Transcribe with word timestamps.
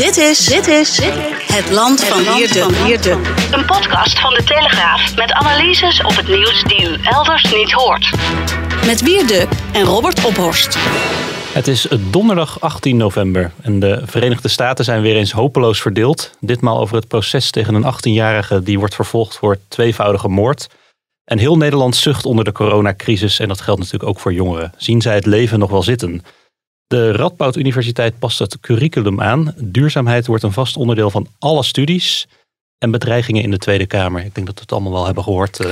Dit 0.00 0.16
is, 0.16 0.44
dit 0.46 0.66
is 0.66 1.00
het 1.52 1.70
land 1.70 2.04
van 2.04 2.34
Wierde. 2.84 3.10
Een 3.52 3.64
podcast 3.66 4.18
van 4.20 4.34
de 4.34 4.42
Telegraaf 4.44 5.16
met 5.16 5.32
analyses 5.32 6.02
op 6.02 6.16
het 6.16 6.28
nieuws 6.28 6.62
die 6.62 6.88
u 6.88 6.96
elders 7.02 7.54
niet 7.54 7.72
hoort. 7.72 8.10
Met 8.86 9.02
Wierde 9.02 9.48
en 9.72 9.84
Robert 9.84 10.24
Ophorst. 10.24 10.78
Het 11.52 11.68
is 11.68 11.88
donderdag 12.10 12.60
18 12.60 12.96
november 12.96 13.52
en 13.62 13.80
de 13.80 14.02
Verenigde 14.04 14.48
Staten 14.48 14.84
zijn 14.84 15.02
weer 15.02 15.16
eens 15.16 15.32
hopeloos 15.32 15.80
verdeeld. 15.80 16.30
Ditmaal 16.40 16.78
over 16.78 16.96
het 16.96 17.08
proces 17.08 17.50
tegen 17.50 17.74
een 17.74 17.94
18-jarige 17.94 18.62
die 18.62 18.78
wordt 18.78 18.94
vervolgd 18.94 19.36
voor 19.36 19.58
tweevoudige 19.68 20.28
moord. 20.28 20.68
En 21.24 21.38
heel 21.38 21.56
Nederland 21.56 21.96
zucht 21.96 22.26
onder 22.26 22.44
de 22.44 22.52
coronacrisis 22.52 23.38
en 23.38 23.48
dat 23.48 23.60
geldt 23.60 23.80
natuurlijk 23.80 24.10
ook 24.10 24.20
voor 24.20 24.32
jongeren. 24.32 24.72
Zien 24.76 25.00
zij 25.00 25.14
het 25.14 25.26
leven 25.26 25.58
nog 25.58 25.70
wel 25.70 25.82
zitten? 25.82 26.22
De 26.90 27.12
Radboud 27.12 27.56
Universiteit 27.56 28.18
past 28.18 28.38
het 28.38 28.60
curriculum 28.60 29.20
aan. 29.20 29.54
Duurzaamheid 29.56 30.26
wordt 30.26 30.42
een 30.42 30.52
vast 30.52 30.76
onderdeel 30.76 31.10
van 31.10 31.26
alle 31.38 31.62
studies 31.62 32.28
en 32.78 32.90
bedreigingen 32.90 33.42
in 33.42 33.50
de 33.50 33.58
Tweede 33.58 33.86
Kamer. 33.86 34.24
Ik 34.24 34.34
denk 34.34 34.46
dat 34.46 34.54
we 34.54 34.60
het 34.60 34.72
allemaal 34.72 34.92
wel 34.92 35.04
hebben 35.04 35.24
gehoord 35.24 35.60
uh, 35.60 35.70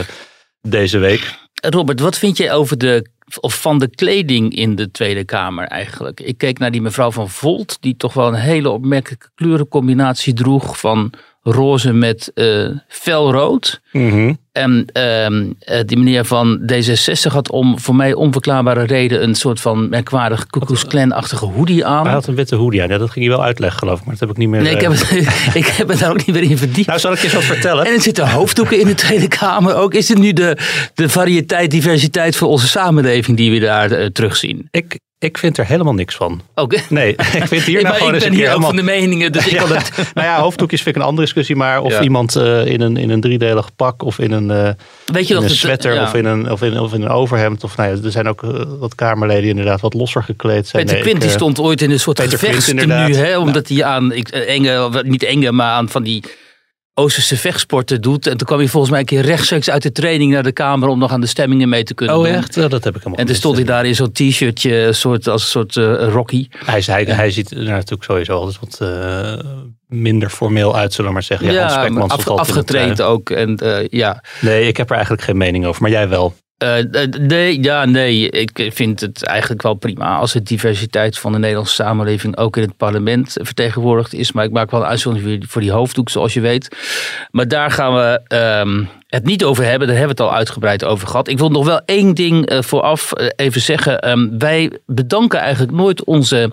deze 0.60 0.98
week. 0.98 1.38
Robert, 1.52 2.00
wat 2.00 2.18
vind 2.18 2.36
je 2.36 2.50
over 2.50 2.78
de 2.78 3.10
of 3.40 3.60
van 3.60 3.78
de 3.78 3.88
kleding 3.88 4.54
in 4.54 4.74
de 4.74 4.90
Tweede 4.90 5.24
Kamer 5.24 5.66
eigenlijk? 5.66 6.20
Ik 6.20 6.38
keek 6.38 6.58
naar 6.58 6.70
die 6.70 6.82
mevrouw 6.82 7.10
van 7.10 7.30
Volt, 7.30 7.76
die 7.80 7.96
toch 7.96 8.14
wel 8.14 8.28
een 8.28 8.34
hele 8.34 8.70
opmerkelijke 8.70 9.28
kleurencombinatie 9.34 10.32
droeg 10.32 10.78
van 10.78 11.12
roze 11.42 11.92
met 11.92 12.30
uh, 12.34 12.70
felrood. 12.88 13.80
Mm 13.92 14.38
En 14.58 14.86
uh, 14.92 15.80
die 15.86 15.96
meneer 15.96 16.24
van 16.24 16.60
D66 16.72 17.32
had 17.32 17.50
om 17.50 17.80
voor 17.80 17.94
mij 17.94 18.14
onverklaarbare 18.14 18.82
reden 18.82 19.22
een 19.22 19.34
soort 19.34 19.60
van 19.60 19.88
merkwaardig 19.88 20.46
Ku 20.46 20.60
achtige 21.08 21.44
hoodie 21.44 21.84
aan. 21.84 22.04
Hij 22.04 22.12
had 22.12 22.26
een 22.26 22.34
witte 22.34 22.56
hoodie 22.56 22.82
aan. 22.82 22.88
Ja, 22.88 22.98
dat 22.98 23.10
ging 23.10 23.24
je 23.24 23.30
wel 23.30 23.44
uitleggen 23.44 23.78
geloof 23.78 23.98
ik, 23.98 24.04
maar 24.04 24.14
dat 24.14 24.20
heb 24.20 24.30
ik 24.30 24.36
niet 24.36 24.48
meer... 24.48 24.62
Nee, 24.62 24.74
ik 24.74 24.80
heb, 24.80 24.92
het, 24.92 25.10
ik 25.62 25.66
heb 25.66 25.88
het 25.88 25.98
daar 25.98 26.10
ook 26.10 26.26
niet 26.26 26.36
meer 26.36 26.50
in 26.50 26.58
verdiept. 26.58 26.86
Nou, 26.86 26.98
zal 26.98 27.12
ik 27.12 27.18
je 27.18 27.24
eens 27.24 27.34
wat 27.34 27.44
vertellen? 27.44 27.86
En 27.86 27.92
er 27.92 28.00
zitten 28.00 28.30
hoofddoeken 28.30 28.80
in 28.80 28.86
de 28.86 28.94
Tweede 28.94 29.28
Kamer 29.28 29.74
ook. 29.74 29.94
Is 29.94 30.08
het 30.08 30.18
nu 30.18 30.32
de, 30.32 30.56
de 30.94 31.08
variëteit, 31.08 31.70
diversiteit 31.70 32.36
voor 32.36 32.48
onze 32.48 32.68
samenleving 32.68 33.36
die 33.36 33.50
we 33.50 33.58
daar 33.58 34.00
uh, 34.00 34.06
terugzien? 34.06 34.68
Ik, 34.70 34.98
ik 35.18 35.38
vind 35.38 35.58
er 35.58 35.66
helemaal 35.66 35.94
niks 35.94 36.16
van. 36.16 36.42
Oké. 36.54 36.80
Nee, 36.88 37.10
ik 37.40 37.46
vind 37.46 37.62
hier 37.72 37.82
nou 37.82 37.94
gewoon 37.94 38.14
ik 38.14 38.20
ben 38.20 38.32
hier 38.32 38.38
helemaal... 38.38 38.58
ook 38.58 38.76
van 38.76 38.76
de 38.76 38.92
meningen, 38.92 39.32
dus 39.32 39.46
ik 39.46 39.52
ja, 39.58 39.58
kan 39.58 39.76
het... 39.76 39.90
Nou 40.14 40.26
ja, 40.26 40.40
hoofddoekjes 40.40 40.82
vind 40.82 40.96
ik 40.96 41.02
een 41.02 41.08
andere 41.08 41.26
discussie, 41.26 41.56
maar 41.56 41.80
of 41.80 41.92
ja. 41.92 42.02
iemand 42.02 42.36
uh, 42.36 42.66
in, 42.66 42.80
een, 42.80 42.96
in 42.96 43.10
een 43.10 43.20
driedelig 43.20 43.76
pak 43.76 44.02
of 44.02 44.18
in 44.18 44.32
een, 44.32 44.50
uh, 44.50 44.68
Weet 45.06 45.28
je 45.28 45.34
in 45.34 45.40
dat 45.40 45.50
een 45.50 45.56
sweater 45.56 46.02
of, 46.02 46.14
in 46.14 46.24
een, 46.24 46.50
of, 46.50 46.62
in, 46.62 46.80
of 46.80 46.92
in 46.92 47.02
een 47.02 47.08
overhemd. 47.08 47.64
Of, 47.64 47.76
nou 47.76 47.96
ja, 47.96 48.02
er 48.04 48.10
zijn 48.10 48.28
ook 48.28 48.42
uh, 48.42 48.50
wat 48.78 48.94
Kamerleden 48.94 49.42
die 49.42 49.50
inderdaad 49.50 49.80
wat 49.80 49.94
losser 49.94 50.22
gekleed 50.22 50.68
zijn. 50.68 50.82
Peter 50.84 50.98
nee, 50.98 51.08
Quint 51.08 51.22
die 51.22 51.30
stond 51.30 51.60
ooit 51.60 51.82
in 51.82 51.90
een 51.90 52.00
soort 52.00 52.20
gevechtstenu, 52.20 53.14
hè, 53.14 53.38
omdat 53.38 53.68
hij 53.68 53.84
aan, 53.84 54.12
ik, 54.12 54.28
enge, 54.28 55.02
niet 55.04 55.22
enge, 55.22 55.52
maar 55.52 55.72
aan 55.72 55.88
van 55.88 56.02
die 56.02 56.24
Oosterse 56.98 57.36
vechtsporten 57.36 58.00
doet. 58.00 58.26
En 58.26 58.36
toen 58.36 58.46
kwam 58.46 58.58
hij 58.58 58.68
volgens 58.68 58.90
mij 58.90 59.00
een 59.00 59.06
keer 59.06 59.22
rechtstreeks 59.22 59.70
uit 59.70 59.82
de 59.82 59.92
training 59.92 60.32
naar 60.32 60.42
de 60.42 60.52
Kamer 60.52 60.88
om 60.88 60.98
nog 60.98 61.12
aan 61.12 61.20
de 61.20 61.26
stemmingen 61.26 61.68
mee 61.68 61.82
te 61.82 61.94
kunnen 61.94 62.16
oh, 62.16 62.24
doen. 62.24 62.32
echt? 62.32 62.54
Ja, 62.54 62.68
dat 62.68 62.84
heb 62.84 62.94
ik 62.94 62.98
helemaal 62.98 63.18
En 63.18 63.26
toen 63.26 63.34
stond 63.34 63.56
hij 63.56 63.64
daar 63.64 63.86
in 63.86 63.94
zo'n 63.94 64.12
t-shirtje, 64.12 64.92
soort, 64.92 65.28
als 65.28 65.42
een 65.42 65.48
soort 65.48 65.76
uh, 65.76 66.08
Rocky. 66.08 66.48
Hij, 66.64 66.82
hij, 66.86 67.04
hij 67.04 67.30
ziet 67.30 67.50
er 67.50 67.64
natuurlijk 67.64 68.04
sowieso 68.04 68.32
altijd 68.32 68.58
wat 68.60 68.78
uh, 68.82 69.38
minder 69.88 70.30
formeel 70.30 70.76
uit, 70.76 70.92
zullen 70.92 71.06
we 71.06 71.12
maar 71.12 71.22
zeggen. 71.22 71.52
Ja, 71.52 71.52
ja 71.52 72.06
af, 72.06 72.28
afgetraind 72.28 73.02
ook. 73.02 73.30
En, 73.30 73.60
uh, 73.62 73.88
ja. 73.88 74.22
Nee, 74.40 74.66
ik 74.66 74.76
heb 74.76 74.88
er 74.88 74.94
eigenlijk 74.94 75.24
geen 75.24 75.36
mening 75.36 75.66
over, 75.66 75.82
maar 75.82 75.90
jij 75.90 76.08
wel. 76.08 76.34
Uh, 76.62 76.74
nee, 77.20 77.62
ja, 77.62 77.84
nee, 77.84 78.30
ik 78.30 78.70
vind 78.72 79.00
het 79.00 79.24
eigenlijk 79.24 79.62
wel 79.62 79.74
prima 79.74 80.16
als 80.16 80.32
de 80.32 80.42
diversiteit 80.42 81.18
van 81.18 81.32
de 81.32 81.38
Nederlandse 81.38 81.74
samenleving 81.74 82.36
ook 82.36 82.56
in 82.56 82.62
het 82.62 82.76
parlement 82.76 83.36
vertegenwoordigd 83.42 84.14
is. 84.14 84.32
Maar 84.32 84.44
ik 84.44 84.50
maak 84.50 84.70
wel 84.70 84.80
een 84.80 84.86
uitzondering 84.86 85.44
voor 85.48 85.60
die 85.60 85.70
hoofddoek, 85.70 86.08
zoals 86.08 86.34
je 86.34 86.40
weet. 86.40 86.76
Maar 87.30 87.48
daar 87.48 87.70
gaan 87.70 87.94
we 87.94 88.36
um, 88.66 88.88
het 89.06 89.24
niet 89.24 89.44
over 89.44 89.64
hebben. 89.64 89.88
Daar 89.88 89.96
hebben 89.96 90.16
we 90.16 90.22
het 90.22 90.32
al 90.32 90.38
uitgebreid 90.38 90.84
over 90.84 91.08
gehad. 91.08 91.28
Ik 91.28 91.38
wil 91.38 91.50
nog 91.50 91.64
wel 91.64 91.80
één 91.84 92.14
ding 92.14 92.52
uh, 92.52 92.62
vooraf 92.62 93.12
uh, 93.20 93.26
even 93.36 93.60
zeggen. 93.60 94.10
Um, 94.10 94.38
wij 94.38 94.72
bedanken 94.86 95.38
eigenlijk 95.38 95.72
nooit 95.72 96.04
onze 96.04 96.52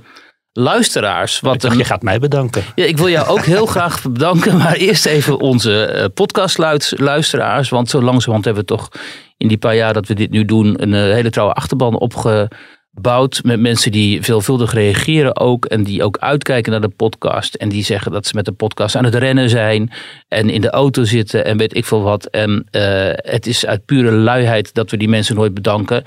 luisteraars. 0.57 1.39
Wat 1.39 1.61
dacht, 1.61 1.77
je 1.77 1.83
gaat 1.83 2.01
mij 2.01 2.19
bedanken. 2.19 2.63
Ja, 2.75 2.85
ik 2.85 2.97
wil 2.97 3.09
jou 3.09 3.27
ook 3.27 3.45
heel 3.55 3.66
graag 3.66 4.01
bedanken. 4.01 4.57
Maar 4.57 4.75
eerst 4.75 5.05
even 5.05 5.39
onze 5.39 5.93
uh, 5.95 6.05
podcastluisteraars. 6.13 7.69
Want 7.69 7.89
zo 7.89 8.01
langzamerhand 8.01 8.45
hebben 8.45 8.63
we 8.63 8.69
toch 8.69 8.89
in 9.38 9.47
die 9.47 9.57
paar 9.57 9.75
jaar 9.75 9.93
dat 9.93 10.07
we 10.07 10.13
dit 10.13 10.31
nu 10.31 10.45
doen... 10.45 10.81
een 10.81 10.93
uh, 10.93 10.99
hele 10.99 11.29
trouwe 11.29 11.53
achterban 11.53 11.99
opgebouwd. 11.99 13.43
Met 13.43 13.59
mensen 13.59 13.91
die 13.91 14.21
veelvuldig 14.21 14.73
reageren 14.73 15.38
ook. 15.38 15.66
En 15.66 15.83
die 15.83 16.03
ook 16.03 16.17
uitkijken 16.17 16.72
naar 16.72 16.81
de 16.81 16.89
podcast. 16.95 17.55
En 17.55 17.69
die 17.69 17.83
zeggen 17.83 18.11
dat 18.11 18.27
ze 18.27 18.35
met 18.35 18.45
de 18.45 18.51
podcast 18.51 18.95
aan 18.95 19.05
het 19.05 19.16
rennen 19.16 19.49
zijn. 19.49 19.91
En 20.27 20.49
in 20.49 20.61
de 20.61 20.69
auto 20.69 21.03
zitten 21.03 21.45
en 21.45 21.57
weet 21.57 21.75
ik 21.75 21.85
veel 21.85 22.01
wat. 22.01 22.25
En 22.25 22.67
uh, 22.72 22.81
het 23.16 23.47
is 23.47 23.66
uit 23.66 23.85
pure 23.85 24.11
luiheid 24.11 24.73
dat 24.73 24.91
we 24.91 24.97
die 24.97 25.09
mensen 25.09 25.35
nooit 25.35 25.53
bedanken. 25.53 26.03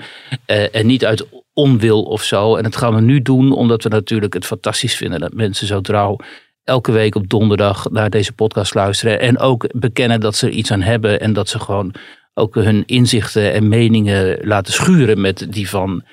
en 0.71 0.85
niet 0.85 1.05
uit 1.05 1.25
onwil 1.59 2.03
of 2.03 2.23
zo. 2.23 2.55
En 2.55 2.63
dat 2.63 2.75
gaan 2.75 2.95
we 2.95 3.01
nu 3.01 3.21
doen 3.21 3.51
omdat 3.51 3.83
we 3.83 3.89
natuurlijk 3.89 4.33
het 4.33 4.45
fantastisch 4.45 4.95
vinden 4.95 5.19
dat 5.19 5.33
mensen 5.33 5.67
zo 5.67 5.81
trouw 5.81 6.17
elke 6.63 6.91
week 6.91 7.15
op 7.15 7.29
donderdag 7.29 7.89
naar 7.89 8.09
deze 8.09 8.33
podcast 8.33 8.73
luisteren. 8.73 9.19
En 9.19 9.39
ook 9.39 9.67
bekennen 9.75 10.19
dat 10.19 10.35
ze 10.35 10.47
er 10.47 10.53
iets 10.53 10.71
aan 10.71 10.81
hebben 10.81 11.19
en 11.19 11.33
dat 11.33 11.49
ze 11.49 11.59
gewoon 11.59 11.93
ook 12.33 12.55
hun 12.55 12.83
inzichten 12.85 13.53
en 13.53 13.67
meningen 13.67 14.47
laten 14.47 14.73
schuren 14.73 15.21
met 15.21 15.47
die 15.49 15.69
van 15.69 16.03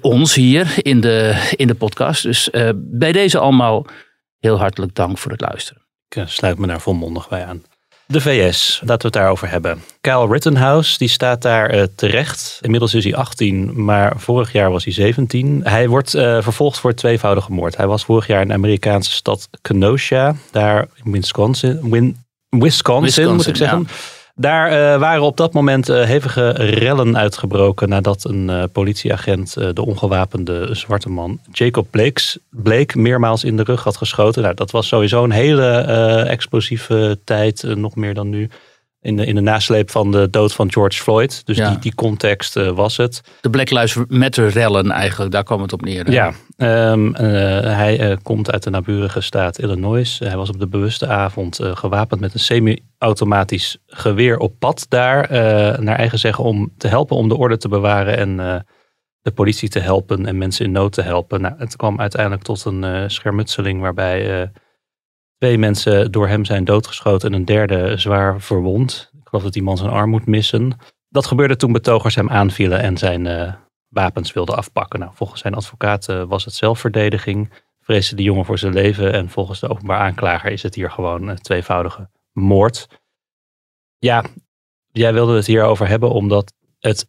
ons 0.00 0.34
hier 0.34 0.74
in 0.82 1.00
de, 1.00 1.52
in 1.56 1.66
de 1.66 1.74
podcast. 1.74 2.22
Dus 2.22 2.48
uh, 2.52 2.70
bij 2.74 3.12
deze 3.12 3.38
allemaal 3.38 3.86
heel 4.38 4.58
hartelijk 4.58 4.94
dank 4.94 5.18
voor 5.18 5.30
het 5.30 5.40
luisteren. 5.40 5.82
Ik 6.08 6.22
sluit 6.26 6.58
me 6.58 6.66
daar 6.66 6.80
volmondig 6.80 7.28
bij 7.28 7.44
aan. 7.44 7.62
De 8.06 8.20
VS, 8.20 8.80
laten 8.80 8.98
we 8.98 9.04
het 9.04 9.12
daarover 9.12 9.50
hebben. 9.50 9.82
Kyle 10.00 10.26
Rittenhouse, 10.26 10.98
die 10.98 11.08
staat 11.08 11.42
daar 11.42 11.74
uh, 11.74 11.82
terecht. 11.96 12.58
Inmiddels 12.60 12.94
is 12.94 13.04
hij 13.04 13.14
18, 13.14 13.84
maar 13.84 14.12
vorig 14.16 14.52
jaar 14.52 14.70
was 14.70 14.84
hij 14.84 14.92
17. 14.92 15.60
Hij 15.64 15.88
wordt 15.88 16.14
uh, 16.14 16.42
vervolgd 16.42 16.78
voor 16.78 16.94
tweevoudige 16.94 17.52
moord. 17.52 17.76
Hij 17.76 17.86
was 17.86 18.04
vorig 18.04 18.26
jaar 18.26 18.42
in 18.42 18.48
de 18.48 18.54
Amerikaanse 18.54 19.10
stad 19.10 19.48
Kenosha, 19.60 20.34
daar 20.50 20.86
in 21.04 21.12
Wisconsin, 21.12 21.90
Win, 21.90 22.16
Wisconsin, 22.48 23.04
Wisconsin 23.04 23.34
moet 23.34 23.46
ik 23.46 23.56
zeggen. 23.56 23.78
Ja. 23.88 23.94
Daar 24.36 24.72
uh, 24.72 25.00
waren 25.00 25.22
op 25.22 25.36
dat 25.36 25.52
moment 25.52 25.88
uh, 25.88 26.02
hevige 26.02 26.50
rellen 26.50 27.16
uitgebroken 27.16 27.88
nadat 27.88 28.24
een 28.24 28.48
uh, 28.48 28.62
politieagent 28.72 29.54
de 29.54 29.84
ongewapende 29.84 30.68
zwarte 30.74 31.08
man 31.08 31.40
Jacob 31.52 31.86
Blakes, 31.90 32.38
Blake 32.50 32.98
meermaals 32.98 33.44
in 33.44 33.56
de 33.56 33.62
rug 33.62 33.84
had 33.84 33.96
geschoten. 33.96 34.42
Nou, 34.42 34.54
dat 34.54 34.70
was 34.70 34.88
sowieso 34.88 35.24
een 35.24 35.30
hele 35.30 35.66
explosieve 36.28 37.18
tijd, 37.24 37.62
nog 37.62 37.96
meer 37.96 38.14
dan 38.14 38.28
nu. 38.28 38.50
In 39.04 39.16
de, 39.16 39.26
in 39.26 39.34
de 39.34 39.40
nasleep 39.40 39.90
van 39.90 40.10
de 40.10 40.30
dood 40.30 40.52
van 40.52 40.72
George 40.72 41.02
Floyd. 41.02 41.46
Dus 41.46 41.56
ja. 41.56 41.70
die, 41.70 41.78
die 41.78 41.94
context 41.94 42.54
was 42.54 42.96
het. 42.96 43.20
De 43.40 43.50
Black 43.50 43.70
Lives 43.70 43.96
Matter 44.08 44.48
rellen 44.48 44.90
eigenlijk, 44.90 45.32
daar 45.32 45.44
kwam 45.44 45.62
het 45.62 45.72
op 45.72 45.82
neer. 45.82 46.04
Hè? 46.04 46.12
Ja, 46.12 46.32
um, 46.92 47.14
hij 47.64 48.18
komt 48.22 48.50
uit 48.50 48.62
de 48.62 48.70
naburige 48.70 49.20
staat 49.20 49.58
Illinois. 49.58 50.18
hij 50.18 50.36
was 50.36 50.48
op 50.48 50.58
de 50.58 50.66
bewuste 50.66 51.06
avond 51.06 51.60
gewapend 51.62 52.20
met 52.20 52.34
een 52.34 52.40
semi 52.40 52.78
automatisch 52.98 53.78
geweer 53.86 54.38
op 54.38 54.58
pad 54.58 54.86
daar, 54.88 55.28
naar 55.82 55.96
eigen 55.96 56.18
zeggen, 56.18 56.44
om 56.44 56.72
te 56.78 56.88
helpen 56.88 57.16
om 57.16 57.28
de 57.28 57.36
orde 57.36 57.56
te 57.56 57.68
bewaren 57.68 58.16
en 58.16 58.64
de 59.22 59.32
politie 59.34 59.68
te 59.68 59.80
helpen 59.80 60.26
en 60.26 60.38
mensen 60.38 60.64
in 60.64 60.72
nood 60.72 60.92
te 60.92 61.02
helpen. 61.02 61.40
Nou, 61.40 61.54
het 61.58 61.76
kwam 61.76 62.00
uiteindelijk 62.00 62.42
tot 62.42 62.64
een 62.64 63.10
schermutseling 63.10 63.80
waarbij 63.80 64.50
twee 65.38 65.58
mensen 65.58 66.12
door 66.12 66.28
hem 66.28 66.44
zijn 66.44 66.64
doodgeschoten 66.64 67.28
en 67.28 67.34
een 67.34 67.44
derde 67.44 67.98
zwaar 67.98 68.40
verwond. 68.40 69.10
Ik 69.12 69.28
geloof 69.28 69.44
dat 69.44 69.52
die 69.52 69.62
man 69.62 69.76
zijn 69.76 69.90
arm 69.90 70.10
moet 70.10 70.26
missen. 70.26 70.76
Dat 71.08 71.26
gebeurde 71.26 71.56
toen 71.56 71.72
betogers 71.72 72.14
hem 72.14 72.30
aanvielen 72.30 72.80
en 72.80 72.98
zijn 72.98 73.56
wapens 73.88 74.32
wilden 74.32 74.56
afpakken. 74.56 75.00
Nou, 75.00 75.12
volgens 75.14 75.40
zijn 75.40 75.54
advocaat 75.54 76.06
was 76.06 76.44
het 76.44 76.54
zelfverdediging. 76.54 77.52
Vreesde 77.80 78.16
de 78.16 78.22
jongen 78.22 78.44
voor 78.44 78.58
zijn 78.58 78.72
leven 78.72 79.12
en 79.12 79.28
volgens 79.28 79.60
de 79.60 79.68
openbaar 79.68 79.98
aanklager 79.98 80.50
is 80.50 80.62
het 80.62 80.74
hier 80.74 80.90
gewoon 80.90 81.28
een 81.28 81.38
tweevoudige 81.38 82.10
moord. 82.32 82.86
Ja, 83.98 84.24
jij 84.92 85.12
wilde 85.12 85.36
het 85.36 85.46
hierover 85.46 85.88
hebben 85.88 86.10
omdat 86.10 86.52
het 86.78 87.08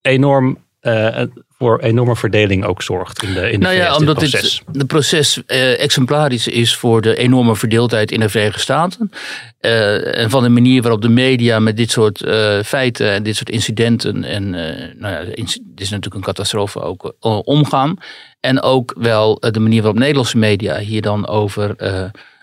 enorm 0.00 0.65
eh, 0.86 1.22
voor 1.58 1.80
enorme 1.80 2.16
verdeling 2.16 2.64
ook 2.64 2.82
zorgt 2.82 3.22
in 3.22 3.34
de, 3.34 3.50
in 3.50 3.60
de 3.60 3.66
Nou 3.66 3.76
ja, 3.76 3.92
VS, 3.92 3.98
omdat 3.98 4.18
dit 4.18 4.30
dit 4.30 4.40
proces. 4.40 4.62
de 4.72 4.84
proces 4.84 5.42
eh, 5.46 5.80
exemplarisch 5.80 6.48
is 6.48 6.76
voor 6.76 7.00
de 7.00 7.16
enorme 7.16 7.56
verdeeldheid 7.56 8.10
in 8.10 8.20
de 8.20 8.28
Verenigde 8.28 8.60
Staten. 8.60 9.10
Eh, 9.60 10.18
en 10.18 10.30
van 10.30 10.42
de 10.42 10.48
manier 10.48 10.82
waarop 10.82 11.02
de 11.02 11.08
media 11.08 11.58
met 11.58 11.76
dit 11.76 11.90
soort 11.90 12.24
feiten 12.64 13.10
en 13.10 13.22
dit 13.22 13.36
soort 13.36 13.50
incidenten. 13.50 14.24
En 14.24 14.50
nou 14.98 15.14
ja, 15.14 15.24
dit 15.24 15.60
is 15.74 15.90
natuurlijk 15.90 16.14
een 16.14 16.20
catastrofe 16.20 16.80
ook 16.80 17.14
omgaan. 17.44 17.96
En 18.40 18.62
ook 18.62 18.94
wel 18.98 19.38
de 19.40 19.60
manier 19.60 19.82
waarop 19.82 20.00
Nederlandse 20.00 20.38
media 20.38 20.78
hier 20.78 21.02
dan 21.02 21.28
over 21.28 21.76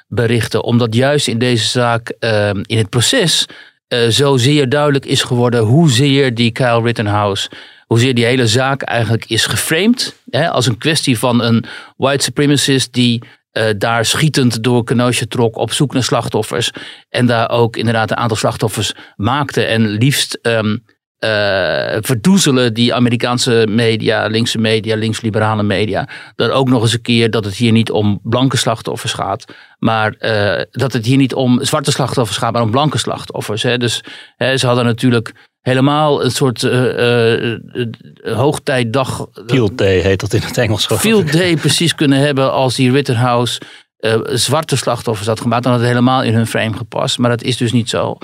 berichten. 0.08 0.64
Omdat 0.64 0.96
juist 0.96 1.28
in 1.28 1.40
deze 1.40 1.68
zaak, 1.68 2.14
in 2.66 2.78
het 2.78 2.90
proces, 2.90 3.46
zo 4.10 4.38
zeer 4.38 4.70
duidelijk 4.70 5.06
is 5.06 5.22
geworden 5.22 5.60
hoezeer 5.60 6.36
die 6.36 6.52
Kyle 6.52 6.82
Rittenhouse 6.82 7.50
hoezeer 7.94 8.14
die 8.14 8.26
hele 8.26 8.48
zaak 8.48 8.82
eigenlijk 8.82 9.26
is 9.26 9.46
geframed. 9.46 10.16
Hè, 10.30 10.50
als 10.50 10.66
een 10.66 10.78
kwestie 10.78 11.20
van 11.20 11.42
een 11.42 11.66
white 11.98 12.24
supremacist 12.24 12.94
die 12.94 13.24
eh, 13.52 13.66
daar 13.78 14.06
schietend 14.06 14.64
door 14.64 14.84
Kenosha 14.84 15.26
trok 15.30 15.58
op 15.58 15.72
zoek 15.72 15.94
naar 15.94 16.04
slachtoffers. 16.04 16.72
En 17.10 17.26
daar 17.26 17.50
ook 17.50 17.78
inderdaad 17.78 18.12
een 18.12 18.18
aantal 18.18 18.38
slachtoffers 18.38 18.94
maakte. 19.16 19.64
En 19.64 19.88
liefst 19.88 20.40
eh, 21.24 21.98
verdoezelen 22.02 22.74
die 22.74 22.94
Amerikaanse 22.94 23.66
media, 23.70 24.28
linkse 24.28 24.58
media, 24.58 24.96
linksliberale 24.96 25.64
media. 25.64 26.10
Dan 26.36 26.50
ook 26.50 26.70
nog 26.70 26.82
eens 26.82 26.94
een 26.94 27.02
keer 27.02 27.32
dat 27.32 27.46
het 27.46 27.56
hier 27.56 27.72
niet 27.72 27.92
om 27.92 28.20
blanke 28.24 28.58
slachtoffers 28.58 29.14
gaat. 29.14 29.46
Maar 29.80 30.14
eh, 30.14 30.66
dat 30.72 30.94
het 30.94 31.06
hier 31.06 31.18
niet 31.18 31.34
om 31.34 31.64
zwarte 31.64 31.92
slachtoffers 31.92 32.38
gaat, 32.38 32.54
maar 32.54 32.62
om 32.62 32.72
blanke 32.72 32.98
slachtoffers. 32.98 33.64
Hè. 33.64 33.78
Dus 33.78 34.04
hè, 34.36 34.58
ze 34.58 34.66
hadden 34.66 34.86
natuurlijk 34.86 35.52
helemaal 35.64 36.24
een 36.24 36.32
soort 36.32 36.64
eh, 36.64 37.42
eh, 37.42 37.52
eh, 37.52 37.88
hoogtijdag. 38.36 39.28
Field 39.48 39.78
Day 39.78 40.00
heet 40.00 40.20
dat 40.20 40.34
in 40.34 40.42
het 40.42 40.58
Engels. 40.58 40.86
Field 40.86 41.32
day 41.32 41.56
precies 41.56 41.96
kunnen 41.96 42.20
hebben 42.20 42.52
als 42.52 42.76
die 42.76 42.92
Rittenhouse 42.92 43.62
eh, 44.04 44.20
zwarte 44.34 44.76
slachtoffers 44.76 45.28
had 45.28 45.42
gemaakt. 45.42 45.64
Dan 45.64 45.72
had 45.72 45.82
het 45.82 45.90
helemaal 45.90 46.24
in 46.24 46.34
hun 46.34 46.48
frame 46.48 46.78
gepast. 46.78 47.18
Maar 47.18 47.30
dat 47.30 47.44
is 47.44 47.58
dus 47.58 47.72
niet 47.72 47.90
zo. 47.90 48.18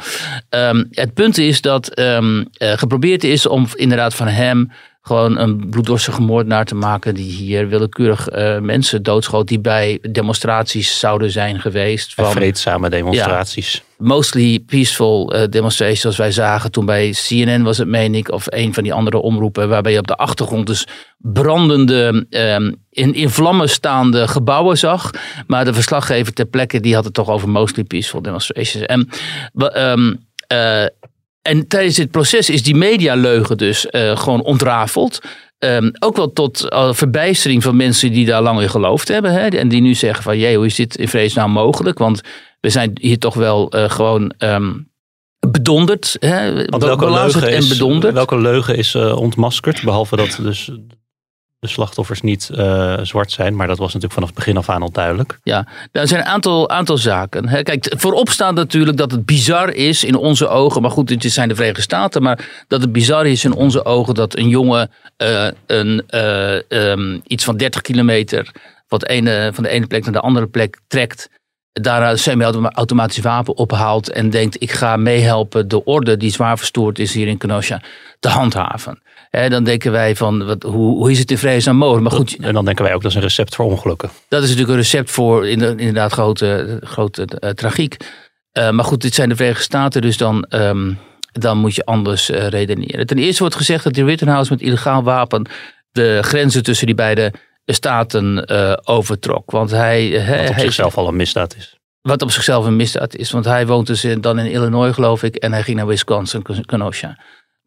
Ehm, 0.50 0.84
het 0.92 1.14
punt 1.14 1.38
is 1.38 1.62
dat 1.62 1.88
eh, 1.88 2.18
geprobeerd 2.58 3.24
is 3.24 3.46
om 3.46 3.68
inderdaad 3.74 4.16
van 4.16 4.28
hem 4.28 4.72
gewoon 5.10 5.38
een 5.38 5.70
bloeddorstige 5.70 6.22
moordenaar 6.22 6.66
te 6.66 6.76
maken. 6.76 7.14
Die 7.16 7.32
hier 7.32 7.68
willekeurig 7.68 8.28
eh, 8.28 8.60
mensen 8.60 9.04
doodschoot 9.04 9.48
die 9.48 9.60
bij 9.60 10.00
demonstraties 10.12 11.00
zouden 11.00 11.32
zijn 11.32 11.60
geweest. 11.60 12.14
Van, 12.14 12.32
vreedzame 12.32 12.90
demonstraties. 12.90 13.84
mostly 13.98 14.60
peaceful 14.60 15.34
eh, 15.34 15.50
demonstrations 15.50 16.02
zoals 16.02 16.18
wij 16.18 16.32
zagen 16.32 16.72
toen 16.72 16.86
bij 16.86 17.14
CNN 17.28 17.64
was 17.64 17.78
het 17.78 17.88
meen 17.88 18.16
ik 18.16 18.32
of 18.32 18.46
een 18.50 18.74
van 18.74 18.84
die 18.84 18.94
andere 18.94 19.18
omroepen 19.18 19.70
waarbij 19.70 19.92
je 19.92 20.00
op 20.00 20.08
de 20.08 20.16
achtergrond 20.16 20.68
dus 20.68 20.88
brandende 21.18 22.26
ehm, 22.30 22.72
in, 22.90 23.14
in 23.14 23.30
vlammen 23.30 23.70
staande 23.70 24.28
gebouwen 24.28 24.78
zag 24.78 25.12
maar 25.48 25.66
de 25.66 25.74
verslaggever 25.74 26.34
ter 26.34 26.46
plekke 26.46 26.80
die 26.80 26.96
had 26.96 27.04
het 27.04 27.14
toch 27.14 27.30
over 27.30 27.50
mostly 27.50 27.84
peaceful 27.84 28.22
demonstrations 28.22 28.86
en 28.86 29.10
eh, 30.48 30.86
en 31.50 31.68
tijdens 31.68 31.96
dit 31.96 32.12
proces 32.12 32.50
is 32.50 32.64
die 32.64 32.76
medialeugen 32.76 33.58
dus 33.58 33.86
eh, 33.86 34.18
gewoon 34.18 34.44
ontrafeld. 34.44 35.20
Ehm, 35.58 35.92
ook 36.00 36.16
wel 36.16 36.34
tot 36.34 36.70
eh, 36.70 36.94
verbijstering 36.94 37.64
van 37.64 37.76
mensen 37.76 38.12
die 38.12 38.26
daar 38.26 38.42
lang 38.42 38.62
in 38.62 38.70
geloofd 38.70 39.08
hebben. 39.08 39.32
Hè, 39.32 39.48
en 39.48 39.68
die 39.68 39.82
nu 39.82 39.94
zeggen 39.94 40.24
van, 40.24 40.38
jee, 40.38 40.56
hoe 40.56 40.66
is 40.66 40.76
dit 40.76 40.96
in 40.96 41.08
vredesnaam 41.08 41.52
mogelijk? 41.52 41.98
Want 41.98 42.22
we 42.60 42.70
zijn 42.70 42.92
hier 43.02 43.20
toch 43.20 43.34
wel 43.34 43.70
eh, 43.70 43.90
gewoon 43.90 44.34
ehm, 44.38 44.74
bedonderd. 45.40 46.16
Hè, 46.20 46.66
Want 46.66 46.84
welke 46.84 47.12
leugen, 47.12 47.48
en 47.48 47.58
is, 47.58 47.68
bedonderd. 47.68 48.14
welke 48.14 48.38
leugen 48.38 48.78
is 48.78 48.96
ontmaskerd? 48.96 49.84
Behalve 49.84 50.16
dat 50.16 50.40
dus 50.42 50.72
de 51.60 51.68
slachtoffers 51.68 52.22
niet 52.22 52.50
eh, 52.50 53.00
zwart 53.02 53.32
zijn. 53.32 53.56
Maar 53.56 53.68
dat 53.68 53.78
was 53.78 53.88
natuurlijk 53.88 54.14
vanaf 54.14 54.30
het 54.30 54.38
begin 54.38 54.58
af 54.58 54.70
aan 54.70 54.82
al 54.82 54.92
duidelijk. 54.92 55.40
Ja, 55.44 55.68
er 55.92 56.08
zijn 56.08 56.20
een 56.20 56.26
aantal, 56.26 56.70
aantal 56.70 56.98
zaken. 56.98 57.48
Hè. 57.48 57.64
Kijk, 57.64 57.94
voorop 57.98 58.30
staat 58.30 58.54
natuurlijk 58.54 58.98
dat 58.98 59.12
het 59.12 59.26
bizar 59.26 59.74
is 59.74 60.04
in 60.04 60.16
onze 60.16 60.48
ogen. 60.48 60.82
Maar 60.82 60.92
goed, 60.92 61.08
dit 61.08 61.32
zijn 61.32 61.48
de 61.48 61.56
Verenigde 61.56 61.82
Staten. 61.82 62.22
Maar 62.22 62.66
dat 62.68 62.82
het 62.82 62.92
bizar 62.92 63.26
is 63.28 63.46
in 63.46 63.54
onze 63.54 63.86
ogen 63.86 64.14
dat 64.14 64.38
een 64.38 64.50
jongen 64.50 64.92
eh, 65.18 65.48
een, 65.66 66.04
eh, 66.08 66.72
ehm, 66.72 67.20
iets 67.24 67.44
van 67.44 67.58
30 67.58 67.82
kilometer 67.82 68.52
van, 68.88 69.00
het 69.00 69.08
ene, 69.08 69.52
van 69.54 69.64
de 69.64 69.70
ene 69.70 69.88
plek 69.88 70.04
naar 70.04 70.14
de 70.14 70.20
andere 70.20 70.48
plek 70.48 70.80
trekt. 70.88 71.30
Daar 71.72 72.12
een 72.12 72.20
semi-automatisch 72.20 73.20
wapen 73.20 73.58
ophaalt 73.58 74.10
en 74.10 74.30
denkt: 74.30 74.62
ik 74.62 74.72
ga 74.72 74.96
meehelpen 74.96 75.68
de 75.68 75.84
orde 75.84 76.18
die 76.18 76.32
zwaar 76.32 76.58
verstoord 76.58 77.00
is 77.00 77.14
hier 77.14 77.28
in 77.28 77.38
Kenosha 77.38 77.82
te 78.20 78.30
handhaven. 78.30 79.02
Dan 79.30 79.64
denken 79.64 79.92
wij 79.92 80.16
van, 80.16 80.46
wat, 80.46 80.64
hoe, 80.64 80.98
hoe 80.98 81.12
is 81.12 81.20
het 81.20 81.32
in 81.32 81.38
vredesnaam 81.38 81.76
mogelijk? 81.76 82.04
Maar 82.10 82.18
goed, 82.20 82.38
En 82.42 82.54
dan 82.54 82.66
denken 82.66 82.84
wij 82.84 82.94
ook 82.94 83.02
dat 83.02 83.12
is 83.12 83.18
een 83.18 83.24
recept 83.24 83.56
voor 83.56 83.66
ongelukken. 83.66 84.10
dat 84.30 84.40
is 84.44 84.48
natuurlijk 84.50 84.74
een 84.76 84.82
recept 84.84 85.12
voor 85.12 85.48
inder- 85.48 85.80
inderdaad 85.80 86.12
grote, 86.12 86.80
grote 86.84 87.26
eh, 87.26 87.50
tragiek. 87.50 87.98
Eh, 88.52 88.70
maar 88.70 88.86
goed, 88.86 89.02
dit 89.02 89.14
zijn 89.14 89.30
de 89.30 89.36
Verenigde 89.36 89.64
Staten, 89.64 90.02
dus 90.02 90.18
dan, 90.18 90.44
ehm, 90.44 90.94
dan 91.32 91.58
moet 91.58 91.76
je 91.76 91.86
anders 91.86 92.30
eh, 92.30 92.48
redeneren. 92.48 93.06
Ten 93.08 93.18
eerste 93.18 93.40
wordt 93.42 93.56
gezegd 93.56 93.84
dat 93.84 93.94
die 93.94 94.04
Rittenhouse 94.06 94.52
met 94.52 94.62
illegaal 94.62 95.04
wapen 95.04 95.48
de 95.92 96.20
grenzen 96.22 96.64
tussen 96.64 96.86
die 96.86 96.96
beide 96.96 97.34
staten 97.66 98.48
overtrok. 98.88 99.52
Want 99.52 99.72
hij, 99.72 100.12
Wat 100.12 100.22
op 100.50 100.56
hij- 100.56 100.64
zichzelf 100.64 100.98
al 100.98 101.08
een 101.08 101.16
misdaad 101.16 101.56
is. 101.56 101.78
wat 102.02 102.22
op 102.22 102.32
zichzelf 102.32 102.66
een 102.66 102.76
misdaad 102.76 103.16
is. 103.16 103.32
Want 103.32 103.46
hij 103.46 103.68
woont 103.68 103.88
dus 103.88 104.04
in- 104.04 104.22
dan 104.22 104.40
in 104.40 104.52
Illinois, 104.52 104.94
geloof 104.94 105.24
ik. 105.24 105.36
En 105.36 105.52
hij 105.54 105.64
ging 105.64 105.78
naar 105.78 105.88
Wisconsin, 105.88 106.42
Kenosha. 106.66 107.18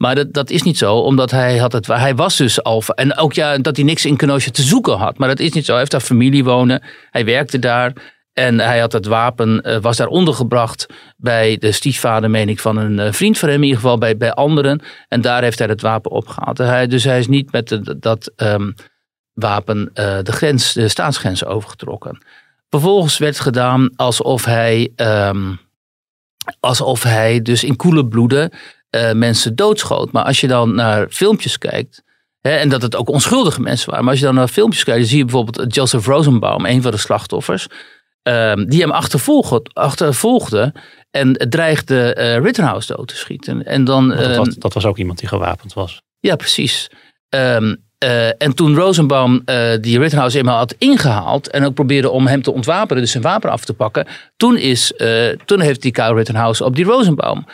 Maar 0.02 0.30
dat, 0.30 0.50
is 0.50 0.62
niet 0.62 0.78
zo, 0.78 0.96
omdat 0.96 1.30
hij 1.30 1.56
had 1.58 1.72
het. 1.72 1.86
Hij 1.86 2.14
was 2.14 2.36
dus 2.36 2.62
al. 2.62 2.82
En 2.94 3.16
ook 3.16 3.32
ja, 3.32 3.58
dat 3.58 3.76
hij 3.76 3.84
niks 3.84 4.04
in 4.04 4.16
Kenosha 4.16 4.50
te 4.50 4.62
zoeken 4.62 4.96
had. 4.96 5.18
Maar 5.18 5.28
dat 5.28 5.40
is 5.40 5.52
niet 5.52 5.64
zo. 5.64 5.70
Hij 5.70 5.80
heeft 5.80 5.90
daar 5.90 6.00
familie 6.00 6.44
wonen. 6.44 6.82
Hij 7.10 7.24
werkte 7.24 7.58
daar. 7.58 7.92
En 8.32 8.58
hij 8.58 8.78
had 8.78 8.92
het 8.92 9.06
wapen, 9.06 9.60
eh, 9.60 9.78
was 9.80 9.96
daar 9.96 10.06
ondergebracht 10.06 10.86
bij 11.16 11.56
de 11.56 11.72
stiefvader, 11.72 12.30
meen 12.30 12.48
ik, 12.48 12.60
van 12.60 12.76
een 12.76 12.98
eh, 12.98 13.12
vriend 13.12 13.38
van 13.38 13.48
hem, 13.48 13.58
in 13.58 13.64
ieder 13.64 13.80
geval 13.80 13.98
bij, 13.98 14.16
bij 14.16 14.32
anderen. 14.32 14.80
En 15.08 15.20
daar 15.20 15.42
heeft 15.42 15.58
hij 15.58 15.68
het 15.68 15.80
wapen 15.80 16.10
opgehaald. 16.10 16.58
Hij, 16.58 16.86
dus 16.86 17.04
hij 17.04 17.18
is 17.18 17.28
niet 17.28 17.52
met 17.52 17.80
dat 17.98 18.32
ehm, 18.36 18.72
wapen 19.32 19.90
eh, 19.94 20.18
de, 20.22 20.32
grens, 20.32 20.72
de 20.72 20.88
staatsgrens 20.88 21.44
overgetrokken. 21.44 22.24
Vervolgens 22.70 23.18
werd 23.18 23.40
gedaan 23.40 23.90
alsof 23.96 24.44
hij, 24.44 24.92
ehm, 24.96 25.52
alsof 26.60 27.02
hij 27.02 27.42
dus 27.42 27.64
in 27.64 27.76
koele 27.76 28.06
bloeden 28.06 28.50
eh, 28.92 29.12
mensen 29.12 29.56
doodschoot. 29.56 30.12
Maar 30.12 30.24
als 30.24 30.40
je 30.40 30.48
dan 30.48 30.74
naar 30.74 31.08
filmpjes 31.08 31.58
kijkt, 31.58 32.02
hè, 32.40 32.50
en 32.50 32.68
dat 32.68 32.82
het 32.82 32.96
ook 32.96 33.08
onschuldige 33.08 33.60
mensen 33.60 33.88
waren, 33.88 34.04
maar 34.04 34.12
als 34.12 34.20
je 34.20 34.26
dan 34.26 34.34
naar 34.34 34.48
filmpjes 34.48 34.84
kijkt, 34.84 35.00
dan 35.00 35.08
zie 35.08 35.18
je 35.18 35.24
bijvoorbeeld 35.24 35.74
Joseph 35.74 36.06
Rosenbaum, 36.06 36.66
een 36.66 36.82
van 36.82 36.90
de 36.90 36.96
slachtoffers, 36.96 37.66
ehm, 38.22 38.64
die 38.64 38.80
hem 38.80 38.90
achtervolgde, 38.90 39.70
achtervolgde 39.72 40.74
en 41.10 41.32
dreigde 41.48 42.14
eh, 42.14 42.38
Rittenhouse 42.38 42.94
dood 42.96 43.08
te 43.08 43.16
schieten. 43.16 43.66
En 43.66 43.84
dan, 43.84 44.08
dat, 44.08 44.18
ehm, 44.18 44.36
was, 44.36 44.54
dat 44.54 44.72
was 44.74 44.84
ook 44.84 44.98
iemand 44.98 45.18
die 45.18 45.28
gewapend 45.28 45.72
was. 45.72 46.02
ja, 46.20 46.36
precies. 46.36 46.90
Ehm, 47.28 47.74
eh, 47.98 48.42
en 48.42 48.54
toen 48.54 48.74
Rosenbaum 48.74 49.42
die 49.80 49.98
Rittenhouse 49.98 50.38
eenmaal 50.38 50.56
had 50.56 50.74
ingehaald 50.78 51.50
en 51.50 51.64
ook 51.64 51.74
probeerde 51.74 52.10
om 52.10 52.26
hem 52.26 52.42
te 52.42 52.52
ontwapenen, 52.52 53.02
dus 53.02 53.10
zijn 53.10 53.22
wapen 53.22 53.50
af 53.50 53.64
te 53.64 53.74
pakken, 53.74 54.06
toen, 54.36 54.56
is, 54.56 54.92
toen 55.44 55.60
heeft 55.60 55.82
die 55.82 55.92
Kyle 55.92 56.14
Rittenhouse 56.14 56.64
op 56.64 56.76
die 56.76 56.84
Rosenbaum 56.84 57.44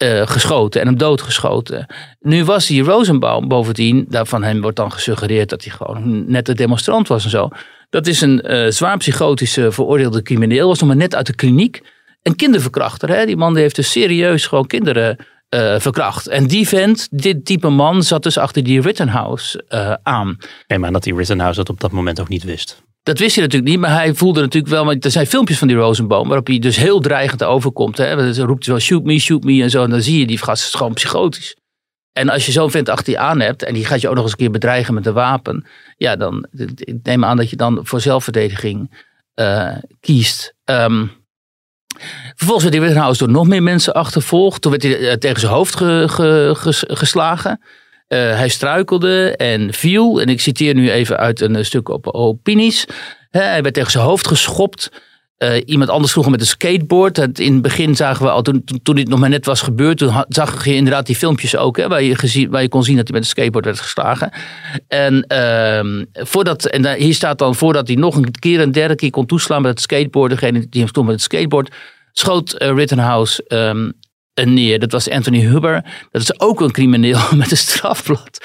eh, 0.00 0.26
geschoten 0.26 0.80
en 0.80 0.86
hem 0.86 0.98
doodgeschoten. 0.98 1.86
Nu 2.20 2.44
was 2.44 2.66
die 2.66 2.82
Rosenbaum 2.82 3.48
bovendien, 3.48 4.06
daarvan 4.08 4.42
hem 4.42 4.60
wordt 4.60 4.76
dan 4.76 4.92
gesuggereerd 4.92 5.48
dat 5.48 5.64
hij 5.64 5.72
gewoon 5.72 6.30
net 6.30 6.48
een 6.48 6.56
demonstrant 6.56 7.08
was 7.08 7.24
en 7.24 7.30
zo. 7.30 7.48
Dat 7.90 8.06
is 8.06 8.20
een 8.20 8.40
eh, 8.42 8.70
zwaar 8.70 8.96
psychotische 8.96 9.72
veroordeelde 9.72 10.22
crimineel, 10.22 10.68
was 10.68 10.78
nog 10.78 10.88
maar 10.88 10.96
net 10.96 11.14
uit 11.14 11.26
de 11.26 11.34
kliniek. 11.34 11.82
Een 12.22 12.36
kinderverkrachter. 12.36 13.08
Hè? 13.08 13.26
Die 13.26 13.36
man 13.36 13.56
heeft 13.56 13.76
dus 13.76 13.90
serieus 13.90 14.46
gewoon 14.46 14.66
kinderen 14.66 15.16
eh, 15.48 15.78
verkracht. 15.78 16.28
En 16.28 16.46
die 16.46 16.68
vent, 16.68 17.08
dit 17.10 17.44
type 17.44 17.68
man, 17.68 18.02
zat 18.02 18.22
dus 18.22 18.38
achter 18.38 18.62
die 18.62 18.80
Rittenhouse 18.80 19.64
aan. 20.02 20.36
Ik 20.38 20.64
neem 20.66 20.84
aan 20.84 20.92
dat 20.92 21.02
die 21.02 21.14
Rittenhouse 21.14 21.58
dat 21.58 21.68
op 21.68 21.80
dat 21.80 21.90
moment 21.90 22.20
ook 22.20 22.28
niet 22.28 22.44
wist. 22.44 22.82
Dat 23.02 23.18
wist 23.18 23.34
hij 23.34 23.44
natuurlijk 23.44 23.70
niet, 23.70 23.80
maar 23.80 23.92
hij 23.92 24.14
voelde 24.14 24.40
natuurlijk 24.40 24.72
wel. 24.72 24.84
Want 24.84 25.04
er 25.04 25.10
zijn 25.10 25.26
filmpjes 25.26 25.58
van 25.58 25.68
die 25.68 25.76
Rosenboom 25.76 26.26
waarop 26.26 26.46
hij 26.46 26.58
dus 26.58 26.76
heel 26.76 27.00
dreigend 27.00 27.44
overkomt. 27.44 27.96
Hè. 27.98 28.34
Dan 28.34 28.46
roept 28.46 28.64
hij 28.64 28.74
wel 28.74 28.82
shoot 28.82 29.04
me, 29.04 29.18
shoot 29.18 29.42
me 29.42 29.62
en 29.62 29.70
zo. 29.70 29.82
En 29.84 29.90
dan 29.90 30.02
zie 30.02 30.18
je 30.18 30.26
die 30.26 30.38
gast 30.38 30.64
is 30.66 30.74
gewoon 30.74 30.92
psychotisch. 30.94 31.56
En 32.12 32.28
als 32.28 32.46
je 32.46 32.52
zo'n 32.52 32.70
vent 32.70 32.88
achter 32.88 33.12
je 33.12 33.18
aan 33.18 33.40
hebt 33.40 33.62
en 33.62 33.74
die 33.74 33.84
gaat 33.84 34.00
je 34.00 34.08
ook 34.08 34.14
nog 34.14 34.22
eens 34.22 34.32
een 34.32 34.38
keer 34.38 34.50
bedreigen 34.50 34.94
met 34.94 35.06
een 35.06 35.12
wapen. 35.12 35.66
Ja, 35.96 36.16
dan 36.16 36.46
ik 36.74 36.98
neem 37.02 37.24
aan 37.24 37.36
dat 37.36 37.50
je 37.50 37.56
dan 37.56 37.80
voor 37.82 38.00
zelfverdediging 38.00 39.04
eh, 39.34 39.76
kiest. 40.00 40.54
Ehm, 40.64 41.06
vervolgens 42.34 42.62
werd 42.62 42.72
die 42.72 42.80
Rittenhouse 42.80 43.24
door 43.24 43.32
nog 43.32 43.46
meer 43.46 43.62
mensen 43.62 43.94
achtervolgd. 43.94 44.62
Toen 44.62 44.70
werd 44.70 44.82
hij 44.82 45.08
eh, 45.08 45.16
tegen 45.16 45.40
zijn 45.40 45.52
hoofd 45.52 45.76
ge- 45.76 46.04
ge- 46.08 46.52
ges- 46.56 46.84
geslagen. 46.86 47.60
Eh, 48.10 48.18
hij 48.18 48.48
struikelde 48.48 49.36
en 49.36 49.74
viel. 49.74 50.20
En 50.20 50.28
ik 50.28 50.40
citeer 50.40 50.74
nu 50.74 50.90
even 50.90 51.16
uit 51.16 51.40
een 51.40 51.56
eh, 51.56 51.64
stuk 51.64 51.88
op 51.88 52.06
Opinies. 52.06 52.86
Hij 53.30 53.62
werd 53.62 53.74
tegen 53.74 53.90
zijn 53.90 54.04
hoofd 54.04 54.26
geschopt. 54.26 54.90
Eh, 55.36 55.62
iemand 55.64 55.90
anders 55.90 56.12
vroeger 56.12 56.32
met 56.32 56.40
een 56.40 56.46
skateboard. 56.46 57.38
In 57.38 57.52
het 57.52 57.62
begin 57.62 57.96
zagen 57.96 58.24
we 58.24 58.30
al, 58.30 58.42
toen, 58.42 58.64
toen, 58.82 58.94
dit 58.94 59.08
nog 59.08 59.18
maar 59.18 59.28
net 59.28 59.46
was 59.46 59.60
gebeurd, 59.60 59.98
toen 59.98 60.24
zag 60.28 60.64
je 60.64 60.74
inderdaad 60.74 61.06
die 61.06 61.16
filmpjes 61.16 61.56
ook, 61.56 61.76
hè, 61.76 61.88
waar, 61.88 62.02
je 62.02 62.48
waar 62.50 62.62
je 62.62 62.68
kon 62.68 62.84
zien 62.84 62.96
dat 62.96 63.08
hij 63.08 63.16
met 63.16 63.24
een 63.24 63.30
skateboard 63.30 63.64
werd 63.64 63.80
geslagen. 63.80 64.32
En, 64.88 65.22
ehm, 65.26 66.04
voordat, 66.12 66.64
en 66.64 66.94
hier 66.94 67.14
staat 67.14 67.38
dan, 67.38 67.54
voordat 67.54 67.86
hij 67.86 67.96
nog 67.96 68.16
een 68.16 68.30
keer, 68.30 68.60
een 68.60 68.72
derde 68.72 68.94
keer 68.94 69.10
kon 69.10 69.26
toeslaan 69.26 69.62
met 69.62 69.70
het 69.70 69.80
skateboard, 69.80 70.30
degene 70.30 70.66
die 70.68 70.80
hem 70.80 70.88
stond 70.88 71.06
met 71.06 71.14
het 71.14 71.24
skateboard, 71.24 71.74
schoot 72.12 72.54
Rittenhouse 72.58 73.44
een 73.46 73.94
neer. 74.34 74.78
Dat 74.78 74.92
was 74.92 75.10
Anthony 75.10 75.40
Huber. 75.40 75.84
Dat 76.10 76.22
is 76.22 76.40
ook 76.40 76.60
een 76.60 76.70
crimineel 76.70 77.18
met 77.36 77.50
een 77.50 77.56
strafblad. 77.56 78.38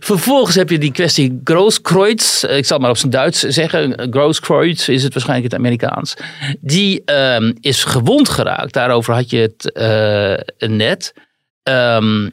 Vervolgens 0.00 0.54
heb 0.56 0.70
je 0.70 0.78
die 0.78 0.92
kwestie 0.92 1.40
Grosskreutz. 1.44 2.44
Eh, 2.44 2.56
Ik 2.56 2.64
zal 2.64 2.76
het 2.76 2.80
maar 2.80 2.94
op 2.94 3.00
zijn 3.00 3.12
Duits 3.12 3.40
zeggen. 3.40 4.08
Grosskreutz 4.10 4.88
is 4.88 5.02
het 5.02 5.12
waarschijnlijk 5.12 5.52
het 5.52 5.60
Amerikaans. 5.60 6.14
Die 6.60 7.04
ehm, 7.04 7.52
is 7.60 7.84
gewond 7.84 8.28
geraakt. 8.28 8.72
Daarover 8.72 9.14
had 9.14 9.30
je 9.30 9.38
het 9.38 9.72
eh, 9.72 10.68
net. 10.68 11.14
Ehm, 11.62 12.28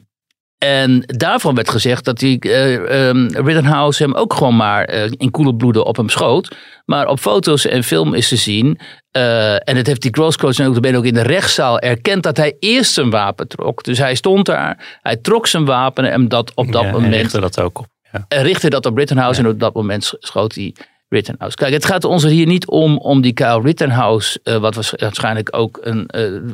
en 0.58 1.02
daarvan 1.06 1.54
werd 1.54 1.70
gezegd 1.70 2.04
dat 2.04 2.18
die 2.18 2.38
eh, 2.40 3.08
ehm, 3.08 3.26
Rittenhouse 3.28 4.02
hem 4.02 4.14
ook 4.14 4.34
gewoon 4.34 4.56
maar 4.56 4.84
eh, 4.84 5.10
in 5.16 5.30
koele 5.30 5.54
bloeden 5.54 5.84
op 5.86 5.96
hem 5.96 6.08
schoot. 6.08 6.56
Maar 6.84 7.06
op 7.06 7.18
foto's 7.18 7.66
en 7.66 7.84
film 7.84 8.14
is 8.14 8.28
te 8.28 8.36
zien. 8.36 8.78
eh, 9.10 9.52
en 9.68 9.76
het 9.76 9.86
heeft 9.86 10.02
die 10.02 10.14
Grosskreutz 10.14 10.60
ook, 10.60 10.86
ook 10.86 11.04
in 11.04 11.14
de 11.14 11.22
rechtszaal 11.22 11.78
erkend 11.78 12.22
dat 12.22 12.36
hij 12.36 12.56
eerst 12.58 12.92
zijn 12.92 13.10
wapen 13.10 13.48
trok. 13.48 13.84
Dus 13.84 13.98
hij 13.98 14.14
stond 14.14 14.46
daar, 14.46 14.98
hij 15.02 15.16
trok 15.16 15.46
zijn 15.46 15.64
wapen 15.64 16.10
en 16.10 16.28
dat 16.28 16.52
op 16.54 16.72
dat 16.72 16.82
Ja, 16.82 16.88
en 16.88 16.94
moment 16.94 17.14
richtte 17.14 17.40
dat 17.40 17.60
ook 17.60 17.78
op. 17.78 17.86
Ja. 18.12 18.24
en 18.28 18.42
richtte 18.42 18.70
dat 18.70 18.86
op 18.86 18.96
Rittenhouse 18.96 19.40
en 19.40 19.48
op 19.48 19.60
dat 19.60 19.74
moment 19.74 20.04
sch- 20.04 20.14
schoot 20.18 20.54
hij 20.54 20.74
Rittenhouse. 21.08 21.56
Kijk, 21.56 21.72
het 21.72 21.84
gaat 21.84 22.04
ons 22.04 22.24
er 22.24 22.30
hier 22.30 22.46
niet 22.46 22.66
om, 22.66 22.98
om 22.98 23.20
die 23.20 23.32
Kyle 23.32 23.60
Rittenhouse, 23.60 24.40
wat 24.60 24.74
was 24.74 24.90
waarschijnlijk 24.96 25.56
ook 25.56 25.78
een 25.82 26.10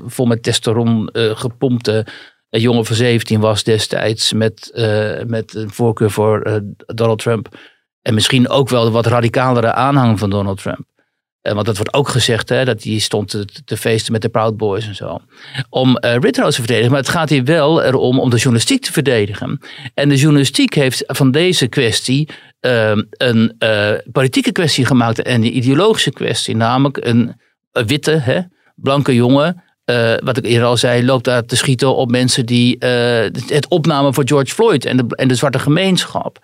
vol 0.07 0.27
met 0.27 0.43
testosteron 0.43 1.09
gepompte 1.13 2.07
eh, 2.51 2.63
jongen 2.63 2.85
van 2.85 2.97
17 2.97 3.41
was 3.41 3.63
destijds 3.63 4.33
met, 4.33 4.71
eh, 4.75 5.25
met 5.27 5.55
een 5.55 5.71
voorkeur 5.71 6.11
voor 6.11 6.43
eh, 6.43 6.57
Donald 6.87 7.19
Trump. 7.19 7.49
En 8.03 8.15
misschien 8.15 8.49
ook 8.49 8.69
wel 8.69 8.85
de 8.85 8.91
wat 8.91 9.07
radicalere 9.07 9.73
aanhang 9.73 10.19
van 10.19 10.31
Donald 10.31 10.63
Trump. 10.63 10.85
Eh, 11.41 11.53
want 11.53 11.67
dat 11.67 11.77
wordt 11.77 11.95
ook 11.95 12.09
gezegd, 12.09 12.49
hè, 12.49 12.65
dat 12.65 12.83
hij 12.83 12.99
stond 12.99 13.29
te, 13.29 13.45
te 13.65 13.77
feesten 13.77 14.13
met 14.13 14.23
de 14.23 14.29
Proud 14.29 14.57
Boys 14.57 14.87
en 14.87 14.95
zo. 14.95 15.19
Om 15.69 15.99
Rittenhouse 15.99 16.61
te 16.61 16.67
verdedigen. 16.67 16.91
Maar 16.91 17.01
het 17.01 17.09
gaat 17.09 17.29
hier 17.29 17.45
wel 17.45 17.83
erom 17.83 18.19
om 18.19 18.31
de 18.31 18.37
journalistiek 18.37 18.83
te 18.83 18.93
verdedigen. 18.93 19.61
En 19.95 20.09
de 20.09 20.17
journalistiek 20.17 20.75
heeft 20.75 21.05
van 21.07 21.31
deze 21.31 21.67
kwestie 21.67 22.29
eh, 22.61 22.97
een 23.11 23.57
politieke 24.13 24.53
kwestie 24.53 24.85
gemaakt 24.85 25.23
en 25.23 25.35
een 25.35 25.57
ideologische 25.57 26.13
kwestie. 26.13 26.57
Namelijk 26.57 27.05
een, 27.05 27.41
een 27.73 27.87
witte, 27.87 28.11
hè, 28.11 28.41
blanke 28.75 29.15
jongen. 29.15 29.63
Eh, 29.91 30.15
wat 30.25 30.37
ik 30.37 30.45
eerder 30.45 30.69
al 30.69 30.77
zei, 30.77 31.05
loopt 31.05 31.25
daar 31.25 31.45
te 31.45 31.57
schieten 31.57 31.97
op 31.97 32.11
mensen 32.11 32.47
die 32.47 32.79
eh, 32.79 33.31
het 33.47 33.69
opnamen 33.69 34.15
voor 34.15 34.27
George 34.27 34.55
Floyd 34.55 34.85
en 34.85 34.97
de, 34.97 35.05
en 35.17 35.29
de 35.29 35.35
zwarte 35.35 35.59
gemeenschap. 35.59 36.39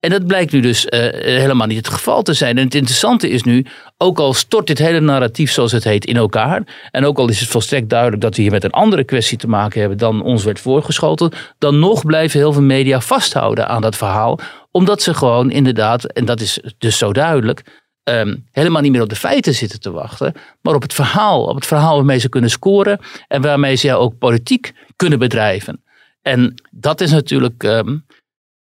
En 0.00 0.10
dat 0.10 0.26
blijkt 0.26 0.52
nu 0.52 0.60
dus 0.60 0.86
eh, 0.86 1.00
helemaal 1.24 1.66
niet 1.66 1.76
het 1.76 1.88
geval 1.88 2.22
te 2.22 2.32
zijn. 2.32 2.58
En 2.58 2.64
het 2.64 2.74
interessante 2.74 3.28
is 3.28 3.42
nu, 3.42 3.66
ook 3.98 4.18
al 4.18 4.34
stort 4.34 4.66
dit 4.66 4.78
hele 4.78 5.00
narratief, 5.00 5.52
zoals 5.52 5.72
het 5.72 5.84
heet, 5.84 6.04
in 6.04 6.16
elkaar. 6.16 6.88
En 6.90 7.04
ook 7.04 7.18
al 7.18 7.28
is 7.28 7.40
het 7.40 7.48
volstrekt 7.48 7.88
duidelijk 7.88 8.22
dat 8.22 8.36
we 8.36 8.42
hier 8.42 8.50
met 8.50 8.64
een 8.64 8.70
andere 8.70 9.04
kwestie 9.04 9.38
te 9.38 9.48
maken 9.48 9.80
hebben 9.80 9.98
dan 9.98 10.22
ons 10.22 10.44
werd 10.44 10.60
voorgeschoten. 10.60 11.30
Dan 11.58 11.78
nog 11.78 12.06
blijven 12.06 12.38
heel 12.38 12.52
veel 12.52 12.62
media 12.62 13.00
vasthouden 13.00 13.68
aan 13.68 13.82
dat 13.82 13.96
verhaal. 13.96 14.38
Omdat 14.70 15.02
ze 15.02 15.14
gewoon 15.14 15.50
inderdaad, 15.50 16.04
en 16.04 16.24
dat 16.24 16.40
is 16.40 16.58
dus 16.78 16.98
zo 16.98 17.12
duidelijk, 17.12 17.62
ehm, 18.02 18.36
helemaal 18.50 18.82
niet 18.82 18.92
meer 18.92 19.02
op 19.02 19.08
de 19.08 19.16
feiten 19.16 19.54
zitten 19.54 19.80
te 19.80 19.90
wachten. 19.90 20.32
Maar 20.60 20.74
op 20.74 20.82
het 20.82 20.94
verhaal. 20.94 21.44
Op 21.44 21.54
het 21.54 21.66
verhaal 21.66 21.96
waarmee 21.96 22.18
ze 22.18 22.28
kunnen 22.28 22.50
scoren. 22.50 22.98
En 23.28 23.42
waarmee 23.42 23.74
ze 23.74 23.94
ook 23.94 24.18
politiek 24.18 24.72
kunnen 24.96 25.18
bedrijven. 25.18 25.82
En 26.22 26.54
dat 26.70 27.00
is 27.00 27.10
natuurlijk 27.10 27.62
ehm, 27.62 27.96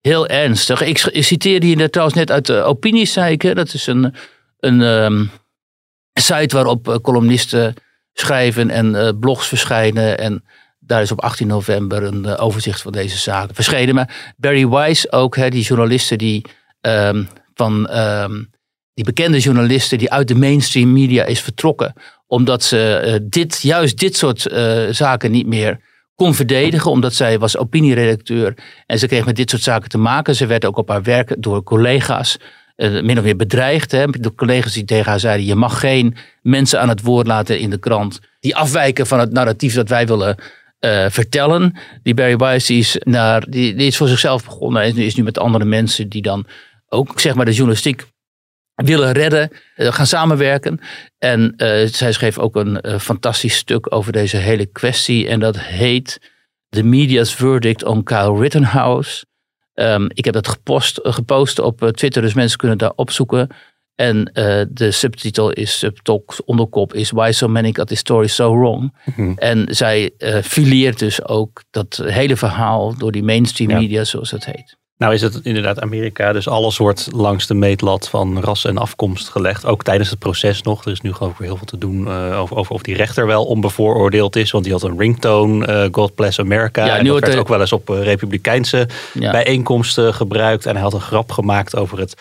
heel 0.01 0.27
ernstig. 0.27 0.81
Ik, 0.81 0.97
citeerde 1.23 1.65
hier 1.65 1.89
trouwens 1.89 2.17
net 2.17 2.31
uit 2.31 2.45
de 2.45 2.61
Opiniesite. 2.61 3.53
Dat 3.53 3.73
is 3.73 3.87
een, 3.87 4.15
een 4.59 4.81
ehm, 4.81 5.25
site 6.13 6.55
waarop 6.55 6.87
eh, 6.87 6.95
columnisten 6.95 7.73
schrijven 8.13 8.69
en 8.69 8.95
eh, 8.95 9.09
blogs 9.19 9.47
verschijnen. 9.47 10.17
En 10.17 10.43
daar 10.79 11.01
is 11.01 11.11
op 11.11 11.21
18 11.21 11.47
november 11.47 12.03
een 12.03 12.25
eh, 12.25 12.43
overzicht 12.43 12.81
van 12.81 12.91
deze 12.91 13.17
zaken 13.17 13.55
verschenen. 13.55 13.95
Maar 13.95 14.33
Barry 14.37 14.67
Weiss 14.67 15.11
ook, 15.11 15.35
hè, 15.35 15.49
die 15.49 15.63
journalisten 15.63 16.17
die 16.17 16.45
van 17.53 17.87
die 18.95 19.03
bekende 19.03 19.39
journalisten 19.39 19.97
die 19.97 20.11
uit 20.11 20.27
de 20.27 20.35
mainstream 20.35 20.93
media 20.93 21.23
is 21.23 21.41
vertrokken. 21.41 21.93
Omdat 22.27 22.63
ze 22.63 22.95
eh, 22.95 23.19
dit, 23.23 23.61
juist 23.61 23.99
dit 23.99 24.15
soort 24.15 24.47
eh, 24.47 24.83
zaken 24.89 25.31
niet 25.31 25.47
meer 25.47 25.79
kon 26.15 26.33
verdedigen. 26.33 26.91
Omdat 26.91 27.13
zij 27.13 27.39
was 27.39 27.57
opinieredacteur 27.57 28.53
en 28.85 28.99
ze 28.99 29.07
kreeg 29.07 29.25
met 29.25 29.35
dit 29.35 29.49
soort 29.49 29.61
zaken 29.61 29.89
te 29.89 29.97
maken. 29.97 30.35
Ze 30.35 30.45
werd 30.45 30.65
ook 30.65 30.77
op 30.77 30.89
haar 30.89 31.03
werk 31.03 31.35
door 31.37 31.63
collega's 31.63 32.37
eh, 32.75 33.01
min 33.01 33.17
of 33.17 33.23
meer 33.23 33.35
bedreigd. 33.35 33.91
Hè, 33.91 34.07
door 34.07 34.35
collega's 34.35 34.73
die 34.73 34.85
tegen 34.85 35.09
haar 35.09 35.19
zeiden: 35.19 35.45
je 35.45 35.55
mag 35.55 35.79
geen 35.79 36.15
mensen 36.41 36.81
aan 36.81 36.89
het 36.89 37.01
woord 37.01 37.27
laten 37.27 37.59
in 37.59 37.69
de 37.69 37.79
krant 37.79 38.19
die 38.39 38.55
afwijken 38.55 39.07
van 39.07 39.19
het 39.19 39.31
narratief 39.31 39.73
dat 39.73 39.89
wij 39.89 40.07
willen 40.07 40.37
vertellen. 41.09 41.77
Die 42.03 42.13
Barry 42.13 42.37
Weiss 42.37 42.69
is, 42.69 42.97
naar, 43.03 43.45
die, 43.49 43.75
is 43.75 43.97
voor 43.97 44.07
zichzelf 44.07 44.45
begonnen 44.45 44.81
en 44.81 44.97
is 44.97 45.15
nu 45.15 45.23
met 45.23 45.39
andere 45.39 45.65
mensen 45.65 46.09
die 46.09 46.21
dan 46.21 46.45
ook 46.89 47.19
zeg 47.19 47.35
maar 47.35 47.45
de 47.45 47.51
journalistiek 47.51 48.05
willen 48.75 49.11
redden, 49.11 49.49
eh, 49.75 49.93
gaan 49.93 50.05
samenwerken. 50.07 50.79
En 51.17 51.53
eh, 51.57 51.87
zij 51.87 52.11
schreef 52.11 52.37
ook 52.37 52.55
een 52.55 52.81
eh, 52.81 52.99
fantastisch 52.99 53.55
stuk 53.55 53.93
over 53.93 54.11
deze 54.11 54.37
hele 54.37 54.65
kwestie. 54.65 55.27
En 55.27 55.39
dat 55.39 55.59
heet 55.59 56.31
The 56.69 56.83
Media's 56.83 57.35
Verdict 57.35 57.83
on 57.83 58.03
Kyle 58.03 58.39
Rittenhouse. 58.39 59.25
Ehm, 59.73 60.05
ik 60.13 60.25
heb 60.25 60.33
dat 60.33 60.47
gepost, 60.47 60.99
gepost 61.03 61.59
op 61.59 61.91
Twitter, 61.91 62.21
dus 62.21 62.33
mensen 62.33 62.57
kunnen 62.57 62.77
daar 62.77 62.93
opzoeken. 62.95 63.49
En 63.95 64.23
de 64.71 64.91
subtitel 64.91 65.51
is, 65.51 65.79
subtok, 65.79 66.41
onderkop 66.45 66.93
is 66.93 67.11
Why 67.11 67.31
So 67.33 67.47
Many 67.47 67.73
Got 67.73 67.87
This 67.87 67.99
Story 67.99 68.27
So 68.27 68.57
Wrong. 68.57 68.95
En 69.35 69.65
zij 69.75 70.11
fileert 70.43 70.99
dus 70.99 71.25
ook 71.25 71.63
dat 71.69 72.01
hele 72.05 72.35
verhaal 72.35 72.97
door 72.97 73.11
die 73.11 73.23
mainstream 73.23 73.69
Ja. 73.69 73.77
media, 73.79 74.03
zoals 74.03 74.29
dat 74.29 74.45
heet. 74.45 74.77
Nou 74.97 75.13
is 75.13 75.21
het 75.21 75.39
inderdaad 75.43 75.79
Amerika, 75.81 76.33
dus 76.33 76.47
alles 76.47 76.77
wordt 76.77 77.07
langs 77.11 77.47
de 77.47 77.53
meetlat 77.53 78.09
van 78.09 78.39
ras 78.41 78.65
en 78.65 78.77
afkomst 78.77 79.29
gelegd. 79.29 79.65
Ook 79.65 79.83
tijdens 79.83 80.09
het 80.09 80.19
proces 80.19 80.61
nog. 80.61 80.85
Er 80.85 80.91
is 80.91 81.01
nu 81.01 81.13
geloof 81.13 81.31
ik 81.31 81.37
weer 81.37 81.47
heel 81.47 81.57
veel 81.57 81.65
te 81.65 81.77
doen 81.77 82.07
eh, 82.07 82.39
over, 82.39 82.55
over 82.57 82.73
of 82.73 82.81
die 82.81 82.95
rechter 82.95 83.27
wel 83.27 83.45
onbevooroordeeld 83.45 84.35
is. 84.35 84.51
Want 84.51 84.63
die 84.63 84.73
had 84.73 84.83
een 84.83 84.97
ringtone, 84.97 85.65
eh, 85.65 85.87
God 85.91 86.15
Bless 86.15 86.39
America. 86.39 86.85
Ja, 86.85 86.97
en 86.97 87.03
nu 87.03 87.09
dat 87.09 87.19
werd 87.19 87.33
er- 87.33 87.39
ook 87.39 87.47
wel 87.47 87.59
eens 87.59 87.71
op 87.71 87.89
eh, 87.89 88.03
republikeinse 88.03 88.87
Ja. 89.13 89.31
bijeenkomsten 89.31 90.13
gebruikt. 90.13 90.65
En 90.65 90.73
hij 90.73 90.81
had 90.83 90.93
een 90.93 91.01
grap 91.01 91.31
gemaakt 91.31 91.75
over 91.75 91.99
het, 91.99 92.15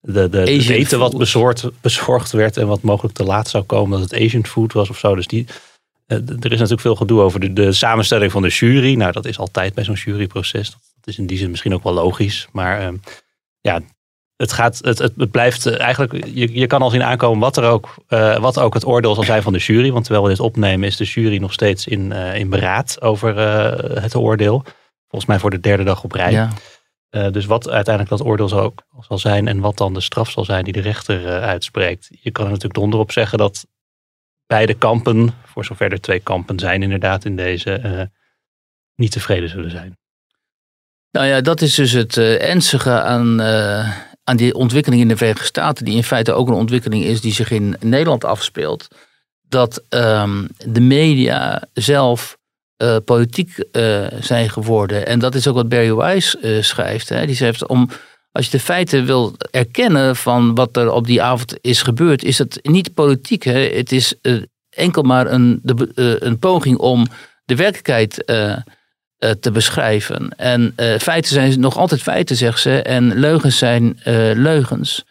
de, 0.00 0.28
de, 0.28 0.38
het 0.38 0.48
eten 0.68 0.98
wat 0.98 1.16
bezorgd, 1.18 1.64
bezorgd 1.80 2.32
werd. 2.32 2.56
En 2.56 2.66
wat 2.66 2.82
mogelijk 2.82 3.14
te 3.14 3.24
laat 3.24 3.48
zou 3.48 3.64
komen. 3.64 4.00
Dat 4.00 4.10
het 4.10 4.20
Asian 4.24 4.46
food 4.46 4.72
was 4.72 4.90
of 4.90 4.98
zo. 4.98 5.14
Dus 5.14 5.26
die, 5.26 5.46
er 6.06 6.20
is 6.28 6.50
natuurlijk 6.50 6.80
veel 6.80 6.94
gedoe 6.96 7.20
over 7.20 7.40
de, 7.40 7.52
de 7.52 7.72
samenstelling 7.72 8.32
van 8.32 8.42
de 8.42 8.48
jury. 8.48 8.94
Nou, 8.94 9.12
dat 9.12 9.24
is 9.26 9.38
altijd 9.38 9.74
bij 9.74 9.84
zo'n 9.84 9.94
juryproces. 9.94 10.76
Is 11.08 11.18
in 11.18 11.26
die 11.26 11.38
zin 11.38 11.50
misschien 11.50 11.74
ook 11.74 11.82
wel 11.82 11.92
logisch. 11.92 12.48
Maar 12.52 12.80
ehm, 12.80 12.96
ja, 13.60 13.80
het, 14.38 14.52
gaat, 14.52 14.78
het, 14.82 14.98
het, 14.98 15.30
blijft 15.30 15.66
eh, 15.66 15.80
eigenlijk. 15.80 16.26
Je, 16.26 16.54
je 16.54 16.66
kan 16.66 16.82
al 16.82 16.90
zien 16.90 17.02
aankomen 17.02 17.40
wat, 17.40 17.56
er 17.56 17.64
ook, 17.64 17.94
eh, 18.06 18.38
wat 18.38 18.58
ook 18.58 18.74
het 18.74 18.86
oordeel 18.86 19.14
zal 19.14 19.24
zijn 19.24 19.42
van 19.42 19.52
de 19.52 19.58
jury. 19.58 19.92
Want 19.92 20.04
terwijl 20.04 20.24
we 20.24 20.30
dit 20.30 20.40
opnemen, 20.40 20.88
is 20.88 20.96
de 20.96 21.04
jury 21.04 21.38
nog 21.38 21.52
steeds 21.52 21.86
in, 21.86 22.12
eh, 22.12 22.34
in 22.34 22.48
beraad 22.48 23.02
over 23.02 23.36
het 24.02 24.14
oordeel. 24.14 24.64
Volgens 25.08 25.30
mij 25.30 25.38
voor 25.38 25.50
de 25.50 25.60
derde 25.60 25.84
dag 25.84 26.04
op 26.04 26.12
rij. 26.12 26.32
Ja. 26.32 26.50
Dus 27.30 27.46
wat 27.46 27.68
uiteindelijk 27.68 28.16
dat 28.16 28.26
oordeel 28.26 28.48
zal, 28.48 28.74
zal 29.00 29.18
zijn 29.18 29.48
en 29.48 29.60
wat 29.60 29.76
dan 29.76 29.94
de 29.94 30.00
straf 30.00 30.30
zal 30.30 30.44
zijn 30.44 30.64
die 30.64 30.72
de 30.72 30.80
rechter 30.80 31.40
uitspreekt. 31.40 32.08
Je 32.20 32.30
kan 32.30 32.44
er 32.44 32.50
natuurlijk 32.50 32.80
donder 32.80 33.00
op 33.00 33.12
zeggen 33.12 33.38
dat 33.38 33.66
beide 34.46 34.74
kampen, 34.74 35.34
voor 35.44 35.64
zover 35.64 35.92
er 35.92 36.00
twee 36.00 36.20
kampen 36.20 36.58
zijn 36.58 36.82
inderdaad 36.82 37.24
in 37.24 37.36
deze, 37.36 38.10
niet 38.94 39.12
tevreden 39.12 39.48
zullen 39.48 39.70
zijn. 39.70 39.98
Nou 41.18 41.30
ja, 41.30 41.40
dat 41.40 41.60
is 41.60 41.74
dus 41.74 41.92
het 41.92 42.16
eh, 42.16 42.48
ernstige 42.48 43.02
aan, 43.02 43.40
eh, 43.40 43.90
aan 44.24 44.36
die 44.36 44.54
ontwikkeling 44.54 45.02
in 45.02 45.08
de 45.08 45.16
Verenigde 45.16 45.44
Staten, 45.44 45.84
die 45.84 45.96
in 45.96 46.04
feite 46.04 46.32
ook 46.32 46.48
een 46.48 46.54
ontwikkeling 46.54 47.04
is 47.04 47.20
die 47.20 47.32
zich 47.32 47.50
in 47.50 47.76
Nederland 47.80 48.24
afspeelt. 48.24 48.88
Dat 49.48 49.82
ehm, 49.88 50.46
de 50.66 50.80
media 50.80 51.62
zelf 51.72 52.36
eh, 52.76 52.96
politiek 53.04 53.64
zijn 54.20 54.50
geworden. 54.50 55.06
En 55.06 55.18
dat 55.18 55.34
is 55.34 55.46
ook 55.46 55.54
wat 55.54 55.68
Barry 55.68 55.94
Weiss 55.94 56.38
eh, 56.38 56.62
schrijft. 56.62 57.08
Hè. 57.08 57.26
Die 57.26 57.36
schrijft 57.36 57.66
om. 57.66 57.90
Als 58.32 58.44
je 58.44 58.50
de 58.50 58.60
feiten 58.60 59.06
wil 59.06 59.36
erkennen 59.50 60.16
van 60.16 60.54
wat 60.54 60.76
er 60.76 60.90
op 60.92 61.06
die 61.06 61.22
avond 61.22 61.58
is 61.60 61.82
gebeurd, 61.82 62.24
is 62.24 62.38
het 62.38 62.58
niet 62.62 62.94
politiek. 62.94 63.42
Hè? 63.42 63.68
Het 63.76 63.92
is 63.92 64.14
enkel 64.70 65.02
maar 65.02 65.32
een, 65.32 65.60
de, 65.62 66.16
een 66.24 66.38
poging 66.38 66.78
om 66.78 67.06
de 67.44 67.56
werkelijkheid 67.56 68.24
te 69.40 69.50
beschrijven. 69.50 70.28
En 70.36 70.72
eh, 70.76 70.98
feiten 70.98 71.32
zijn 71.32 71.60
nog 71.60 71.76
altijd 71.76 72.02
feiten, 72.02 72.36
zegt 72.36 72.60
ze. 72.60 72.82
En 72.82 73.18
leugens 73.18 73.58
zijn 73.58 74.00
eh, 74.02 74.14
leugens. 74.34 75.04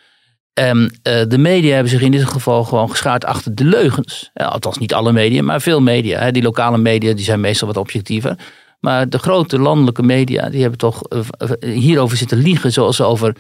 En 0.58 1.00
eh, 1.04 1.22
de 1.28 1.38
media 1.38 1.74
hebben 1.74 1.92
zich 1.92 2.02
in 2.02 2.12
dit 2.12 2.26
geval 2.26 2.64
gewoon 2.64 2.90
geschaard 2.90 3.26
achter 3.26 3.56
de 3.56 3.64
leugens. 3.64 4.30
Althans 4.34 4.78
niet 4.78 4.94
alle 4.94 5.12
media, 5.12 5.44
maar 5.44 5.62
veel 5.62 5.82
media. 5.82 6.32
Die 6.32 6.44
lokale 6.44 6.78
media 6.78 7.14
die 7.14 7.26
zijn 7.26 7.40
meestal 7.40 7.68
wat 7.68 7.78
objectiever. 7.78 8.36
Maar 8.80 9.10
de 9.10 9.18
grote 9.20 9.60
landelijke 9.60 10.04
media 10.04 10.50
die 10.50 10.62
hebben 10.62 10.80
toch 10.80 11.04
eh, 11.04 11.20
eh, 11.38 11.50
hierover 11.74 12.18
zitten 12.18 12.38
liegen. 12.38 12.72
Zoals 12.72 12.96
ze 12.96 13.04
over 13.04 13.36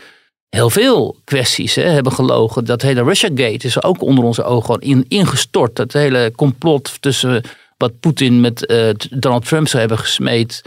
heel 0.49 0.69
veel 0.69 1.15
kwesties 1.23 1.75
hè, 1.75 1.83
hebben 1.83 2.11
gelogen. 2.11 2.65
Dat 2.65 2.81
hele 2.81 3.03
Russiagate 3.03 3.67
is 3.67 3.83
ook 3.83 4.01
onder 4.01 4.23
onze 4.23 4.43
ogen 4.43 5.07
ingestort. 5.07 5.75
Dat 5.75 5.93
hele 5.93 6.31
complot 6.35 7.01
tussen 7.01 7.41
wat 7.77 7.99
Poetin 7.99 8.41
met 8.41 8.65
eh, 8.65 8.89
Donald 9.09 9.45
Trump 9.45 9.67
zou 9.67 9.79
hebben 9.79 9.99
gesmeed 9.99 10.61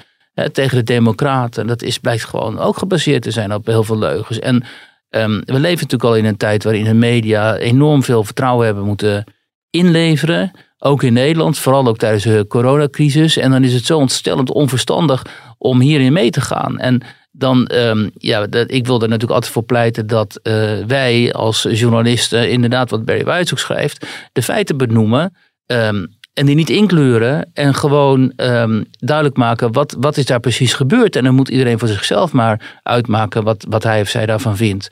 tegen 0.52 0.76
de 0.76 0.82
democraten. 0.82 1.66
Dat 1.66 1.82
is, 1.82 1.98
blijkt 1.98 2.24
gewoon 2.24 2.58
ook 2.58 2.78
gebaseerd 2.78 3.22
te 3.22 3.30
zijn 3.30 3.54
op 3.54 3.66
heel 3.66 3.84
veel 3.84 3.98
leugens. 3.98 4.38
En 4.38 4.64
ehm, 5.08 5.40
we 5.44 5.60
leven 5.60 5.70
natuurlijk 5.70 6.04
al 6.04 6.16
in 6.16 6.24
een 6.24 6.36
tijd 6.36 6.64
waarin 6.64 6.84
de 6.84 6.94
media 6.94 7.56
enorm 7.56 8.02
veel 8.02 8.24
vertrouwen 8.24 8.66
hebben 8.66 8.84
moeten 8.84 9.24
inleveren. 9.70 10.50
Ook 10.78 11.02
in 11.02 11.12
Nederland, 11.12 11.58
vooral 11.58 11.86
ook 11.86 11.98
tijdens 11.98 12.22
de 12.22 12.44
coronacrisis. 12.48 13.36
En 13.36 13.50
dan 13.50 13.64
is 13.64 13.74
het 13.74 13.84
zo 13.84 13.98
ontstellend 13.98 14.50
onverstandig 14.50 15.26
om 15.58 15.80
hierin 15.80 16.12
mee 16.12 16.30
te 16.30 16.40
gaan. 16.40 16.78
En 16.78 17.02
dan, 17.32 17.66
ehm, 17.66 18.08
ja, 18.14 18.46
dat, 18.46 18.70
ik 18.70 18.86
wil 18.86 19.02
er 19.02 19.08
natuurlijk 19.08 19.32
altijd 19.32 19.52
voor 19.52 19.62
pleiten 19.62 20.06
dat 20.06 20.40
eh, 20.42 20.78
wij 20.86 21.32
als 21.32 21.66
journalisten, 21.70 22.50
inderdaad 22.50 22.90
wat 22.90 23.04
Barry 23.04 23.24
White 23.24 23.52
ook 23.52 23.58
schrijft, 23.58 24.06
de 24.32 24.42
feiten 24.42 24.76
benoemen. 24.76 25.36
ehm, 25.66 26.06
en 26.32 26.46
die 26.46 26.54
niet 26.54 26.70
inkleuren 26.70 27.50
en 27.52 27.74
gewoon 27.74 28.32
ehm, 28.36 28.84
duidelijk 28.90 29.36
maken 29.36 29.72
wat, 29.72 29.96
wat 29.98 30.16
is 30.16 30.26
daar 30.26 30.40
precies 30.40 30.72
gebeurd. 30.74 31.16
En 31.16 31.24
dan 31.24 31.34
moet 31.34 31.48
iedereen 31.48 31.78
voor 31.78 31.88
zichzelf 31.88 32.32
maar 32.32 32.80
uitmaken 32.82 33.44
wat, 33.44 33.66
wat 33.68 33.82
hij 33.82 34.00
of 34.00 34.08
zij 34.08 34.26
daarvan 34.26 34.56
vindt. 34.56 34.88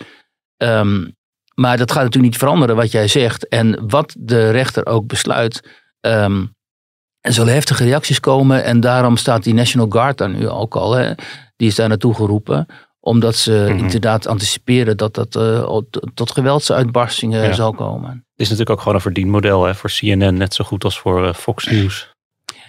Ehm, 0.57 1.07
maar 1.54 1.76
dat 1.76 1.92
gaat 1.92 2.02
natuurlijk 2.02 2.33
niet 2.33 2.42
veranderen 2.42 2.76
wat 2.76 2.92
jij 2.92 3.09
zegt. 3.09 3.49
En 3.49 3.88
wat 3.88 4.14
de 4.18 4.50
rechter 4.50 4.87
ook 4.87 5.07
besluit. 5.07 5.87
ehm, 6.00 6.47
er 7.21 7.33
zullen 7.33 7.52
heftige 7.52 7.85
reacties 7.85 8.21
komen. 8.21 8.64
En 8.64 8.80
daarom 8.80 9.16
staat 9.16 9.42
die 9.42 9.54
National 9.54 9.88
Guard 9.90 10.18
daar 10.18 10.28
nu 10.28 10.49
ook 10.49 10.76
al. 10.76 10.92
Hè, 10.92 11.12
die 11.57 11.68
is 11.68 11.75
daar 11.75 11.88
naartoe 11.88 12.14
geroepen. 12.14 12.66
Omdat 13.09 13.37
ze 13.37 13.67
Mhm. 13.69 13.79
inderdaad 13.79 14.27
anticiperen 14.27 14.97
dat 14.97 15.15
dat 15.15 15.37
eh, 15.37 15.77
tot- 16.15 16.31
geweldsuitbarstingen 16.31 17.43
Ja. 17.45 17.53
zal 17.53 17.73
komen. 17.73 18.11
Het 18.11 18.21
is 18.37 18.45
natuurlijk 18.49 18.71
ook 18.71 18.79
gewoon 18.79 18.95
een 18.95 19.00
verdienmodel 19.00 19.65
hè, 19.65 19.75
voor 19.75 19.91
CNN, 19.91 20.35
net 20.37 20.55
zo 20.55 20.65
goed 20.65 20.85
als 20.85 20.99
voor 20.99 21.27
eh, 21.27 21.35
Fox 21.35 21.67
News. 21.67 22.11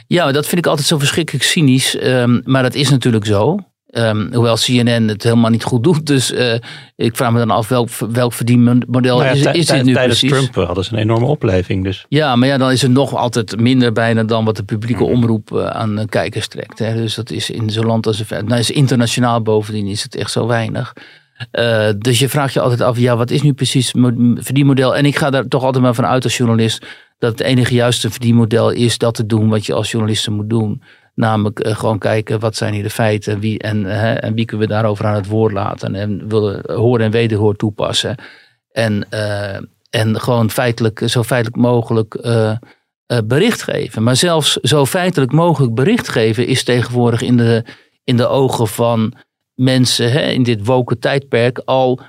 Ja, 0.08 0.32
dat 0.32 0.46
vind 0.48 0.58
ik 0.62 0.68
altijd 0.68 0.88
zo 0.88 0.98
verschrikkelijk 0.98 1.44
cynisch. 1.46 1.96
ehm, 1.96 2.42
maar 2.44 2.64
dat 2.64 2.74
is 2.74 2.90
natuurlijk 2.90 3.26
zo. 3.26 3.58
Ehm, 3.90 4.34
hoewel 4.34 4.56
CNN 4.56 5.08
het 5.08 5.24
helemaal 5.24 5.50
niet 5.50 5.64
goed 5.64 5.84
doet. 5.84 6.06
Dus 6.06 6.32
eh, 6.32 6.54
ik 6.96 7.16
vraag 7.16 7.32
me 7.32 7.38
dan 7.38 7.50
af 7.50 7.68
welk, 7.68 7.90
welk 8.12 8.34
verdienmodel 8.34 9.18
Nou 9.18 9.38
ja, 9.38 9.52
is, 9.52 9.68
dit 9.68 9.84
nu 9.84 9.94
tijdens 9.94 10.20
precies? 10.20 10.50
Trump 10.50 10.68
hadden 10.68 10.84
ze 10.84 10.94
een 10.94 11.00
enorme 11.00 11.26
opleving. 11.26 11.84
Dus 11.84 12.06
Ja, 12.10 12.36
maar 12.36 12.48
ja, 12.48 12.58
dan 12.58 12.72
is 12.72 12.82
het 12.82 12.92
nog 12.92 13.16
altijd 13.16 13.60
minder 13.60 13.92
bijna 13.92 14.24
dan 14.24 14.46
wat 14.46 14.56
de 14.56 14.64
publieke 14.64 15.04
Mhm. 15.04 15.12
omroep 15.12 15.56
eh, 15.56 15.66
aan 15.66 16.00
eh, 16.00 16.06
kijkers 16.06 16.48
trekt. 16.48 16.80
Hè. 16.80 16.96
Dus 16.96 17.16
dat 17.16 17.32
is 17.32 17.50
in 17.50 17.70
zo'n 17.70 17.86
land 17.86 18.08
als... 18.08 18.24
Nou 18.30 18.60
is 18.60 18.72
internationaal 18.72 19.42
bovendien 19.42 19.88
is 19.88 20.04
het 20.04 20.16
echt 20.16 20.32
zo 20.32 20.48
weinig. 20.48 20.94
Dus 21.98 22.20
je 22.20 22.30
vraagt 22.30 22.54
je 22.54 22.60
altijd 22.60 22.82
af, 22.82 22.98
ja, 22.98 23.18
wat 23.18 23.32
is 23.32 23.42
nu 23.42 23.54
precies 23.54 23.94
verdienmodel? 24.36 24.96
En 24.96 25.06
ik 25.06 25.18
ga 25.18 25.30
daar 25.30 25.48
toch 25.48 25.64
altijd 25.64 25.84
maar 25.84 25.94
van 25.94 26.06
uit 26.06 26.24
als 26.24 26.38
journalist... 26.38 26.86
dat 27.20 27.32
het 27.32 27.42
enige 27.42 27.74
juiste 27.74 28.10
verdienmodel 28.10 28.70
is 28.70 28.98
dat 28.98 29.14
te 29.14 29.26
doen 29.26 29.50
wat 29.50 29.66
je 29.66 29.74
als 29.74 29.92
journalist 29.92 30.30
moet 30.30 30.50
doen. 30.50 30.82
Namelijk 31.20 31.60
eh, 31.60 31.76
gewoon 31.76 31.98
kijken, 31.98 32.40
wat 32.40 32.56
zijn 32.56 32.74
hier 32.74 32.84
de 32.84 32.90
feiten 32.90 33.40
wie, 33.40 33.60
en, 33.60 33.86
eh, 33.86 34.24
en 34.24 34.34
wie 34.34 34.46
kunnen 34.46 34.68
we 34.68 34.74
daarover 34.74 35.06
aan 35.06 35.16
het 35.16 35.28
woord 35.28 35.54
laten. 35.54 35.96
En 35.96 36.30
willen 36.30 36.74
horen 36.74 37.06
en 37.06 37.12
wederhoor 37.12 37.56
toepassen. 37.56 38.16
En, 38.72 39.10
eh, 39.10 39.58
en 39.90 40.20
gewoon 40.20 40.50
feitelijk, 40.50 41.02
zo 41.06 41.24
feitelijk 41.24 41.62
mogelijk... 41.62 42.18
bericht 43.26 43.64
geven. 43.64 44.04
Maar 44.04 44.16
zelfs 44.16 44.54
zo 44.54 44.86
feitelijk 44.86 45.32
mogelijk 45.32 45.74
bericht 45.74 46.10
geven 46.10 46.48
is 46.48 46.64
tegenwoordig 46.64 47.22
in 47.22 47.38
de, 47.38 47.64
in 48.04 48.18
de 48.18 48.28
ogen 48.28 48.68
van 48.68 49.14
mensen 49.54 50.12
hè, 50.12 50.22
in 50.22 50.44
dit 50.44 50.66
woke 50.66 51.00
tijdperk 51.00 51.62
al 51.66 52.00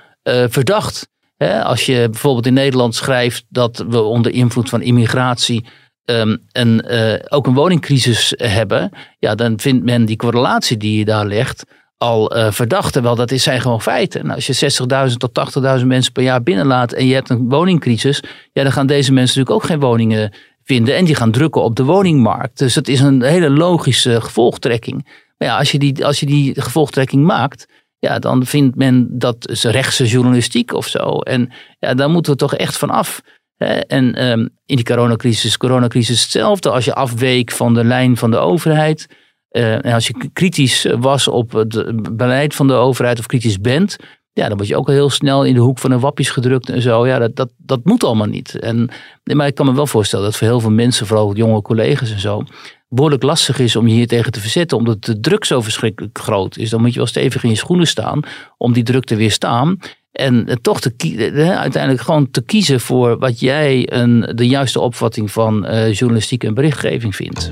verdacht. 0.49 1.09
Hè, 1.37 1.63
als 1.63 1.85
je 1.85 2.07
bijvoorbeeld 2.09 2.45
in 2.45 2.53
Nederland 2.53 2.95
schrijft 2.95 3.45
dat 3.49 3.85
we 3.87 4.01
onder 4.01 4.31
invloed 4.31 4.69
van 4.69 4.81
immigratie 4.81 5.65
eh, 6.05 7.13
ook 7.29 7.47
een 7.47 7.53
woningcrisis 7.53 8.33
hebben, 8.37 8.91
ja, 9.19 9.35
dan 9.35 9.59
vindt 9.59 9.85
men 9.85 10.05
die 10.05 10.15
correlatie 10.15 10.77
die 10.77 10.97
je 10.97 11.05
daar 11.05 11.25
legt 11.25 11.63
al 11.97 12.31
eh, 12.31 12.51
verdacht. 12.51 12.93
Terwijl 12.93 13.15
dat 13.15 13.31
is, 13.31 13.43
zijn 13.43 13.61
gewoon 13.61 13.81
feiten. 13.81 14.21
Nou, 14.21 14.35
als 14.35 14.47
je 14.47 15.07
60.000 15.09 15.17
tot 15.17 15.79
80.000 15.79 15.85
mensen 15.85 16.11
per 16.11 16.23
jaar 16.23 16.43
binnenlaat 16.43 16.93
en 16.93 17.07
je 17.07 17.13
hebt 17.13 17.29
een 17.29 17.49
woningcrisis, 17.49 18.23
ja, 18.53 18.63
dan 18.63 18.71
gaan 18.71 18.87
deze 18.87 19.13
mensen 19.13 19.37
natuurlijk 19.37 19.63
ook 19.63 19.69
geen 19.71 19.89
woningen 19.89 20.33
vinden 20.63 20.95
en 20.95 21.05
die 21.05 21.15
gaan 21.15 21.31
drukken 21.31 21.63
op 21.63 21.75
de 21.75 21.83
woningmarkt. 21.83 22.57
Dus 22.57 22.73
dat 22.73 22.87
is 22.87 22.99
een 22.99 23.21
hele 23.21 23.49
logische 23.49 24.21
gevolgtrekking. 24.21 25.27
Maar 25.37 25.47
ja, 25.47 25.57
als 25.57 25.71
je 25.71 25.79
die, 25.79 26.05
als 26.05 26.19
je 26.19 26.25
die 26.25 26.61
gevolgtrekking 26.61 27.23
maakt, 27.23 27.67
ja, 27.99 28.19
dan 28.19 28.45
vindt 28.45 28.75
men 28.75 29.07
dat 29.09 29.49
is 29.49 29.63
rechtse 29.63 30.05
journalistiek 30.05 30.73
of 30.73 30.87
zo. 30.87 31.19
En 31.19 31.51
ja, 31.79 31.93
daar 31.93 32.09
moeten 32.09 32.31
we 32.31 32.37
toch 32.37 32.55
echt 32.55 32.77
van 32.77 32.89
af. 32.89 33.21
Hè? 33.65 33.79
En 33.79 34.15
ehm, 34.15 34.39
in 34.65 34.75
die 34.75 34.83
coronacrisis, 34.83 35.57
coronacrisis 35.57 36.21
hetzelfde. 36.21 36.69
Als 36.69 36.85
je 36.85 36.93
afweek 36.93 37.51
van 37.51 37.73
de 37.73 37.83
lijn 37.83 38.17
van 38.17 38.31
de 38.31 38.37
overheid. 38.37 39.07
eh, 39.49 39.85
en 39.85 39.93
als 39.93 40.07
je 40.07 40.29
kritisch 40.33 40.87
was 40.99 41.27
op 41.27 41.51
het 41.51 42.15
beleid 42.15 42.55
van 42.55 42.67
de 42.67 42.73
overheid 42.73 43.19
of 43.19 43.25
kritisch 43.25 43.59
bent. 43.59 43.95
Ja, 44.33 44.47
dan 44.47 44.57
word 44.57 44.69
je 44.69 44.77
ook 44.77 44.87
heel 44.87 45.09
snel 45.09 45.43
in 45.45 45.53
de 45.53 45.59
hoek 45.59 45.79
van 45.79 45.89
de 45.89 45.99
wappies 45.99 46.29
gedrukt 46.29 46.69
en 46.69 46.81
zo. 46.81 47.07
Ja, 47.07 47.19
dat, 47.19 47.35
dat, 47.35 47.51
dat 47.57 47.79
moet 47.83 48.03
allemaal 48.03 48.27
niet. 48.27 48.59
En, 48.59 48.89
maar 49.23 49.47
ik 49.47 49.55
kan 49.55 49.65
me 49.65 49.73
wel 49.73 49.87
voorstellen 49.87 50.25
dat 50.25 50.37
voor 50.37 50.47
heel 50.47 50.59
veel 50.59 50.71
mensen, 50.71 51.07
vooral 51.07 51.35
jonge 51.35 51.61
collega's 51.61 52.11
en 52.11 52.19
zo, 52.19 52.43
behoorlijk 52.89 53.23
lastig 53.23 53.59
is 53.59 53.75
om 53.75 53.87
je 53.87 53.93
hier 53.93 54.07
tegen 54.07 54.31
te 54.31 54.39
verzetten. 54.39 54.77
Omdat 54.77 55.03
de 55.03 55.19
druk 55.19 55.45
zo 55.45 55.61
verschrikkelijk 55.61 56.19
groot 56.19 56.57
is. 56.57 56.69
Dan 56.69 56.81
moet 56.81 56.91
je 56.91 56.97
wel 56.97 57.07
stevig 57.07 57.43
in 57.43 57.49
je 57.49 57.55
schoenen 57.55 57.87
staan 57.87 58.19
om 58.57 58.73
die 58.73 58.83
druk 58.83 59.03
te 59.03 59.15
weerstaan. 59.15 59.77
En 60.21 60.47
eh, 60.47 60.55
toch 60.61 60.81
te 60.81 60.89
kie- 60.91 61.25
eh, 61.25 61.59
uiteindelijk 61.59 62.03
gewoon 62.03 62.31
te 62.31 62.41
kiezen 62.41 62.79
voor 62.79 63.17
wat 63.17 63.39
jij 63.39 63.91
een, 63.93 64.31
de 64.35 64.47
juiste 64.47 64.79
opvatting 64.79 65.31
van 65.31 65.65
eh, 65.65 65.93
journalistiek 65.93 66.43
en 66.43 66.53
berichtgeving 66.53 67.15
vindt. 67.15 67.49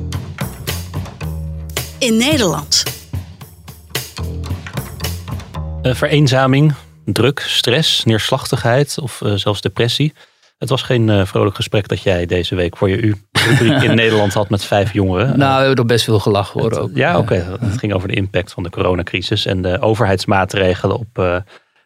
In 1.98 2.18
Nederland. 2.18 2.84
Eh, 5.82 5.94
vereenzaming, 5.96 6.74
druk, 7.06 7.40
stress, 7.40 8.04
neerslachtigheid 8.04 8.98
of 9.02 9.22
zelfs 9.36 9.62
depressie. 9.62 10.14
Het 10.58 10.70
was 10.70 10.82
geen 10.82 11.10
eh, 11.10 11.26
vrolijk 11.26 11.56
gesprek 11.56 11.88
dat 11.88 12.02
jij 12.02 12.26
deze 12.26 12.56
week 12.56 12.78
voor 12.78 12.90
je 12.90 12.98
U-rubriek 12.98 13.82
in 13.82 13.96
Nederland 14.04 14.34
had 14.34 14.50
met 14.50 14.64
vijf 14.64 14.94
jongeren. 14.94 15.38
Nou, 15.38 15.52
we 15.54 15.58
hebben 15.66 15.76
er 15.76 15.86
best 15.86 16.04
veel 16.06 16.20
gelachen 16.20 16.62
hoor 16.62 16.70
Het- 16.70 16.80
ook. 16.80 16.90
Ja, 16.94 17.18
oké. 17.18 17.58
Het 17.60 17.78
ging 17.78 17.94
over 17.94 18.08
de 18.08 18.16
impact 18.16 18.52
van 18.54 18.64
de 18.64 18.70
coronacrisis 18.70 19.46
en 19.46 19.62
de 19.62 19.82
overheidsmaatregelen 19.82 20.98
op 21.00 21.08
eh, 21.20 21.36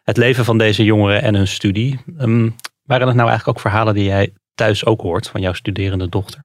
het 0.04 0.16
leven 0.16 0.44
van 0.44 0.58
deze 0.58 0.84
jongeren 0.84 1.22
en 1.22 1.34
hun 1.34 1.48
studie. 1.48 2.00
Ehm, 2.18 2.48
waren 2.84 3.06
het 3.06 3.16
nou 3.16 3.28
eigenlijk 3.28 3.48
ook 3.48 3.60
verhalen 3.60 3.94
die 3.94 4.04
jij 4.04 4.32
thuis 4.54 4.84
ook 4.84 5.00
hoort 5.00 5.28
van 5.28 5.40
jouw 5.40 5.52
studerende 5.52 6.08
dochter? 6.08 6.44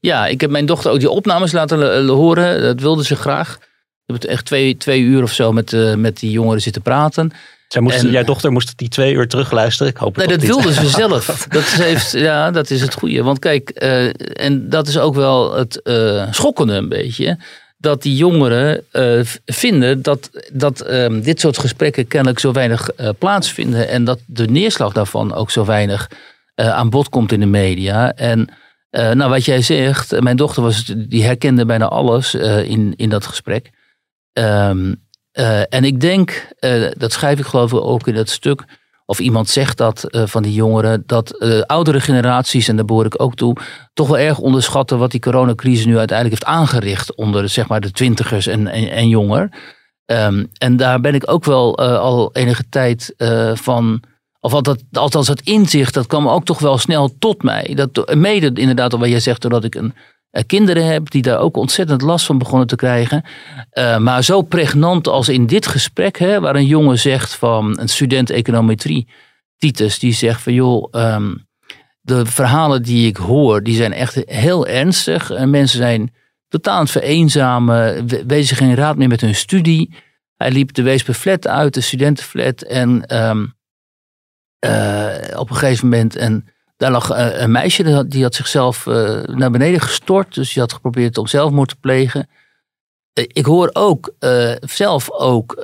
Ja, 0.00 0.26
ik 0.26 0.40
heb 0.40 0.50
mijn 0.50 0.66
dochter 0.66 0.90
ook 0.90 0.98
die 0.98 1.10
opnames 1.10 1.52
laten 1.52 2.06
horen. 2.08 2.62
Dat 2.62 2.80
wilde 2.80 3.04
ze 3.04 3.16
graag. 3.16 3.54
Ik 3.56 4.06
heb 4.06 4.16
het 4.16 4.24
echt 4.26 4.44
twee, 4.44 4.76
twee 4.76 5.00
uur 5.00 5.22
of 5.22 5.32
zo 5.32 5.52
met, 5.52 5.72
eh, 5.72 5.94
met 5.94 6.18
die 6.18 6.30
jongeren 6.30 6.60
zitten 6.62 6.82
praten. 6.82 7.32
Zij 7.68 7.80
moest, 7.82 8.02
En- 8.02 8.10
jouw 8.10 8.24
dochter 8.24 8.52
moest 8.52 8.78
die 8.78 8.88
twee 8.88 9.12
uur 9.14 9.28
terugluisteren. 9.28 9.92
Ik 9.92 9.98
hoop 9.98 10.16
het 10.16 10.26
Nee, 10.26 10.36
dat 10.36 10.46
wilde 10.46 10.72
ze 10.72 10.88
zelf. 11.00 11.46
Dat 11.48 11.62
is, 11.62 11.72
heeft, 11.78 12.12
ja, 12.12 12.50
dat 12.50 12.70
is 12.70 12.80
het 12.80 12.94
goede. 12.94 13.22
Want 13.22 13.38
kijk, 13.38 13.70
eh, 13.70 14.44
en 14.46 14.68
dat 14.68 14.88
is 14.88 14.98
ook 14.98 15.14
wel 15.14 15.54
het 15.54 15.82
eh, 15.82 16.26
schokkende 16.30 16.74
een 16.74 16.88
beetje. 16.88 17.38
Dat 17.80 18.02
die 18.02 18.16
jongeren 18.16 18.84
eh, 18.90 19.20
vinden 19.44 20.02
dat, 20.02 20.30
dat 20.52 20.80
ehm, 20.80 21.20
dit 21.20 21.40
soort 21.40 21.58
gesprekken 21.58 22.06
kennelijk 22.06 22.38
zo 22.38 22.52
weinig 22.52 22.90
eh, 22.90 23.08
plaatsvinden. 23.18 23.88
En 23.88 24.04
dat 24.04 24.20
de 24.26 24.46
neerslag 24.46 24.92
daarvan 24.92 25.34
ook 25.34 25.50
zo 25.50 25.64
weinig 25.64 26.10
eh, 26.54 26.68
aan 26.68 26.90
bod 26.90 27.08
komt 27.08 27.32
in 27.32 27.40
de 27.40 27.46
media. 27.46 28.12
En 28.12 28.48
nou, 28.90 29.30
wat 29.30 29.44
jij 29.44 29.62
zegt, 29.62 30.20
mijn 30.20 30.36
dochter 30.36 30.62
was, 30.62 30.84
die 30.96 31.24
herkende 31.24 31.66
bijna 31.66 31.88
alles 31.88 32.34
in, 32.34 32.92
in 32.96 33.08
dat 33.08 33.26
gesprek. 33.26 33.70
Ehm, 34.32 34.94
eh, 35.32 35.74
en 35.74 35.84
ik 35.84 36.00
denk, 36.00 36.48
dat 36.96 37.12
schrijf 37.12 37.38
ik 37.38 37.44
geloof 37.44 37.72
ik 37.72 37.80
ook 37.80 38.06
in 38.06 38.14
dat 38.14 38.28
stuk, 38.28 38.64
of 39.10 39.20
iemand 39.20 39.48
zegt 39.48 39.76
dat 39.76 40.04
eh, 40.04 40.26
van 40.26 40.42
die 40.42 40.52
jongeren, 40.52 41.02
dat 41.06 41.38
eh, 41.38 41.60
oudere 41.60 42.00
generaties, 42.00 42.68
en 42.68 42.76
daar 42.76 42.84
behoor 42.84 43.04
ik 43.04 43.22
ook 43.22 43.34
toe, 43.34 43.56
toch 43.92 44.08
wel 44.08 44.18
erg 44.18 44.38
onderschatten 44.38 44.98
wat 44.98 45.10
die 45.10 45.20
coronacrisis 45.20 45.84
nu 45.84 45.98
uiteindelijk 45.98 46.38
heeft 46.38 46.58
aangericht 46.58 47.14
onder 47.14 47.48
zeg 47.48 47.68
maar, 47.68 47.80
de 47.80 47.90
twintigers 47.90 48.46
en, 48.46 48.66
en, 48.66 48.90
en 48.90 49.08
jonger. 49.08 49.52
Ehm, 50.06 50.44
en 50.58 50.76
daar 50.76 51.00
ben 51.00 51.14
ik 51.14 51.30
ook 51.30 51.44
wel 51.44 51.76
eh, 51.76 51.98
al 51.98 52.30
enige 52.32 52.68
tijd 52.68 53.14
van. 53.54 54.02
Of 54.40 54.52
althans, 54.52 54.82
althans, 54.92 55.26
dat 55.26 55.40
inzicht, 55.40 55.94
dat 55.94 56.06
kwam 56.06 56.28
ook 56.28 56.44
toch 56.44 56.58
wel 56.58 56.78
snel 56.78 57.14
tot 57.18 57.42
mij. 57.42 57.72
Dat, 57.74 58.14
mede 58.14 58.60
inderdaad, 58.60 58.92
wat 58.92 59.08
jij 59.08 59.20
zegt, 59.20 59.42
doordat 59.42 59.64
ik 59.64 59.74
een, 59.74 59.94
kinderen 60.46 60.86
heb 60.86 61.10
die 61.10 61.22
daar 61.22 61.38
ook 61.38 61.56
ontzettend 61.56 62.02
last 62.02 62.26
van 62.26 62.38
begonnen 62.38 62.66
te 62.66 62.76
krijgen. 62.76 63.24
Eh, 63.70 63.98
maar 63.98 64.24
zo 64.24 64.42
pregnant 64.42 65.08
als 65.08 65.28
in 65.28 65.46
dit 65.46 65.66
gesprek, 65.66 66.18
hè, 66.18 66.40
waar 66.40 66.54
een 66.56 66.66
jongen 66.66 66.98
zegt 66.98 67.34
van 67.34 67.78
een 67.80 67.88
student 67.88 68.30
econometrie 68.30 69.08
Titus, 69.56 69.98
die 69.98 70.12
zegt 70.12 70.42
van 70.42 70.52
joh, 70.52 70.88
ehm, 70.90 71.34
de 72.00 72.26
verhalen 72.26 72.82
die 72.82 73.06
ik 73.06 73.16
hoor, 73.16 73.62
die 73.62 73.76
zijn 73.76 73.92
echt 73.92 74.22
heel 74.24 74.66
ernstig. 74.66 75.30
En 75.30 75.50
mensen 75.50 75.78
zijn 75.78 76.14
totaal 76.48 76.78
aan 76.78 76.88
vereenzamen, 76.88 78.06
we- 78.06 78.24
weten 78.26 78.56
geen 78.56 78.74
raad 78.74 78.96
meer 78.96 79.08
met 79.08 79.20
hun 79.20 79.34
studie. 79.34 79.94
Hij 80.36 80.50
liep 80.50 80.72
de 80.74 80.82
Weesperflat 80.82 81.46
uit, 81.46 81.74
de 81.74 81.80
studentenflat. 81.80 82.62
En 82.62 83.06
ehm, 83.06 83.46
eh, 84.58 85.38
op 85.38 85.50
een 85.50 85.56
gegeven 85.56 85.88
moment, 85.88 86.16
en 86.16 86.44
daar 86.80 86.90
lag 86.90 87.10
eh, 87.10 87.40
een 87.40 87.50
meisje, 87.50 88.06
die 88.06 88.22
had, 88.22 88.34
zichzelf 88.34 88.86
eh, 88.86 89.22
naar 89.22 89.50
beneden 89.50 89.80
gestort. 89.80 90.34
Dus 90.34 90.52
die 90.52 90.62
had 90.62 90.72
geprobeerd 90.72 91.18
om 91.18 91.26
zelfmoord 91.26 91.68
te 91.68 91.76
plegen. 91.80 92.28
Eh, 93.12 93.24
ik 93.26 93.44
hoor 93.44 93.70
ook 93.72 94.14
zelf 94.60 95.10
ook 95.10 95.62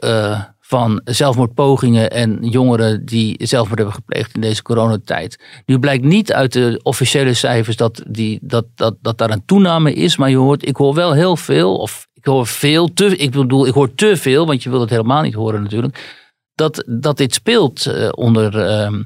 van 0.60 1.00
zelfmoordpogingen 1.04 2.10
en 2.10 2.38
jongeren 2.48 3.04
die 3.04 3.46
zelfmoord 3.46 3.78
hebben 3.78 3.94
gepleegd 3.94 4.34
in 4.34 4.40
deze 4.40 4.62
coronatijd. 4.62 5.42
Nu 5.66 5.78
blijkt 5.78 6.04
niet 6.04 6.32
uit 6.32 6.52
de 6.52 6.80
officiële 6.82 7.34
cijfers 7.34 7.76
dat, 7.76 8.02
die, 8.08 8.38
dat, 8.42 8.66
dat, 8.74 8.96
dat 9.00 9.18
daar 9.18 9.30
een 9.30 9.44
toename 9.46 9.92
is, 9.92 10.16
maar 10.16 10.30
je 10.30 10.36
hoort, 10.36 10.68
ik 10.68 10.76
hoor 10.76 10.94
wel 10.94 11.12
heel 11.12 11.36
veel, 11.36 11.76
of 11.76 12.08
ik 12.14 12.24
hoor 12.24 12.46
veel, 12.46 12.92
te, 12.92 13.16
ik 13.16 13.30
bedoel, 13.30 13.66
ik 13.66 13.74
hoor 13.74 13.94
te 13.94 14.16
veel, 14.16 14.46
want 14.46 14.62
je 14.62 14.70
wil 14.70 14.80
het 14.80 14.90
helemaal 14.90 15.22
niet 15.22 15.34
horen 15.34 15.62
natuurlijk, 15.62 16.24
dat, 16.54 16.84
dat 16.86 17.16
dit 17.16 17.34
speelt 17.34 18.10
onder 18.14 18.58
ehm, 18.66 19.02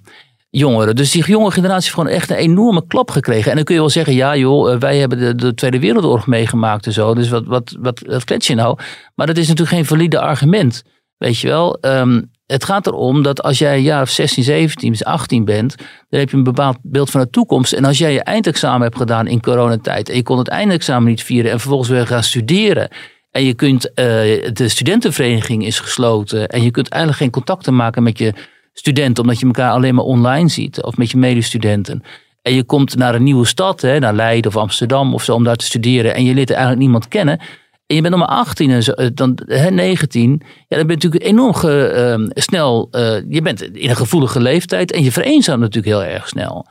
jongeren. 0.51 0.97
Dus 0.97 1.11
die 1.11 1.25
jonge 1.25 1.51
generatie 1.51 1.83
heeft 1.83 1.95
gewoon 1.95 2.13
echt 2.13 2.31
een 2.31 2.37
enorme 2.37 2.87
klap 2.87 3.11
gekregen. 3.11 3.51
En 3.51 3.57
dan 3.57 3.65
kun 3.65 3.75
je 3.75 3.81
wel 3.81 3.91
zeggen, 3.91 4.15
ja 4.15 4.37
joh, 4.37 4.73
eh, 4.73 4.79
wij 4.79 4.99
hebben 4.99 5.19
de, 5.19 5.35
de 5.35 5.55
Tweede 5.55 5.79
Wereldoorlog 5.79 6.27
meegemaakt 6.27 6.87
en 6.87 6.93
zo. 6.93 7.15
Dus 7.15 7.29
wat, 7.29 7.47
wat, 7.47 7.77
wat, 7.81 8.01
wat 8.07 8.25
klets 8.25 8.47
je 8.47 8.55
nou? 8.55 8.79
Maar 9.15 9.27
dat 9.27 9.37
is 9.37 9.49
natuurlijk 9.49 9.77
geen 9.77 9.87
valide 9.87 10.21
argument. 10.21 10.83
Weet 11.17 11.39
je 11.39 11.49
wel, 11.49 11.79
Ehm, 11.81 12.21
het 12.51 12.65
gaat 12.65 12.87
erom 12.87 13.23
dat 13.23 13.43
als 13.43 13.59
jij 13.59 13.77
een 13.77 13.83
jaar 13.83 14.03
of 14.03 14.11
16, 14.11 14.43
17, 14.43 15.03
18 15.03 15.45
bent, 15.45 15.77
dan 16.09 16.21
heb 16.21 16.31
je 16.31 16.37
een 16.37 16.43
bepaald 16.43 16.77
beeld 16.83 17.11
van 17.11 17.21
de 17.21 17.31
toekomst. 17.31 17.73
En 17.73 17.85
als 17.85 17.99
jij 17.99 18.13
je 18.13 18.23
eindexamen 18.23 18.83
hebt 18.83 18.97
gedaan 18.97 19.27
in 19.27 19.41
coronatijd 19.41 20.09
en 20.09 20.17
je 20.17 20.23
kon 20.23 20.39
het 20.39 20.49
eindexamen 20.49 21.09
niet 21.09 21.23
vieren 21.23 21.51
en 21.51 21.61
vervolgens 21.61 21.91
weer 21.91 22.07
gaan 22.07 22.23
studeren. 22.23 22.89
En 23.31 23.45
je 23.45 23.55
kunt, 23.55 23.95
eh, 23.95 24.05
de 24.53 24.69
studentenvereniging 24.69 25.67
is 25.67 25.79
gesloten 25.81 26.49
en 26.49 26.63
je 26.63 26.71
kunt 26.71 26.89
eigenlijk 26.89 27.23
geen 27.23 27.31
contacten 27.33 27.77
maken 27.77 28.03
met 28.03 28.19
je 28.19 28.33
studenten, 28.73 29.23
omdat 29.23 29.41
je 29.41 29.47
elkaar 29.47 29.71
alleen 29.71 29.95
maar 29.95 30.05
online 30.05 30.49
ziet 30.49 30.83
of 30.83 30.97
met 30.97 31.11
je 31.11 31.17
medestudenten. 31.17 32.03
En 32.43 32.55
je 32.55 32.65
komt 32.65 32.97
naar 32.97 33.15
een 33.15 33.23
nieuwe 33.23 33.47
stad, 33.47 33.81
hè, 33.81 33.99
naar 33.99 34.15
Leiden 34.15 34.51
of 34.51 34.57
Amsterdam 34.57 35.15
of 35.15 35.25
zo, 35.25 35.35
om 35.35 35.45
daar 35.45 35.57
te 35.57 35.65
studeren. 35.65 36.15
En 36.15 36.25
je 36.25 36.35
leert 36.35 36.51
eigenlijk 36.51 36.81
niemand 36.81 37.09
kennen. 37.09 37.41
En 37.87 37.97
je 37.97 38.03
bent 38.03 38.15
nog 38.17 38.27
maar 38.27 38.37
18 38.39 38.71
en 38.71 38.83
zo, 38.83 38.93
eh, 38.93 39.07
dan, 39.15 39.39
hè, 39.47 39.71
19. 39.71 40.43
Ja, 40.69 40.77
dan 40.77 40.87
ben 40.87 40.99
je 40.99 41.09
natuurlijk 41.09 41.25
enorm 41.25 41.55
ehm, 41.55 42.29
snel. 42.29 42.89
eh, 42.91 43.17
je 43.29 43.43
bent 43.43 43.63
in 43.63 43.91
een 43.91 43.97
gevoelige 43.97 44.41
leeftijd 44.41 44.93
en 44.93 45.03
je 45.03 45.13
vereenzaamt 45.13 45.61
natuurlijk 45.61 45.95
heel 45.95 46.05
erg 46.05 46.29
snel. 46.29 46.67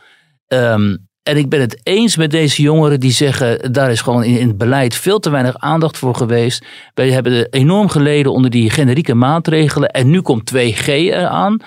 Ehm, 0.48 0.96
en 1.24 1.38
ik 1.38 1.50
ben 1.50 1.60
het 1.60 1.80
eens 1.84 2.18
met 2.18 2.32
deze 2.32 2.62
jongeren 2.62 3.00
die 3.00 3.12
zeggen, 3.12 3.74
daar 3.74 3.92
is 3.92 4.02
gewoon 4.02 4.24
in, 4.24 4.48
het 4.48 4.58
beleid 4.58 4.96
veel 4.96 5.20
te 5.20 5.30
weinig 5.30 5.58
aandacht 5.58 5.98
voor 5.98 6.16
geweest. 6.16 6.66
Wij 6.94 7.12
hebben 7.12 7.48
enorm 7.50 7.90
geleden 7.90 8.32
onder 8.32 8.52
die 8.52 8.70
generieke 8.70 9.14
maatregelen. 9.14 9.90
En 9.90 10.10
nu 10.10 10.22
komt 10.22 10.52
2G 10.54 10.88
eraan. 10.88 11.58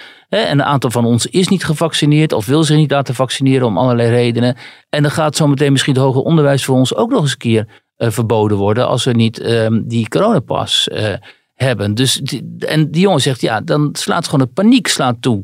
En 0.41 0.51
een 0.51 0.63
aantal 0.63 0.91
van 0.91 1.05
ons 1.05 1.27
is 1.27 1.49
niet 1.49 1.65
gevaccineerd 1.65 2.33
of 2.33 2.47
wil 2.47 2.65
zich 2.65 2.77
niet 2.77 2.91
laten 2.91 3.15
vaccineren 3.15 3.67
om 3.67 3.79
allerlei 3.79 4.11
redenen. 4.11 4.57
En 4.89 5.03
dan 5.03 5.11
gaat 5.11 5.37
zometeen 5.37 5.73
misschien 5.73 5.95
het 5.95 6.03
hoger 6.03 6.23
onderwijs 6.23 6.65
voor 6.65 6.77
ons 6.77 6.95
ook 6.95 7.11
nog 7.11 7.21
eens 7.21 7.33
een 7.33 7.39
keer 7.39 7.67
eh, 7.97 8.11
verboden 8.11 8.57
worden 8.57 8.87
als 8.89 9.05
we 9.05 9.13
niet 9.13 9.41
ehm, 9.41 9.83
die 9.85 10.09
coronapas 10.09 10.89
eh, 10.89 11.15
hebben. 11.55 11.95
Dus 11.95 12.23
en 12.59 12.91
die 12.91 13.01
jongen 13.01 13.21
zegt, 13.21 13.41
ja, 13.41 13.61
dan 13.61 13.89
slaat 13.93 14.25
gewoon 14.25 14.47
de 14.47 14.53
paniek 14.53 14.87
slaat 14.87 15.17
toe. 15.21 15.41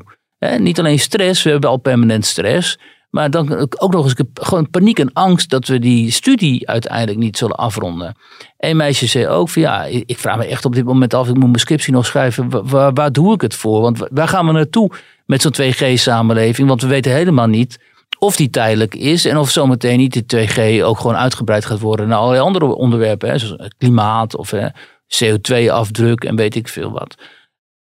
Niet 0.59 0.79
alleen 0.79 0.99
stress, 0.99 1.43
we 1.43 1.51
hebben 1.51 1.71
al 1.71 1.77
permanent 1.77 2.27
stress. 2.27 2.79
Maar 3.11 3.31
dan 3.31 3.53
ook 3.79 3.93
nog 3.93 4.05
eens 4.05 4.15
gewoon 4.35 4.71
paniek 4.71 4.99
en 4.99 5.13
angst 5.13 5.51
dat 5.51 5.67
we 5.67 5.79
die 5.79 6.11
studie 6.11 6.69
uiteindelijk 6.69 7.19
niet 7.19 7.39
zullen 7.39 7.57
afronden. 7.57 8.17
Een 8.59 8.77
meisje 8.77 9.07
zei 9.07 9.27
ook 9.29 9.49
van 9.49 9.63
ja, 9.63 9.85
ik 9.85 10.19
vraag 10.19 10.37
me 10.37 10.47
echt 10.47 10.65
op 10.65 10.75
dit 10.75 10.85
moment 10.85 11.15
af, 11.15 11.29
ik 11.29 11.35
moet 11.35 11.45
mijn 11.45 11.59
scriptie 11.59 11.93
nog 11.93 12.07
schrijven. 12.07 12.69
Wa- 12.69 12.93
Waar, 12.93 13.13
doe 13.13 13.35
ik 13.35 13.41
het 13.41 13.55
voor? 13.55 13.81
Want 13.81 13.99
wa- 13.99 14.09
waar 14.11 14.29
gaan 14.29 14.47
we 14.47 14.53
naartoe 14.53 14.91
met 15.27 15.43
zo'n 15.43 15.53
2G-samenleving? 15.53 16.69
Want 16.69 16.83
we 16.83 16.89
weten 16.89 17.13
helemaal 17.13 17.47
niet 17.47 17.79
of 18.19 18.37
die 18.37 18.51
tijdelijk 18.51 18.95
is 18.95 19.25
en 19.25 19.37
of 19.37 19.51
zometeen 19.51 19.99
niet 19.99 20.13
die 20.13 20.47
2G 20.47 20.83
ook 20.85 20.99
gewoon 20.99 21.17
uitgebreid 21.17 21.65
gaat 21.65 21.81
worden 21.81 22.09
naar 22.09 22.19
allerlei 22.19 22.43
andere 22.45 22.75
onderwerpen. 22.75 23.29
Hè, 23.31 23.39
zoals 23.39 23.71
klimaat 23.79 24.37
of 24.37 24.51
hè, 24.51 24.69
CO2-afdruk 25.07 26.25
en 26.25 26.37
weet 26.37 26.55
ik 26.55 26.69
veel 26.69 26.91
wat. 26.91 27.15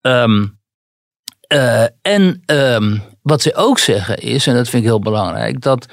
Ehm, 0.01 0.47
eh, 1.49 1.85
en 2.03 2.43
ehm, 2.47 2.99
wat 3.23 3.43
ze 3.43 3.55
ook 3.55 3.79
zeggen 3.79 4.17
is, 4.17 4.47
en 4.47 4.55
dat 4.55 4.69
vind 4.69 4.83
ik 4.83 4.89
heel 4.89 5.01
belangrijk, 5.01 5.61
dat 5.61 5.87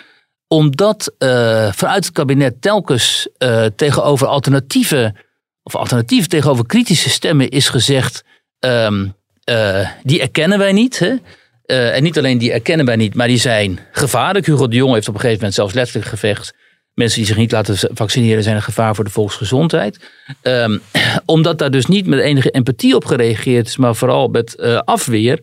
omdat 0.53 1.13
eh, 1.17 1.71
vanuit 1.71 2.05
het 2.05 2.13
kabinet 2.13 2.61
telkens 2.61 3.27
eh, 3.37 3.65
tegenover 3.75 4.27
alternatieven, 4.27 5.15
of 5.63 5.75
alternatief 5.75 6.27
tegenover 6.27 6.65
kritische 6.65 7.09
stemmen 7.09 7.49
is 7.49 7.69
gezegd, 7.69 8.23
ehm, 8.59 9.07
eh, 9.43 9.89
die 10.03 10.21
erkennen 10.21 10.57
wij 10.57 10.71
niet. 10.71 10.99
Hè? 10.99 11.15
En 11.65 12.03
niet 12.03 12.17
alleen 12.17 12.37
die 12.37 12.51
erkennen 12.51 12.85
wij 12.85 12.95
niet, 12.95 13.15
maar 13.15 13.27
die 13.27 13.37
zijn 13.37 13.79
gevaarlijk. 13.91 14.45
Hugo 14.45 14.67
de 14.67 14.75
Jong 14.75 14.93
heeft 14.93 15.07
op 15.07 15.13
een 15.13 15.19
gegeven 15.19 15.39
moment 15.39 15.55
zelfs 15.55 15.73
letterlijk 15.73 16.07
gevecht. 16.07 16.53
Mensen 16.93 17.17
die 17.17 17.27
zich 17.27 17.37
niet 17.37 17.51
laten 17.51 17.89
vaccineren 17.93 18.43
zijn 18.43 18.55
een 18.55 18.61
gevaar 18.61 18.95
voor 18.95 19.03
de 19.03 19.09
volksgezondheid. 19.09 20.11
Ehm, 20.41 20.77
omdat 21.25 21.57
daar 21.57 21.71
dus 21.71 21.85
niet 21.85 22.07
met 22.07 22.19
enige 22.19 22.49
empathie 22.49 22.95
op 22.95 23.05
gereageerd 23.05 23.67
is, 23.67 23.77
maar 23.77 23.95
vooral 23.95 24.27
met 24.27 24.55
eh, 24.55 24.77
afweer. 24.77 25.39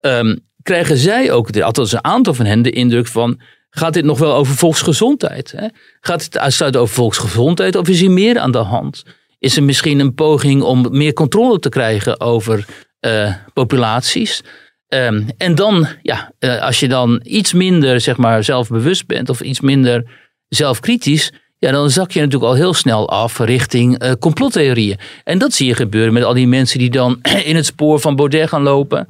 ehm, 0.00 0.36
krijgen 0.62 0.96
zij 0.96 1.32
ook, 1.32 1.60
althans 1.60 1.92
een 1.92 2.04
aantal 2.04 2.34
van 2.34 2.46
hen, 2.46 2.62
de 2.62 2.70
indruk 2.70 3.06
van... 3.06 3.40
gaat 3.70 3.94
dit 3.94 4.04
nog 4.04 4.18
wel 4.18 4.34
over 4.34 4.54
volksgezondheid? 4.54 5.52
Hè? 5.56 5.66
Gaat 6.00 6.24
het 6.24 6.38
uitsluitend 6.38 6.82
over 6.82 6.94
volksgezondheid 6.94 7.76
of 7.76 7.88
is 7.88 8.00
hier 8.00 8.10
meer 8.10 8.38
aan 8.38 8.52
de 8.52 8.58
hand? 8.58 9.02
Is 9.38 9.56
er 9.56 9.62
misschien 9.62 9.98
een 9.98 10.14
poging 10.14 10.62
om 10.62 10.86
meer 10.90 11.12
controle 11.12 11.58
te 11.58 11.68
krijgen 11.68 12.20
over 12.20 12.66
eh, 13.00 13.34
populaties? 13.52 14.42
Ehm, 14.88 15.28
en 15.36 15.54
dan, 15.54 15.86
ja, 16.02 16.32
eh, 16.38 16.60
als 16.60 16.80
je 16.80 16.88
dan 16.88 17.20
iets 17.24 17.52
minder 17.52 18.00
zeg 18.00 18.16
maar, 18.16 18.44
zelfbewust 18.44 19.06
bent 19.06 19.28
of 19.28 19.40
iets 19.40 19.60
minder 19.60 20.10
zelfkritisch, 20.54 21.32
ja, 21.58 21.70
dan 21.70 21.90
zak 21.90 22.10
je 22.10 22.20
natuurlijk 22.20 22.50
al 22.50 22.56
heel 22.56 22.74
snel 22.74 23.08
af 23.08 23.38
richting 23.38 23.98
eh, 23.98 24.12
complottheorieën. 24.12 24.98
En 25.24 25.38
dat 25.38 25.52
zie 25.52 25.66
je 25.66 25.74
gebeuren 25.74 26.12
met 26.12 26.22
al 26.24 26.34
die 26.34 26.46
mensen 26.46 26.78
die 26.78 26.90
dan 26.90 27.18
in 27.44 27.56
het 27.56 27.66
spoor 27.66 28.00
van 28.00 28.16
Baudet 28.16 28.48
gaan 28.48 28.62
lopen. 28.62 29.06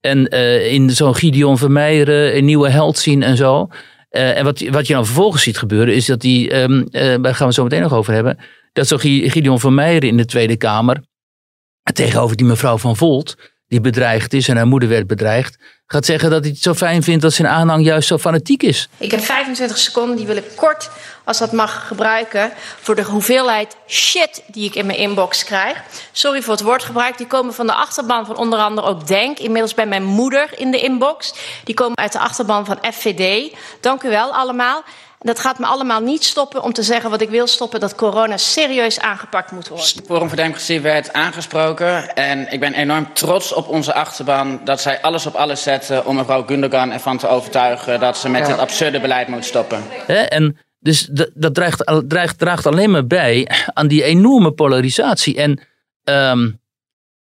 En 0.00 0.28
eh, 0.28 0.72
in 0.72 0.90
zo'n 0.90 1.14
Gideon 1.14 1.58
Vermeijeren 1.58 2.36
een 2.36 2.44
nieuwe 2.44 2.68
held 2.68 2.98
zien 2.98 3.22
en 3.22 3.36
zo. 3.36 3.68
Eh, 4.08 4.36
en 4.38 4.44
wat, 4.44 4.60
wat 4.60 4.86
je 4.86 4.94
dan 4.94 5.04
vervolgens 5.04 5.42
ziet 5.42 5.58
gebeuren 5.58 5.94
is 5.94 6.06
dat 6.06 6.20
die, 6.20 6.50
ehm, 6.50 6.82
eh, 6.90 7.22
daar 7.22 7.34
gaan 7.34 7.48
we 7.48 7.54
zo 7.54 7.62
meteen 7.62 7.82
nog 7.82 7.92
over 7.92 8.12
hebben, 8.12 8.38
dat 8.72 8.86
zo'n 8.86 8.98
Gi- 9.00 9.30
Gideon 9.30 9.60
Vermeijeren 9.60 10.08
in 10.08 10.16
de 10.16 10.24
Tweede 10.24 10.56
Kamer 10.56 11.02
tegenover 11.92 12.36
die 12.36 12.46
mevrouw 12.46 12.78
van 12.78 12.96
Volt, 12.96 13.36
die 13.66 13.80
bedreigd 13.80 14.32
is 14.32 14.48
en 14.48 14.56
haar 14.56 14.66
moeder 14.66 14.88
werd 14.88 15.06
bedreigd, 15.06 15.58
gaat 15.90 16.04
zeggen 16.04 16.30
dat 16.30 16.42
hij 16.42 16.50
het 16.50 16.62
zo 16.62 16.74
fijn 16.74 17.02
vindt 17.02 17.22
dat 17.22 17.32
zijn 17.32 17.48
aanhang 17.48 17.84
juist 17.84 18.08
zo 18.08 18.18
fanatiek 18.18 18.62
is. 18.62 18.88
Ik 18.96 19.10
heb 19.10 19.20
25 19.20 19.78
seconden, 19.78 20.16
die 20.16 20.26
wil 20.26 20.36
ik 20.36 20.44
kort, 20.54 20.90
als 21.24 21.38
dat 21.38 21.52
mag, 21.52 21.86
gebruiken 21.86 22.52
voor 22.80 22.94
de 22.94 23.02
hoeveelheid 23.02 23.76
shit 23.86 24.42
die 24.46 24.64
ik 24.64 24.74
in 24.74 24.86
mijn 24.86 24.98
inbox 24.98 25.44
krijg. 25.44 25.82
Sorry 26.12 26.42
voor 26.42 26.52
het 26.52 26.62
woordgebruik, 26.62 27.18
die 27.18 27.26
komen 27.26 27.54
van 27.54 27.66
de 27.66 27.74
achterban 27.74 28.26
van 28.26 28.36
onder 28.36 28.58
andere 28.58 28.86
ook 28.86 29.06
Denk, 29.06 29.38
inmiddels 29.38 29.74
bij 29.74 29.86
mijn 29.86 30.04
moeder 30.04 30.48
in 30.58 30.70
de 30.70 30.80
inbox. 30.80 31.34
Die 31.64 31.74
komen 31.74 31.96
uit 31.96 32.12
de 32.12 32.18
achterban 32.18 32.66
van 32.66 32.78
FVD. 32.92 33.54
Dank 33.80 34.02
u 34.02 34.08
wel 34.08 34.34
allemaal. 34.34 34.82
Dat 35.18 35.38
gaat 35.38 35.58
me 35.58 35.66
allemaal 35.66 36.00
niet 36.00 36.24
stoppen 36.24 36.62
om 36.62 36.72
te 36.72 36.82
zeggen 36.82 37.10
wat 37.10 37.20
ik 37.20 37.30
wil 37.30 37.46
stoppen, 37.46 37.80
dat 37.80 37.94
corona 37.94 38.36
serieus 38.36 39.00
aangepakt 39.00 39.52
moet 39.52 39.68
worden. 39.68 39.86
Forum 40.06 40.28
voor 40.28 40.36
Democratie 40.36 40.80
werd 40.80 41.12
aangesproken. 41.12 42.14
En 42.14 42.52
ik 42.52 42.60
ben 42.60 42.74
enorm 42.74 43.12
trots 43.12 43.52
op 43.52 43.68
onze 43.68 43.94
achterban 43.94 44.60
dat 44.64 44.80
zij 44.80 45.00
alles 45.00 45.26
op 45.26 45.34
alles 45.34 45.62
zetten 45.62 46.06
om 46.06 46.16
mevrouw 46.16 46.46
Gundogan 46.46 46.92
ervan 46.92 47.18
te 47.18 47.28
overtuigen 47.28 48.00
dat 48.00 48.18
ze 48.18 48.28
met 48.28 48.46
dit 48.46 48.58
absurde 48.58 49.00
beleid 49.00 49.28
moet 49.28 49.44
stoppen. 49.44 49.82
Hè? 50.06 50.18
En 50.18 50.58
dus 50.78 51.08
dat, 51.34 51.84
al- 51.84 52.06
draagt, 52.06 52.38
draagt 52.38 52.66
alleen 52.66 52.90
maar 52.90 53.06
bij 53.06 53.50
aan 53.72 53.88
die 53.88 54.02
enorme 54.02 54.52
polarisatie. 54.52 55.36
En 55.36 55.60
ehm, 56.04 56.50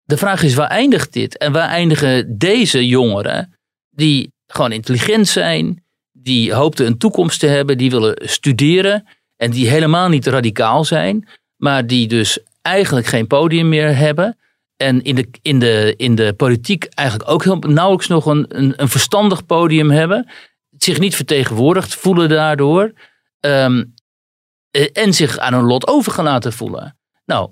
de 0.02 0.16
vraag 0.16 0.42
is, 0.42 0.54
waar 0.54 0.68
eindigt 0.68 1.12
dit? 1.12 1.38
En 1.38 1.52
waar 1.52 1.68
eindigen 1.68 2.38
deze 2.38 2.86
jongeren 2.86 3.58
die 3.90 4.32
gewoon 4.46 4.72
intelligent 4.72 5.28
zijn, 5.28 5.84
die 6.22 6.52
hoopten 6.52 6.86
een 6.86 6.98
toekomst 6.98 7.40
te 7.40 7.46
hebben, 7.46 7.78
die 7.78 7.90
willen 7.90 8.28
studeren 8.28 9.06
en 9.36 9.50
die 9.50 9.68
helemaal 9.68 10.08
niet 10.08 10.26
radicaal 10.26 10.84
zijn, 10.84 11.28
maar 11.56 11.86
die 11.86 12.08
dus 12.08 12.38
eigenlijk 12.62 13.06
geen 13.06 13.26
podium 13.26 13.68
meer 13.68 13.96
hebben. 13.96 14.38
En 14.76 15.02
in 15.02 15.14
de, 15.14 15.28
in 15.42 15.58
de, 15.58 15.94
in 15.96 16.14
de 16.14 16.32
politiek 16.32 16.84
eigenlijk 16.84 17.30
ook 17.30 17.44
heel, 17.44 17.56
nauwelijks 17.56 18.06
nog 18.08 18.26
een, 18.26 18.44
een, 18.48 18.72
een 18.76 18.88
verstandig 18.88 19.46
podium 19.46 19.90
hebben. 19.90 20.30
Zich 20.78 20.98
niet 20.98 21.16
vertegenwoordigd 21.16 21.94
voelen 21.94 22.28
daardoor. 22.28 22.92
ehm, 23.40 23.84
eh, 24.70 24.86
en 24.92 25.14
zich 25.14 25.38
aan 25.38 25.54
hun 25.54 25.64
lot 25.64 25.86
overgelaten 25.86 26.52
voelen. 26.52 26.98
Nou, 27.24 27.50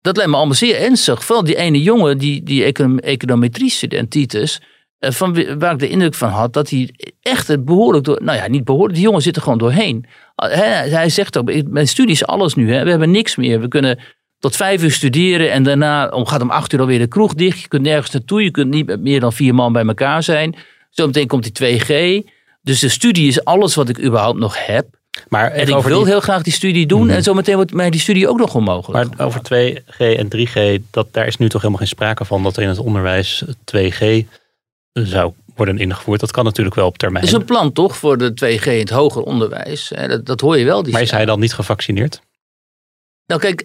dat 0.00 0.16
lijkt 0.16 0.30
me 0.30 0.36
allemaal 0.36 0.56
zeer 0.56 0.80
ernstig. 0.80 1.24
Vooral 1.24 1.44
die 1.44 1.56
ene 1.56 1.82
jongen, 1.82 2.18
die, 2.18 2.42
die 2.42 2.64
econom- 2.64 2.98
econometrie-student 2.98 4.10
Titus. 4.10 4.60
Eh, 5.04 5.12
van, 5.12 5.58
waar 5.58 5.72
ik 5.72 5.78
de 5.78 5.88
indruk 5.88 6.14
van 6.14 6.28
had 6.28 6.52
dat 6.52 6.70
hij 6.70 6.90
echt 7.22 7.48
het 7.48 7.64
behoorlijk 7.64 8.04
door. 8.04 8.20
Nou 8.22 8.38
ja, 8.38 8.48
niet 8.48 8.64
behoorlijk. 8.64 8.94
Die 8.94 9.02
jongen 9.02 9.22
zit 9.22 9.36
er 9.36 9.42
gewoon 9.42 9.58
doorheen. 9.58 10.04
Hij, 10.36 10.88
hij 10.88 11.08
zegt 11.08 11.38
ook: 11.38 11.52
Mijn 11.68 11.88
studie 11.88 12.12
is 12.14 12.26
alles 12.26 12.54
nu. 12.54 12.72
Hè. 12.72 12.84
We 12.84 12.90
hebben 12.90 13.10
niks 13.10 13.36
meer. 13.36 13.60
We 13.60 13.68
kunnen 13.68 13.98
tot 14.38 14.56
vijf 14.56 14.82
uur 14.82 14.92
studeren 14.92 15.52
en 15.52 15.62
daarna 15.62 16.08
om, 16.08 16.26
gaat 16.26 16.42
om 16.42 16.50
acht 16.50 16.72
uur 16.72 16.80
alweer 16.80 16.98
de 16.98 17.06
kroeg 17.06 17.34
dicht. 17.34 17.60
Je 17.60 17.68
kunt 17.68 17.82
nergens 17.82 18.10
naartoe. 18.10 18.42
Je 18.42 18.50
kunt 18.50 18.70
niet 18.70 18.86
met 18.86 19.00
meer 19.00 19.20
dan 19.20 19.32
vier 19.32 19.54
man 19.54 19.72
bij 19.72 19.84
elkaar 19.86 20.22
zijn. 20.22 20.54
Zometeen 20.90 21.26
komt 21.26 21.56
die 21.56 21.78
2G. 21.80 22.24
Dus 22.62 22.80
de 22.80 22.88
studie 22.88 23.28
is 23.28 23.44
alles 23.44 23.74
wat 23.74 23.88
ik 23.88 24.02
überhaupt 24.04 24.38
nog 24.38 24.66
heb. 24.66 24.86
Maar 25.28 25.50
En 25.50 25.68
ik 25.68 25.82
wil 25.82 25.98
die- 26.02 26.08
heel 26.08 26.20
graag 26.20 26.42
die 26.42 26.52
studie 26.52 26.86
doen. 26.86 27.06
Mhm. 27.06 27.14
En 27.14 27.22
zometeen 27.22 27.54
wordt 27.54 27.72
mij 27.72 27.90
die 27.90 28.00
studie 28.00 28.28
ook 28.28 28.38
nog 28.38 28.54
onmogelijk. 28.54 29.16
Maar 29.16 29.26
over 29.26 29.40
2G 29.42 29.98
en 29.98 30.28
3G, 30.28 30.78
dat, 30.90 31.06
daar 31.10 31.26
is 31.26 31.36
nu 31.36 31.48
toch 31.48 31.60
helemaal 31.60 31.78
geen 31.80 31.88
sprake 31.96 32.24
van 32.24 32.42
dat 32.42 32.56
er 32.56 32.62
in 32.62 32.68
het 32.68 32.78
onderwijs 32.78 33.44
2G 33.64 34.24
zou 35.02 35.34
worden 35.54 35.78
ingevoerd. 35.78 36.20
Dat 36.20 36.30
kan 36.30 36.44
natuurlijk 36.44 36.76
wel 36.76 36.86
op 36.86 36.98
termijn. 36.98 37.24
Er 37.24 37.30
is 37.30 37.36
een 37.36 37.44
plan 37.44 37.72
toch 37.72 37.96
voor 37.96 38.18
de 38.18 38.30
2G 38.30 38.64
in 38.66 38.78
het 38.78 38.90
hoger 38.90 39.22
onderwijs. 39.22 39.92
Dat, 40.08 40.26
dat 40.26 40.40
hoor 40.40 40.58
je 40.58 40.64
wel. 40.64 40.82
Die 40.82 40.92
maar 40.92 41.02
is 41.02 41.10
hij 41.10 41.24
dan 41.24 41.40
niet 41.40 41.54
gevaccineerd? 41.54 42.20
Nou 43.26 43.40
kijk, 43.40 43.64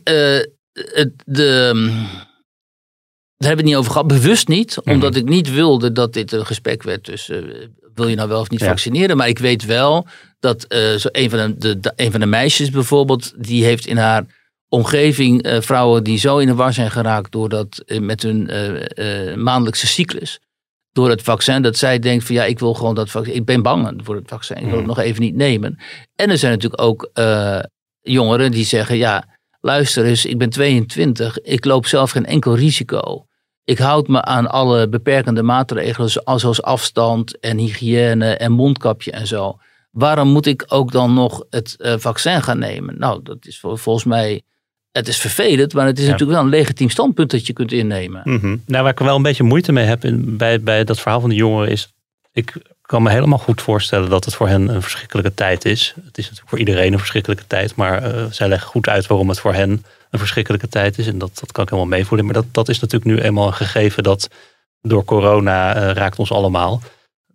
het, 0.73 1.11
de, 1.25 1.71
mm, 1.73 1.87
daar 1.87 3.47
hebben 3.49 3.49
we 3.49 3.55
het 3.55 3.63
niet 3.65 3.75
over 3.75 3.91
gehad. 3.91 4.07
Bewust 4.07 4.47
niet. 4.47 4.77
Mhm. 4.83 4.93
Omdat 4.93 5.15
ik 5.15 5.25
niet 5.25 5.53
wilde 5.53 5.91
dat 5.91 6.13
dit 6.13 6.31
een 6.31 6.45
gesprek 6.45 6.83
werd 6.83 7.03
tussen... 7.03 7.53
eh, 7.61 7.67
wil 7.93 8.07
je 8.07 8.15
nou 8.15 8.29
wel 8.29 8.39
of 8.39 8.49
niet 8.49 8.59
Ja. 8.59 8.67
vaccineren? 8.67 9.17
Maar 9.17 9.27
ik 9.27 9.39
weet 9.39 9.65
wel 9.65 10.07
dat 10.39 10.63
eh, 10.63 10.93
zo 10.95 11.07
een, 11.11 11.29
van 11.29 11.39
de, 11.39 11.57
de, 11.57 11.79
de- 11.79 11.93
een 11.95 12.11
van 12.11 12.19
de 12.19 12.25
meisjes 12.25 12.69
bijvoorbeeld... 12.69 13.33
die 13.37 13.63
heeft 13.63 13.85
in 13.85 13.97
haar 13.97 14.25
omgeving 14.67 15.57
vrouwen 15.59 16.03
die 16.03 16.17
zo 16.17 16.37
in 16.37 16.47
de 16.47 16.53
war 16.55 16.73
zijn 16.73 16.91
geraakt... 16.91 17.31
doordat 17.31 17.83
eh, 17.85 17.99
met 17.99 18.21
hun 18.23 18.43
maandelijkse 19.43 19.87
cyclus... 19.87 20.39
door 20.91 21.09
het 21.09 21.21
vaccin, 21.21 21.61
dat 21.61 21.77
zij 21.77 21.99
denkt 21.99 22.23
van 22.25 22.35
ja, 22.35 22.43
ik 22.45 22.59
wil 22.59 22.73
gewoon 22.73 22.95
dat 22.95 23.09
vaccin. 23.09 23.35
Ik 23.35 23.45
ben 23.45 23.61
bang 23.61 23.99
voor 24.03 24.15
het 24.15 24.27
vaccin. 24.27 24.55
Ik 24.55 24.61
wil 24.63 24.71
het 24.71 24.79
Mhm. 24.79 24.87
nog 24.87 24.99
even 24.99 25.21
niet 25.21 25.35
nemen. 25.35 25.79
En 26.15 26.29
er 26.29 26.37
zijn 26.37 26.51
natuurlijk 26.51 26.81
ook 26.81 27.09
eh, 27.13 27.59
jongeren 28.01 28.51
die 28.51 28.65
zeggen 28.65 28.97
ja, 28.97 29.37
luister 29.61 30.05
eens, 30.05 30.25
ik 30.25 30.37
ben 30.37 30.49
22. 30.49 31.39
Ik 31.39 31.65
loop 31.65 31.85
zelf 31.85 32.11
geen 32.11 32.25
enkel 32.25 32.55
risico. 32.55 33.25
Ik 33.63 33.77
houd 33.77 34.07
me 34.07 34.21
aan 34.21 34.47
alle 34.49 34.89
beperkende 34.89 35.43
maatregelen 35.43 36.09
zo- 36.09 36.21
zoals 36.37 36.61
afstand 36.61 37.39
en 37.39 37.57
hygiëne 37.57 38.35
en 38.37 38.51
mondkapje 38.51 39.11
en 39.11 39.27
zo. 39.27 39.57
Waarom 39.91 40.27
moet 40.27 40.45
ik 40.45 40.65
ook 40.67 40.91
dan 40.91 41.13
nog 41.13 41.43
het 41.49 41.75
eh, 41.77 41.93
vaccin 41.97 42.43
gaan 42.43 42.59
nemen? 42.59 42.97
Nou, 42.99 43.19
dat 43.23 43.45
is 43.45 43.59
vol- 43.59 43.75
volgens 43.75 44.05
mij, 44.05 44.41
het 44.91 45.07
is 45.07 45.17
vervelend, 45.17 45.73
maar 45.73 45.85
het 45.85 45.97
is 45.97 46.05
Ja. 46.05 46.11
natuurlijk 46.11 46.37
wel 46.39 46.47
een 46.47 46.55
legitiem 46.57 46.89
standpunt 46.89 47.31
dat 47.31 47.47
je 47.47 47.53
kunt 47.53 47.71
innemen. 47.71 48.21
Mhm. 48.23 48.57
Nou, 48.65 48.83
waar 48.83 48.91
ik 48.91 48.99
wel 48.99 49.15
een 49.15 49.21
beetje 49.21 49.43
moeite 49.43 49.71
mee 49.71 49.85
heb 49.85 50.03
in, 50.05 50.37
bij, 50.37 50.61
bij 50.61 50.83
dat 50.83 50.99
verhaal 50.99 51.19
van 51.19 51.29
die 51.29 51.39
jongeren 51.39 51.71
is... 51.71 51.93
Ik 52.31 52.53
kan 52.81 53.03
me 53.03 53.09
helemaal 53.09 53.37
goed 53.37 53.61
voorstellen 53.61 54.09
dat 54.09 54.25
het 54.25 54.35
voor 54.35 54.47
hen 54.47 54.67
een 54.67 54.81
verschrikkelijke 54.81 55.33
tijd 55.33 55.65
is. 55.65 55.93
Het 56.05 56.17
is 56.17 56.23
natuurlijk 56.23 56.49
voor 56.49 56.59
iedereen 56.59 56.93
een 56.93 56.99
verschrikkelijke 56.99 57.47
tijd. 57.47 57.75
Maar 57.75 58.03
eh, 58.03 58.25
zij 58.31 58.47
leggen 58.47 58.67
goed 58.69 58.87
uit 58.87 59.07
waarom 59.07 59.29
het 59.29 59.39
voor 59.39 59.53
hen 59.53 59.85
een 60.09 60.19
verschrikkelijke 60.19 60.67
tijd 60.67 60.97
is. 60.97 61.07
En 61.07 61.17
dat, 61.17 61.31
dat 61.39 61.51
kan 61.51 61.63
ik 61.63 61.69
helemaal 61.69 61.91
meevoelen. 61.97 62.25
Maar 62.25 62.35
dat, 62.35 62.45
dat 62.51 62.69
is 62.69 62.79
natuurlijk 62.79 63.11
nu 63.11 63.21
eenmaal 63.21 63.47
een 63.47 63.53
gegeven 63.53 64.03
dat 64.03 64.29
door 64.81 65.05
corona 65.05 65.75
eh, 65.75 65.91
raakt 65.91 66.19
ons 66.19 66.31
allemaal. 66.31 66.81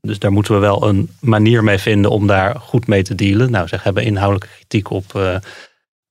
Dus 0.01 0.19
daar 0.19 0.33
moeten 0.33 0.55
we 0.55 0.61
wel 0.61 0.89
een 0.89 1.11
manier 1.21 1.65
mee 1.65 1.79
vinden 1.79 2.11
om 2.11 2.27
daar 2.27 2.57
goed 2.61 2.87
mee 2.87 3.03
te 3.03 3.15
dealen. 3.15 3.51
Nou, 3.51 3.69
ze 3.69 3.79
hebben 3.83 4.03
inhoudelijke 4.05 4.55
kritiek 4.55 4.91
op 4.91 5.15
eh, 5.15 5.37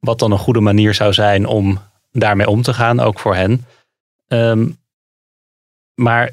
wat 0.04 0.20
dan 0.20 0.32
een 0.32 0.38
goede 0.38 0.60
manier 0.60 0.94
zou 0.94 1.14
zijn 1.14 1.46
om 1.46 1.80
daarmee 2.12 2.50
om 2.50 2.62
te 2.62 2.74
gaan, 2.74 3.00
ook 3.00 3.20
voor 3.20 3.36
hen. 3.36 3.66
Ehm, 4.28 4.70
maar 5.96 6.32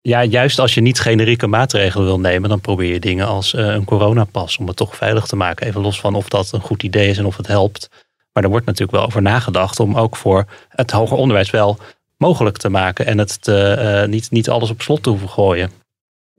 ja, 0.00 0.24
juist 0.24 0.58
als 0.58 0.74
je 0.74 0.80
niet 0.80 1.00
generieke 1.00 1.46
maatregelen 1.46 2.06
wil 2.06 2.20
nemen, 2.20 2.48
dan 2.48 2.60
probeer 2.60 2.92
je 2.92 3.00
dingen 3.00 3.26
als 3.26 3.54
eh, 3.54 3.66
een 3.66 3.84
coronapas 3.84 4.58
om 4.58 4.66
het 4.66 4.76
toch 4.76 4.96
veilig 4.96 5.26
te 5.26 5.36
maken. 5.36 5.66
Even 5.66 5.80
los 5.80 6.00
van 6.00 6.14
of 6.14 6.28
dat 6.28 6.52
een 6.52 6.60
goed 6.60 6.82
idee 6.82 7.08
is 7.08 7.18
en 7.18 7.26
of 7.26 7.36
het 7.36 7.46
helpt. 7.46 7.88
Maar 8.32 8.42
er 8.42 8.50
wordt 8.50 8.66
natuurlijk 8.66 8.98
wel 8.98 9.06
over 9.06 9.22
nagedacht 9.22 9.80
om 9.80 9.96
ook 9.96 10.16
voor 10.16 10.44
het 10.68 10.90
hoger 10.90 11.16
onderwijs 11.16 11.50
wel 11.50 11.78
mogelijk 12.16 12.56
te 12.56 12.68
maken 12.68 13.06
en 13.06 13.18
het 13.18 13.48
eh, 13.48 14.04
niet, 14.04 14.30
niet 14.30 14.48
alles 14.48 14.70
op 14.70 14.82
slot 14.82 15.02
te 15.02 15.10
hoeven 15.10 15.28
gooien. 15.28 15.70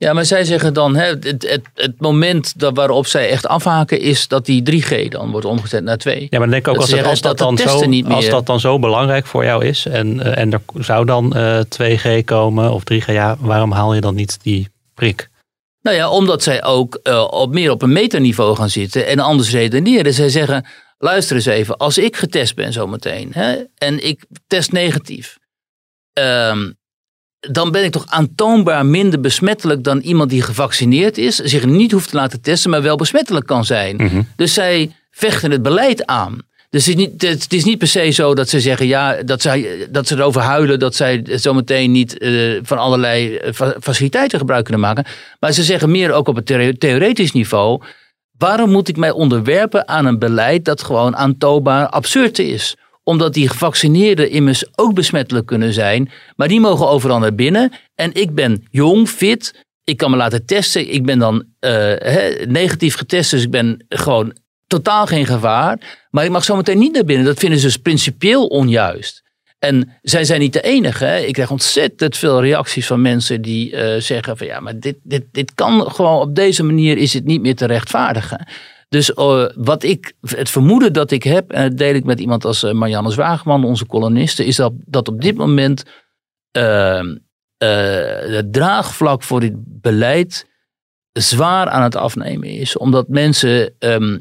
Ja, 0.02 0.12
maar 0.12 0.24
zij 0.24 0.44
zeggen 0.44 0.74
dan, 0.74 0.96
hè, 0.96 1.04
het, 1.04 1.24
het, 1.24 1.62
het 1.74 2.00
moment 2.00 2.58
dat 2.58 2.76
waarop 2.76 3.06
zij 3.06 3.28
echt 3.28 3.46
afhaken 3.46 4.00
is 4.00 4.28
dat 4.28 4.46
die 4.46 4.82
3G 4.82 5.08
dan 5.08 5.30
wordt 5.30 5.46
omgezet 5.46 5.84
naar 5.84 5.96
2. 5.96 6.20
Ja, 6.20 6.26
maar 6.30 6.40
dan 6.40 6.50
denk 6.50 6.62
ik 6.62 6.68
ook 6.68 6.74
Dat 6.74 6.82
als, 6.82 6.98
het, 6.98 7.06
als, 7.06 7.20
dat 7.20 7.38
dat 7.38 7.56
dan 7.56 7.68
zo, 7.68 8.12
als 8.14 8.28
dat 8.28 8.46
dan 8.46 8.60
zo 8.60 8.78
belangrijk 8.78 9.26
voor 9.26 9.44
jou 9.44 9.64
is 9.64 9.86
en, 9.86 10.20
eh, 10.20 10.38
en 10.38 10.52
er 10.52 10.60
zou 10.74 11.04
dan 11.04 11.34
eh 11.34 11.60
2G 11.60 12.24
komen 12.24 12.72
of 12.72 12.82
3G, 12.84 13.06
ja, 13.06 13.36
waarom 13.40 13.72
haal 13.72 13.94
je 13.94 14.00
dan 14.00 14.14
niet 14.14 14.38
die 14.42 14.68
prik? 14.94 15.28
Nou 15.82 15.96
ja, 15.96 16.10
omdat 16.10 16.42
zij 16.42 16.64
ook 16.64 16.94
eh, 17.02 17.26
op, 17.30 17.52
meer 17.52 17.70
op 17.70 17.82
een 17.82 17.92
meterniveau 17.92 18.56
gaan 18.56 18.70
zitten 18.70 19.06
en 19.06 19.18
anders 19.18 19.50
redeneren. 19.50 20.14
Zij 20.14 20.28
zeggen, 20.28 20.66
luister 20.98 21.36
eens 21.36 21.46
even, 21.46 21.76
als 21.76 21.98
ik 21.98 22.16
getest 22.16 22.54
ben 22.54 22.72
zometeen 22.72 23.30
hè, 23.32 23.64
en 23.78 24.06
ik 24.06 24.24
test 24.46 24.72
negatief, 24.72 25.38
ehm, 26.12 26.70
dan 27.40 27.70
ben 27.70 27.84
ik 27.84 27.92
toch 27.92 28.06
aantoonbaar 28.06 28.86
minder 28.86 29.20
besmettelijk 29.20 29.84
dan 29.84 29.98
iemand 29.98 30.30
die 30.30 30.42
gevaccineerd 30.42 31.18
is, 31.18 31.36
zich 31.36 31.66
niet 31.66 31.92
hoeft 31.92 32.10
te 32.10 32.16
laten 32.16 32.40
testen, 32.40 32.70
maar 32.70 32.82
wel 32.82 32.96
besmettelijk 32.96 33.46
kan 33.46 33.64
zijn. 33.64 33.96
Mhm. 33.96 34.22
Dus 34.36 34.54
zij 34.54 34.90
vechten 35.10 35.50
het 35.50 35.62
beleid 35.62 36.06
aan. 36.06 36.38
Dus 36.70 36.86
het 36.86 36.98
is, 36.98 37.06
niet, 37.06 37.22
het 37.22 37.52
is 37.52 37.64
niet 37.64 37.78
per 37.78 37.88
se 37.88 38.10
zo 38.10 38.34
dat 38.34 38.48
ze 38.48 38.60
zeggen, 38.60 38.86
ja, 38.86 39.22
dat, 39.22 39.42
zij, 39.42 39.88
dat 39.90 40.06
ze 40.06 40.14
erover 40.14 40.40
huilen 40.40 40.78
dat 40.78 40.94
zij 40.94 41.22
zometeen 41.24 41.90
niet 41.92 42.18
eh, 42.18 42.32
van 42.62 42.78
allerlei 42.78 43.36
eh, 43.36 43.52
fa- 43.52 43.76
faciliteiten 43.80 44.38
gebruik 44.38 44.64
kunnen 44.64 44.82
maken. 44.82 45.04
Maar 45.40 45.52
ze 45.52 45.62
zeggen 45.62 45.90
meer 45.90 46.12
ook 46.12 46.28
op 46.28 46.36
het 46.36 46.46
theo- 46.46 46.72
theoretisch 46.72 47.32
niveau. 47.32 47.82
Waarom 48.38 48.70
moet 48.70 48.88
ik 48.88 48.96
mij 48.96 49.10
onderwerpen 49.10 49.88
aan 49.88 50.06
een 50.06 50.18
beleid 50.18 50.64
dat 50.64 50.82
gewoon 50.82 51.16
aantoonbaar 51.16 51.88
absurd 51.88 52.38
is? 52.38 52.76
Omdat 53.02 53.34
die 53.34 53.48
gevaccineerden 53.48 54.30
immers 54.30 54.64
ook 54.78 54.94
besmettelijk 54.94 55.46
kunnen 55.46 55.72
zijn. 55.72 56.10
Maar 56.36 56.48
die 56.48 56.60
mogen 56.60 56.88
overal 56.88 57.18
naar 57.18 57.34
binnen. 57.34 57.72
En 57.94 58.14
ik 58.14 58.34
ben 58.34 58.66
jong, 58.70 59.08
fit. 59.08 59.66
Ik 59.84 59.96
kan 59.96 60.10
me 60.10 60.16
laten 60.16 60.46
testen. 60.46 60.92
Ik 60.92 61.04
ben 61.04 61.18
dan 61.18 61.44
eh, 61.58 62.46
negatief 62.46 62.96
getest. 62.96 63.30
Dus 63.30 63.42
ik 63.42 63.50
ben 63.50 63.84
gewoon 63.88 64.36
totaal 64.66 65.06
geen 65.06 65.26
gevaar. 65.26 66.06
Maar 66.10 66.24
ik 66.24 66.30
mag 66.30 66.44
zometeen 66.44 66.78
niet 66.78 66.92
naar 66.92 67.04
binnen. 67.04 67.26
Dat 67.26 67.38
vinden 67.38 67.58
ze 67.58 67.66
dus 67.66 67.76
principieel 67.76 68.46
onjuist. 68.46 69.22
En 69.60 69.98
zij 70.02 70.24
zijn 70.24 70.40
niet 70.40 70.52
de 70.52 70.60
enige. 70.60 71.04
Hè. 71.04 71.18
Ik 71.18 71.32
krijg 71.32 71.50
ontzettend 71.50 72.16
veel 72.16 72.40
reacties 72.40 72.86
van 72.86 73.00
mensen 73.00 73.42
die 73.42 73.76
eh, 73.76 74.00
zeggen 74.00 74.36
van 74.36 74.46
ja, 74.46 74.60
maar 74.60 74.78
dit, 74.78 74.96
dit, 75.02 75.24
dit 75.32 75.54
kan 75.54 75.90
gewoon 75.90 76.20
op 76.20 76.34
deze 76.34 76.62
manier 76.62 76.96
is 76.96 77.14
het 77.14 77.24
niet 77.24 77.40
meer 77.40 77.56
te 77.56 77.66
rechtvaardigen. 77.66 78.46
Dus 78.90 79.14
eh, 79.14 79.44
wat 79.54 79.82
ik, 79.82 80.12
het 80.20 80.50
vermoeden 80.50 80.92
dat 80.92 81.10
ik 81.10 81.22
heb, 81.22 81.50
en 81.50 81.68
dat 81.68 81.78
deel 81.78 81.94
ik 81.94 82.04
met 82.04 82.20
iemand 82.20 82.44
als 82.44 82.62
eh, 82.62 82.72
Marianne 82.72 83.10
Zwageman, 83.10 83.64
onze 83.64 83.86
columniste, 83.86 84.44
is 84.44 84.56
dat, 84.56 84.72
dat 84.76 85.08
op 85.08 85.20
dit 85.20 85.36
moment 85.36 85.84
eh, 86.50 87.02
het 87.56 88.52
draagvlak 88.52 89.22
voor 89.22 89.40
dit 89.40 89.52
beleid 89.56 90.48
zwaar 91.12 91.68
aan 91.68 91.82
het 91.82 91.96
afnemen 91.96 92.48
is. 92.48 92.76
Omdat 92.76 93.08
mensen 93.08 93.74
ehm, 93.78 94.18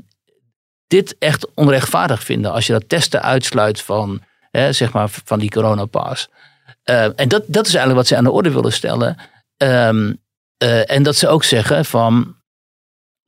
dit 0.87 1.15
echt 1.19 1.47
onrechtvaardig 1.53 2.23
vinden. 2.23 2.51
Als 2.51 2.67
je 2.67 2.73
dat 2.73 2.89
testen 2.89 3.21
uitsluit 3.21 3.81
van, 3.81 4.21
hè, 4.51 4.73
zeg 4.73 4.91
maar, 4.93 5.09
van 5.09 5.39
die 5.39 5.49
coronapas. 5.49 6.29
Eh, 6.83 7.19
en 7.19 7.27
dat, 7.27 7.43
dat 7.47 7.67
is 7.67 7.73
eigenlijk 7.73 7.95
wat 7.95 8.07
ze 8.07 8.15
aan 8.15 8.23
de 8.23 8.31
orde 8.31 8.51
willen 8.51 8.73
stellen. 8.73 9.17
Ehm, 9.57 10.13
en 10.85 11.03
dat 11.03 11.15
ze 11.15 11.27
ook 11.27 11.43
zeggen 11.43 11.85
van, 11.85 12.38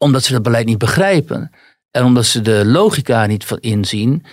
omdat 0.02 0.24
ze 0.24 0.34
het 0.34 0.44
beleid 0.44 0.66
niet 0.66 0.78
begrijpen 0.78 1.52
en 1.92 2.04
omdat 2.04 2.26
ze 2.26 2.42
de 2.42 2.66
logica 2.66 3.26
niet 3.26 3.46
inzien, 3.60 4.26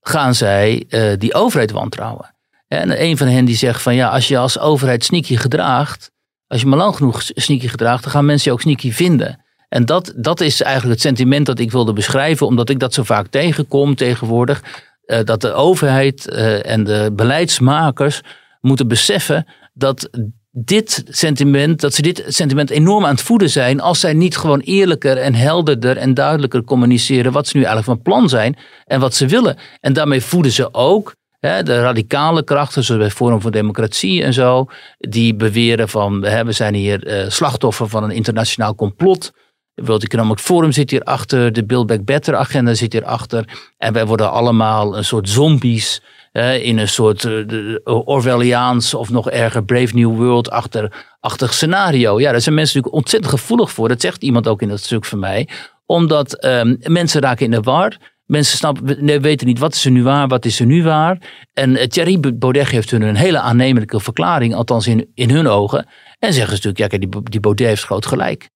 gaan 0.00 0.34
zij 0.34 0.84
eh, 0.88 1.12
die 1.18 1.34
overheid 1.34 1.70
wantrouwen. 1.70 2.34
En 2.68 3.02
een 3.02 3.16
van 3.16 3.26
hen 3.26 3.44
die 3.44 3.56
zegt 3.56 3.82
van 3.82 3.94
ja, 3.94 4.08
als 4.08 4.28
je 4.28 4.38
als 4.38 4.58
overheid 4.58 5.04
sneaky 5.04 5.36
gedraagt, 5.36 6.10
als 6.46 6.60
je 6.60 6.66
maar 6.66 6.78
lang 6.78 6.96
genoeg 6.96 7.22
sneaky 7.22 7.68
gedraagt, 7.68 8.02
dan 8.02 8.12
gaan 8.12 8.24
mensen 8.24 8.50
je 8.50 8.56
ook 8.56 8.62
sneaky 8.62 8.92
vinden. 8.92 9.44
En 9.68 9.84
dat, 9.84 10.12
dat 10.16 10.40
is 10.40 10.62
eigenlijk 10.62 10.92
het 10.92 11.02
sentiment 11.02 11.46
dat 11.46 11.58
ik 11.58 11.70
wilde 11.70 11.92
beschrijven, 11.92 12.46
omdat 12.46 12.68
ik 12.68 12.78
dat 12.78 12.94
zo 12.94 13.02
vaak 13.02 13.26
tegenkom 13.26 13.94
tegenwoordig. 13.94 14.62
eh, 15.04 15.24
dat 15.24 15.40
de 15.40 15.52
overheid 15.52 16.28
eh, 16.28 16.70
en 16.70 16.84
de 16.84 17.10
beleidsmakers 17.12 18.20
moeten 18.60 18.88
beseffen 18.88 19.46
dat 19.72 20.08
dit 20.56 21.04
sentiment, 21.08 21.80
dat 21.80 21.94
ze 21.94 22.02
dit 22.02 22.24
sentiment 22.26 22.70
enorm 22.70 23.04
aan 23.04 23.10
het 23.10 23.22
voeden 23.22 23.50
zijn 23.50 23.80
als 23.80 24.00
zij 24.00 24.12
niet 24.12 24.36
gewoon 24.36 24.60
eerlijker 24.60 25.16
en 25.16 25.34
helderder 25.34 25.96
en 25.96 26.14
duidelijker 26.14 26.64
communiceren 26.64 27.32
wat 27.32 27.46
ze 27.46 27.56
nu 27.56 27.62
eigenlijk 27.62 27.92
van 27.92 28.12
plan 28.12 28.28
zijn 28.28 28.56
en 28.84 29.00
wat 29.00 29.14
ze 29.14 29.26
willen. 29.26 29.56
En 29.80 29.92
daarmee 29.92 30.20
voeden 30.20 30.52
ze 30.52 30.74
ook 30.74 31.14
hè, 31.40 31.62
de 31.62 31.80
radicale 31.80 32.44
krachten, 32.44 32.84
zoals 32.84 33.00
bij 33.00 33.10
Forum 33.10 33.40
voor 33.40 33.50
Democratie 33.50 34.22
en 34.22 34.32
zo, 34.32 34.66
die 34.98 35.34
beweren 35.34 35.88
van 35.88 36.24
hè, 36.24 36.44
we 36.44 36.52
zijn 36.52 36.74
hier 36.74 37.06
eh, 37.06 37.30
slachtoffer 37.30 37.88
van 37.88 38.04
een 38.04 38.10
internationaal 38.10 38.74
complot. 38.74 39.32
Het 39.74 39.86
World 39.86 40.02
Economic 40.02 40.38
Forum 40.38 40.72
zit 40.72 40.90
hierachter, 40.90 41.52
de 41.52 41.64
Build 41.64 41.86
Back 41.86 42.04
Better 42.04 42.36
agenda 42.36 42.74
zit 42.74 42.92
hierachter. 42.92 43.70
En 43.78 43.92
wij 43.92 44.06
worden 44.06 44.30
allemaal 44.30 44.96
een 44.96 45.04
soort 45.04 45.28
zombies 45.28 46.02
in 46.42 46.78
een 46.78 46.88
soort 46.88 47.24
uh, 47.24 47.76
Orwelliaans 47.84 48.94
of 48.94 49.10
nog 49.10 49.30
erger 49.30 49.64
Brave 49.64 49.94
New 49.94 50.16
World-achtig 50.16 51.54
scenario. 51.54 52.20
Ja, 52.20 52.30
daar 52.30 52.40
zijn 52.40 52.54
mensen 52.54 52.76
natuurlijk 52.76 53.04
ontzettend 53.04 53.32
gevoelig 53.32 53.70
voor. 53.72 53.88
Dat 53.88 54.00
zegt 54.00 54.22
iemand 54.22 54.48
ook 54.48 54.62
in 54.62 54.68
dat 54.68 54.80
stuk 54.80 55.04
van 55.04 55.18
mij. 55.18 55.48
Omdat 55.86 56.34
ehm, 56.34 56.76
mensen 56.78 57.20
raken 57.20 57.44
in 57.44 57.50
de 57.50 57.60
war. 57.60 57.96
Mensen 58.24 58.56
snappen, 58.56 59.04
nee, 59.04 59.20
weten 59.20 59.46
niet 59.46 59.58
wat 59.58 59.74
is 59.74 59.84
er 59.84 59.90
nu 59.90 60.02
waar, 60.02 60.28
wat 60.28 60.44
is 60.44 60.60
er 60.60 60.66
nu 60.66 60.82
waar. 60.82 61.18
En 61.52 61.70
uh, 61.70 61.82
Thierry 61.82 62.20
Baudet 62.20 62.66
geeft 62.66 62.90
hun 62.90 63.02
een 63.02 63.16
hele 63.16 63.38
aannemelijke 63.38 64.00
verklaring, 64.00 64.54
althans 64.54 64.86
in, 64.86 65.10
in 65.14 65.30
hun 65.30 65.46
ogen. 65.46 65.86
En 66.18 66.32
zeggen 66.32 66.56
ze 66.56 66.66
natuurlijk, 66.68 66.78
ja, 66.78 66.86
kijk, 66.86 67.12
die, 67.12 67.22
die 67.22 67.40
Baudet 67.40 67.66
heeft 67.66 67.84
groot 67.84 68.06
gelijk. 68.06 68.48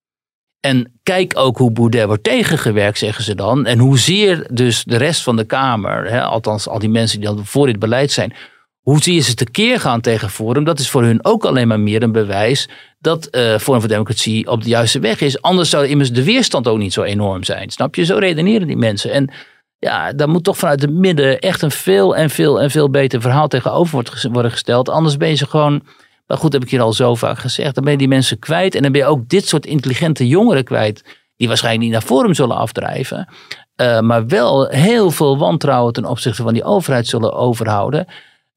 En 0.61 0.99
kijk 1.03 1.33
ook 1.37 1.59
hoe 1.59 1.73
Baudet 1.73 2.07
wordt 2.07 2.25
tegengewerkt, 2.25 2.99
zeggen 2.99 3.25
ze 3.25 3.35
dan. 3.35 3.67
En 3.67 3.79
hoezeer 3.79 4.47
dus 4.51 4.85
de 4.85 4.97
rest 4.97 5.23
van 5.23 5.37
de 5.37 5.45
Kamer, 5.45 6.11
hè, 6.11 6.23
althans 6.23 6.69
al 6.69 6.79
die 6.79 6.89
mensen 6.89 7.21
die 7.21 7.29
dan 7.29 7.47
voor 7.47 7.67
dit 7.67 7.79
beleid 7.79 8.11
zijn, 8.13 8.33
hoe 8.81 9.03
zie 9.03 9.15
je 9.15 9.21
ze 9.21 9.35
tekeer 9.35 9.81
gaan 9.81 10.01
tegen 10.01 10.31
Forum? 10.31 10.65
Dat 10.65 10.79
is 10.79 10.91
voor 10.91 11.03
hun 11.03 11.25
ook 11.25 11.45
alleen 11.45 11.69
maar 11.69 11.81
meer 11.81 12.03
een 12.03 12.13
bewijs 12.13 12.69
dat 12.99 13.29
uh, 13.31 13.59
Forum 13.59 13.81
voor 13.81 13.89
Democratie 13.89 14.51
op 14.51 14.63
de 14.63 14.69
juiste 14.69 14.99
weg 14.99 15.21
is. 15.21 15.43
Anders 15.43 15.71
zou 15.71 15.87
immers 15.87 16.13
de 16.13 16.25
weerstand 16.25 16.69
ook 16.69 16.79
niet 16.79 16.93
zo 16.93 17.03
enorm 17.03 17.45
zijn. 17.45 17.71
Snap 17.71 17.95
je? 17.95 18.05
Zo 18.05 18.17
redeneren 18.17 18.67
die 18.67 18.77
mensen. 18.77 19.13
En 19.13 19.31
ja, 19.79 20.13
daar 20.13 20.29
moet 20.29 20.45
toch 20.45 20.59
vanuit 20.59 20.83
het 20.83 20.93
midden 20.93 21.39
echt 21.39 21.63
een 21.63 21.71
veel 21.71 22.17
en 22.17 22.31
veel 22.31 22.61
en 22.61 22.71
veel 22.71 22.91
beter 22.91 23.21
verhaal 23.21 23.49
tegenover 23.49 24.29
worden 24.33 24.51
gesteld. 24.51 24.89
Anders 24.89 25.17
ben 25.17 25.29
je 25.29 25.35
ze 25.35 25.47
gewoon 25.47 25.83
maar 26.29 26.39
goed, 26.39 26.53
heb 26.53 26.63
ik 26.63 26.71
hier 26.71 26.81
al 26.81 26.93
zo 26.93 27.15
vaak 27.15 27.39
gezegd. 27.39 27.75
Dan 27.75 27.85
ben 27.85 27.93
je 27.93 27.99
die 27.99 28.09
mensen 28.09 28.39
kwijt. 28.39 28.75
En 28.75 28.83
dan 28.83 28.93
ben 28.93 29.01
je 29.01 29.07
ook 29.07 29.29
dit 29.29 29.49
soort 29.49 29.67
intelligente 29.67 30.29
jongeren 30.29 30.65
kwijt. 30.65 31.05
Die 31.37 31.49
waarschijnlijk 31.49 31.85
niet 31.85 31.93
naar 31.93 32.03
Forum 32.03 32.35
zullen 32.35 32.57
afdrijven. 32.57 33.29
Uh, 33.77 34.01
maar 34.01 34.27
wel 34.27 34.67
heel 34.67 35.11
veel 35.11 35.39
wantrouwen 35.39 35.93
ten 35.93 36.05
opzichte 36.05 36.43
van 36.43 36.53
die 36.53 36.65
overheid 36.65 37.07
zullen 37.07 37.33
overhouden. 37.33 38.07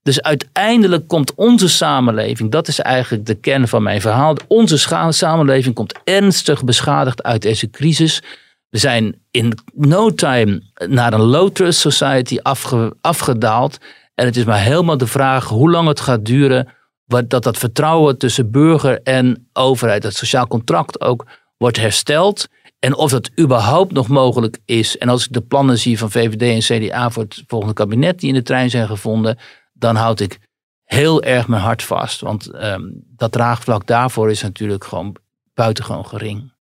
Dus 0.03 0.21
uiteindelijk 0.21 1.07
komt 1.07 1.35
onze 1.35 1.69
samenleving, 1.69 2.51
dat 2.51 2.67
is 2.67 2.79
eigenlijk 2.79 3.25
de 3.25 3.35
kern 3.35 3.67
van 3.67 3.83
mijn 3.83 4.01
verhaal. 4.01 4.35
Onze 4.47 4.77
samenleving 5.09 5.75
komt 5.75 5.99
ernstig 6.03 6.63
beschadigd 6.63 7.23
uit 7.23 7.41
deze 7.41 7.69
crisis. 7.69 8.23
We 8.69 8.77
zijn 8.77 9.21
in 9.31 9.57
no 9.73 10.13
time 10.13 10.61
naar 10.87 11.13
een 11.13 11.21
low 11.21 11.49
trust 11.49 11.79
society 11.79 12.37
afge, 12.41 12.95
afgedaald. 13.01 13.77
En 14.15 14.25
het 14.25 14.37
is 14.37 14.43
maar 14.43 14.61
helemaal 14.61 14.97
de 14.97 15.07
vraag 15.07 15.47
hoe 15.47 15.71
lang 15.71 15.87
het 15.87 15.99
gaat 15.99 16.25
duren 16.25 16.67
dat 17.11 17.43
dat 17.43 17.57
vertrouwen 17.57 18.17
tussen 18.17 18.51
burger 18.51 19.01
en 19.01 19.49
overheid, 19.53 20.01
dat 20.01 20.13
sociaal 20.13 20.47
contract 20.47 21.01
ook, 21.01 21.25
wordt 21.57 21.77
hersteld. 21.77 22.47
En 22.79 22.95
of 22.95 23.11
dat 23.11 23.31
überhaupt 23.39 23.91
nog 23.91 24.07
mogelijk 24.07 24.57
is. 24.65 24.97
En 24.97 25.09
als 25.09 25.25
ik 25.25 25.33
de 25.33 25.41
plannen 25.41 25.77
zie 25.77 25.97
van 25.97 26.11
VVD 26.11 26.41
en 26.41 26.87
CDA 26.87 27.09
voor 27.09 27.23
het 27.23 27.43
volgende 27.47 27.73
kabinet 27.73 28.19
die 28.19 28.29
in 28.29 28.35
de 28.35 28.43
trein 28.43 28.69
zijn 28.69 28.87
gevonden, 28.87 29.37
dan 29.73 29.95
houd 29.95 30.19
ik 30.19 30.39
heel 30.83 31.23
erg 31.23 31.47
mijn 31.47 31.61
hart 31.61 31.83
vast. 31.83 32.21
Want 32.21 32.53
um, 32.53 33.03
dat 33.15 33.31
draagvlak 33.31 33.87
daarvoor 33.87 34.29
is 34.29 34.41
natuurlijk 34.41 34.83
gewoon 34.83 35.15
buitengewoon 35.53 36.05
gering. 36.05 36.53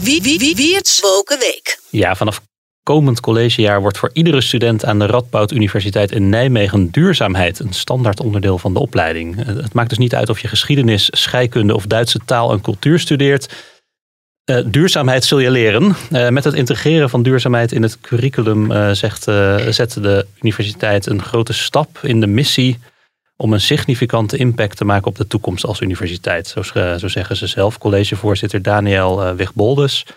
Wie, 0.00 0.22
wie, 0.22 0.38
wie, 0.38 0.56
wie 0.56 0.74
het 0.74 0.98
Woken 1.02 1.38
Week. 1.38 1.80
Ja, 1.90 2.14
vanaf 2.14 2.40
komend 2.84 3.20
collegejaar 3.20 3.80
wordt 3.80 3.98
voor 3.98 4.10
iedere 4.12 4.40
student 4.40 4.84
aan 4.84 4.98
de 4.98 5.06
Radboud 5.06 5.52
Universiteit 5.52 6.12
in 6.12 6.28
Nijmegen 6.28 6.90
duurzaamheid 6.90 7.58
een 7.58 7.72
standaard 7.72 8.20
onderdeel 8.20 8.58
van 8.58 8.72
de 8.72 8.80
opleiding. 8.80 9.44
Het 9.44 9.72
maakt 9.72 9.88
dus 9.88 9.98
niet 9.98 10.14
uit 10.14 10.28
of 10.28 10.40
je 10.40 10.48
geschiedenis, 10.48 11.08
scheikunde 11.10 11.74
of 11.74 11.86
Duitse 11.86 12.20
taal 12.24 12.52
en 12.52 12.60
cultuur 12.60 12.98
studeert. 12.98 13.72
Uh, 14.50 14.58
duurzaamheid 14.66 15.24
zul 15.24 15.38
je 15.38 15.50
leren. 15.50 15.96
Uh, 16.10 16.28
met 16.28 16.44
het 16.44 16.54
integreren 16.54 17.10
van 17.10 17.22
duurzaamheid 17.22 17.72
in 17.72 17.82
het 17.82 18.00
curriculum 18.00 18.70
uh, 18.70 18.90
zegt, 18.90 19.22
zet 19.68 19.92
de 19.92 20.26
universiteit 20.40 21.06
een 21.06 21.22
grote 21.22 21.52
stap 21.52 21.98
in 22.02 22.20
de 22.20 22.26
missie 22.26 22.78
om 23.36 23.52
een 23.52 23.60
significante 23.60 24.36
impact 24.36 24.76
te 24.76 24.84
maken 24.84 25.06
op 25.06 25.16
de 25.16 25.26
toekomst 25.26 25.66
als 25.66 25.80
universiteit. 25.80 26.46
Zo, 26.46 26.62
zo 26.98 27.08
zeggen 27.08 27.36
ze 27.36 27.46
zelf. 27.46 27.78
Collegevoorzitter 27.78 28.62
Daniel 28.62 29.34
Wegboldes 29.36 30.04
eh, 30.06 30.12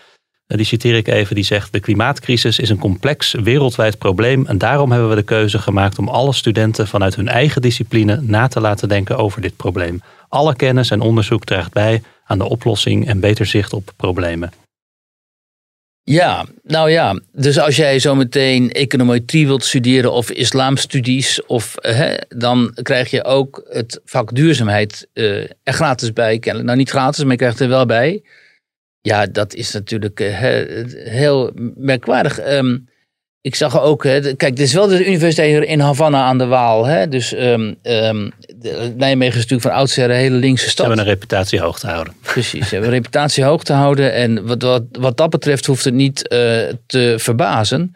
die 0.56 0.66
citeer 0.66 0.96
ik 0.96 1.08
even, 1.08 1.34
die 1.34 1.44
zegt: 1.44 1.72
De 1.72 1.80
klimaatcrisis 1.80 2.58
is 2.58 2.68
een 2.68 2.78
complex 2.78 3.32
wereldwijd 3.32 3.98
probleem. 3.98 4.46
En 4.46 4.58
daarom 4.58 4.90
hebben 4.90 5.08
we 5.08 5.14
de 5.14 5.22
keuze 5.22 5.58
gemaakt 5.58 5.98
om 5.98 6.08
alle 6.08 6.32
studenten 6.32 6.86
vanuit 6.86 7.14
hun 7.14 7.28
eigen 7.28 7.62
discipline 7.62 8.20
na 8.22 8.48
te 8.48 8.60
laten 8.60 8.88
denken 8.88 9.16
over 9.16 9.40
dit 9.40 9.56
probleem. 9.56 10.02
Alle 10.28 10.56
kennis 10.56 10.90
en 10.90 11.00
onderzoek 11.00 11.44
draagt 11.44 11.72
bij 11.72 12.02
aan 12.24 12.38
de 12.38 12.48
oplossing 12.48 13.06
en 13.06 13.20
beter 13.20 13.46
zicht 13.46 13.72
op 13.72 13.92
problemen. 13.96 14.52
Ja, 16.02 16.46
nou 16.62 16.90
ja, 16.90 17.20
dus 17.32 17.58
als 17.58 17.76
jij 17.76 17.98
zometeen 17.98 18.72
econometrie 18.72 19.46
wilt 19.46 19.64
studeren 19.64 20.12
of 20.12 20.30
islamstudies, 20.30 21.46
of, 21.46 21.74
hè, 21.80 22.14
dan 22.28 22.70
krijg 22.82 23.10
je 23.10 23.24
ook 23.24 23.66
het 23.68 24.00
vak 24.04 24.34
duurzaamheid 24.34 25.08
uh, 25.14 25.40
er 25.62 25.72
gratis 25.72 26.12
bij. 26.12 26.42
Nou, 26.44 26.76
niet 26.76 26.90
gratis, 26.90 27.22
maar 27.22 27.32
je 27.32 27.38
krijgt 27.38 27.60
er 27.60 27.68
wel 27.68 27.86
bij. 27.86 28.22
Ja, 29.08 29.26
dat 29.26 29.54
is 29.54 29.72
natuurlijk 29.72 30.20
uh, 30.20 30.38
heel 31.08 31.52
merkwaardig. 31.74 32.48
Um, 32.48 32.88
ik 33.40 33.54
zag 33.54 33.80
ook, 33.80 34.00
kijk, 34.00 34.38
dit 34.38 34.60
is 34.60 34.72
wel 34.72 34.86
de 34.86 35.06
universiteit 35.06 35.64
in 35.64 35.80
Havana 35.80 36.22
aan 36.22 36.38
de 36.38 36.46
Waal. 36.46 36.86
Hè, 36.86 37.08
dus 37.08 37.32
um, 37.32 37.76
um, 37.82 38.30
Nijmegen 38.96 39.36
is 39.36 39.42
natuurlijk 39.42 39.62
van 39.62 39.70
oudsher 39.70 40.10
een 40.10 40.16
hele 40.16 40.36
linkse 40.36 40.68
stad. 40.68 40.76
Ze 40.76 40.82
hebben 40.82 40.98
een 40.98 41.12
reputatie 41.12 41.60
hoog 41.60 41.78
te 41.78 41.86
houden. 41.86 42.14
Precies, 42.22 42.68
ze 42.68 42.74
hebben 42.74 42.88
een 42.88 42.96
reputatie 42.96 43.44
hoog 43.44 43.62
te 43.62 43.72
houden. 43.72 44.12
En 44.12 44.46
wat, 44.46 44.62
wat, 44.62 44.82
wat 44.92 45.16
dat 45.16 45.30
betreft 45.30 45.66
hoeft 45.66 45.84
het 45.84 45.94
niet 45.94 46.18
uh, 46.18 46.38
te 46.86 47.14
verbazen. 47.18 47.94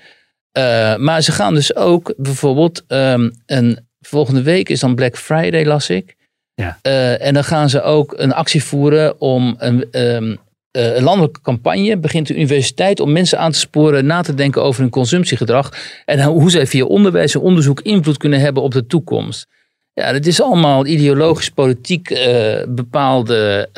Uh, 0.59 0.96
maar 0.96 1.22
ze 1.22 1.33
gaan 1.33 1.55
dus 1.55 1.77
ook 1.77 2.14
bijvoorbeeld, 2.16 2.85
een, 2.87 3.87
volgende 4.01 4.42
week 4.42 4.68
is 4.68 4.81
dan 4.81 4.94
Black 4.94 5.16
Friday, 5.16 5.64
las 5.64 5.90
ik. 5.90 6.16
Ja. 6.55 6.79
Uh, 6.83 7.27
en 7.27 7.35
dan 7.35 7.44
gaan 7.44 7.68
ze 7.70 7.83
ook 7.83 8.14
een 8.16 8.33
actie 8.33 8.64
voeren 8.64 9.20
om 9.20 9.57
een, 9.59 10.38
uh, 10.72 10.96
een 10.96 11.02
landelijke 11.02 11.40
campagne 11.40 11.98
begint 11.98 12.26
de 12.26 12.35
universiteit 12.35 13.00
om 13.00 13.12
mensen 13.12 13.38
aan 13.38 13.52
te 13.52 13.58
sporen 13.58 14.06
na 14.06 14.22
te 14.22 14.35
denken 14.35 14.62
over 14.62 14.80
hun 14.80 14.90
consumptiegedrag 14.90 15.72
en 16.04 16.22
hoe 16.22 16.50
zij 16.50 16.66
via 16.66 16.85
onderwijs 16.85 17.35
en 17.35 17.40
onderzoek 17.40 17.80
invloed 17.80 18.16
kunnen 18.16 18.40
hebben 18.40 18.62
op 18.62 18.72
de 18.72 18.87
toekomst. 18.87 19.46
Ja, 19.94 20.12
het 20.12 20.26
is 20.26 20.42
allemaal 20.42 20.87
ideologisch, 20.87 21.48
politiek 21.48 22.11
uh, 22.11 22.62
bepaalde 22.68 23.68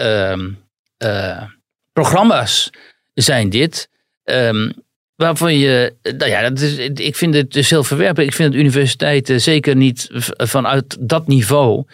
uh, 1.05 1.43
programma's 1.93 2.71
zijn 3.15 3.51
dit. 3.51 3.89
Um, 4.25 4.73
waarvan 5.17 5.59
je, 5.59 5.95
nou 6.03 6.27
ja, 6.27 6.49
dat 6.49 6.61
is, 6.61 6.79
ik 6.95 7.17
vind 7.17 7.35
het 7.35 7.53
dus 7.53 7.71
heel 7.71 7.85
verwerpelijk. 7.85 8.29
Ik 8.31 8.37
vind 8.37 8.53
dat 8.53 8.61
universiteiten 8.61 9.41
zeker 9.41 9.77
niet 9.77 10.09
vanuit 10.37 10.97
dat 11.01 11.27
niveau 11.27 11.85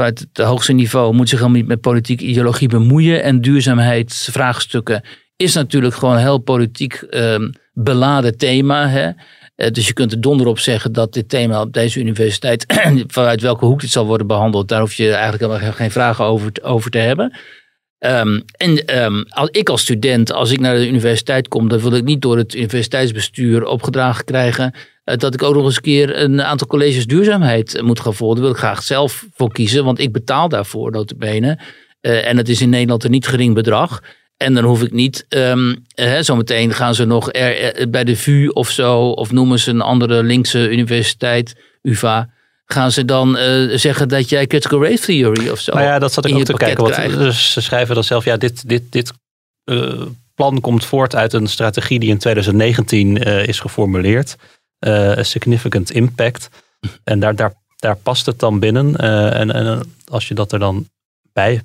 vanuit 0.00 0.26
het 0.32 0.46
hoogste 0.46 0.72
niveau 0.72 1.14
moet 1.14 1.28
zich 1.28 1.38
helemaal 1.38 1.60
niet 1.60 1.68
met 1.68 1.80
politieke 1.80 2.24
ideologie 2.24 2.68
bemoeien. 2.68 3.22
En 3.22 3.40
duurzaamheidsvraagstukken 3.40 5.04
is 5.36 5.54
natuurlijk 5.54 5.94
gewoon 5.94 6.14
een 6.14 6.20
heel 6.20 6.38
politiek 6.38 7.06
um, 7.10 7.52
beladen 7.72 8.36
thema. 8.36 8.88
Hè? 8.88 9.06
Uh, 9.06 9.70
dus 9.70 9.86
je 9.86 9.92
kunt 9.92 10.12
er 10.12 10.20
donder 10.20 10.46
op 10.46 10.58
zeggen 10.58 10.92
dat 10.92 11.12
dit 11.12 11.28
thema 11.28 11.60
op 11.60 11.72
deze 11.72 12.00
universiteit, 12.00 12.64
vanuit 13.06 13.40
welke 13.40 13.64
hoek 13.64 13.80
dit 13.80 13.90
zal 13.90 14.06
worden 14.06 14.26
behandeld, 14.26 14.68
daar 14.68 14.80
hoef 14.80 14.94
je 14.94 15.10
eigenlijk 15.12 15.42
helemaal 15.42 15.72
geen 15.72 15.90
vragen 15.90 16.24
over, 16.24 16.52
over 16.62 16.90
te 16.90 16.98
hebben. 16.98 17.38
Um, 18.06 18.44
en 18.56 19.02
um, 19.02 19.24
als 19.28 19.48
ik 19.50 19.68
als 19.68 19.82
student, 19.82 20.32
als 20.32 20.50
ik 20.50 20.60
naar 20.60 20.76
de 20.76 20.88
universiteit 20.88 21.48
kom, 21.48 21.68
dan 21.68 21.80
wil 21.80 21.94
ik 21.94 22.04
niet 22.04 22.22
door 22.22 22.36
het 22.36 22.54
universiteitsbestuur 22.54 23.64
opgedragen 23.64 24.24
krijgen 24.24 24.74
eh, 25.04 25.16
dat 25.16 25.34
ik 25.34 25.42
ook 25.42 25.54
nog 25.54 25.64
eens 25.64 25.76
een 25.76 25.82
keer 25.82 26.18
een 26.22 26.42
aantal 26.42 26.66
colleges 26.66 27.06
duurzaamheid 27.06 27.82
moet 27.82 28.00
gaan 28.00 28.14
volgen. 28.14 28.36
Daar 28.36 28.44
wil 28.44 28.54
ik 28.54 28.60
graag 28.60 28.82
zelf 28.82 29.26
voor 29.34 29.52
kiezen, 29.52 29.84
want 29.84 29.98
ik 29.98 30.12
betaal 30.12 30.48
daarvoor 30.48 30.90
notabene. 30.90 31.58
Uh, 32.00 32.26
en 32.26 32.36
het 32.36 32.48
is 32.48 32.60
in 32.60 32.70
Nederland 32.70 33.04
een 33.04 33.10
niet 33.10 33.26
gering 33.26 33.54
bedrag. 33.54 34.02
En 34.36 34.54
dan 34.54 34.64
hoef 34.64 34.82
ik 34.82 34.92
niet, 34.92 35.26
uh, 35.28 35.74
zometeen 36.20 36.72
gaan 36.72 36.94
ze 36.94 37.04
nog 37.04 37.30
bij 37.88 38.04
de 38.04 38.16
VU 38.16 38.48
of 38.48 38.70
zo, 38.70 39.00
of 39.00 39.32
noemen 39.32 39.58
ze 39.58 39.70
een 39.70 39.80
andere 39.80 40.22
linkse 40.22 40.70
universiteit, 40.70 41.56
UvA 41.82 42.30
gaan 42.72 42.92
ze 42.92 43.04
dan 43.04 43.38
uh, 43.38 43.76
zeggen 43.76 44.08
dat 44.08 44.28
jij 44.28 44.46
critical 44.46 44.82
race 44.82 45.04
theory 45.04 45.48
of 45.48 45.60
zo. 45.60 45.72
Nou 45.72 45.84
ja, 45.84 45.98
dat 45.98 46.12
zat 46.12 46.26
ik 46.26 46.34
ook 46.34 46.44
te 46.44 46.52
kijken. 46.52 46.84
Wat, 46.84 46.94
dus 47.18 47.52
ze 47.52 47.60
schrijven 47.60 47.94
dan 47.94 48.04
zelf, 48.04 48.24
ja, 48.24 48.36
dit, 48.36 48.68
dit, 48.68 48.92
dit 48.92 49.12
uh, 49.64 50.02
plan 50.34 50.60
komt 50.60 50.84
voort 50.84 51.14
uit 51.14 51.32
een 51.32 51.46
strategie 51.46 51.98
die 51.98 52.10
in 52.10 52.18
2019 52.18 53.28
uh, 53.28 53.46
is 53.46 53.60
geformuleerd. 53.60 54.36
Significant 55.20 55.90
impact. 55.90 56.48
En 57.04 57.20
daar, 57.20 57.36
daar, 57.36 57.52
daar 57.76 57.96
past 57.96 58.26
het 58.26 58.38
dan 58.38 58.58
binnen. 58.58 58.96
En, 59.32 59.52
en 59.52 59.92
als 60.08 60.28
je 60.28 60.34
dat 60.34 60.52
er 60.52 60.58
dan 60.58 60.88
bij 61.32 61.62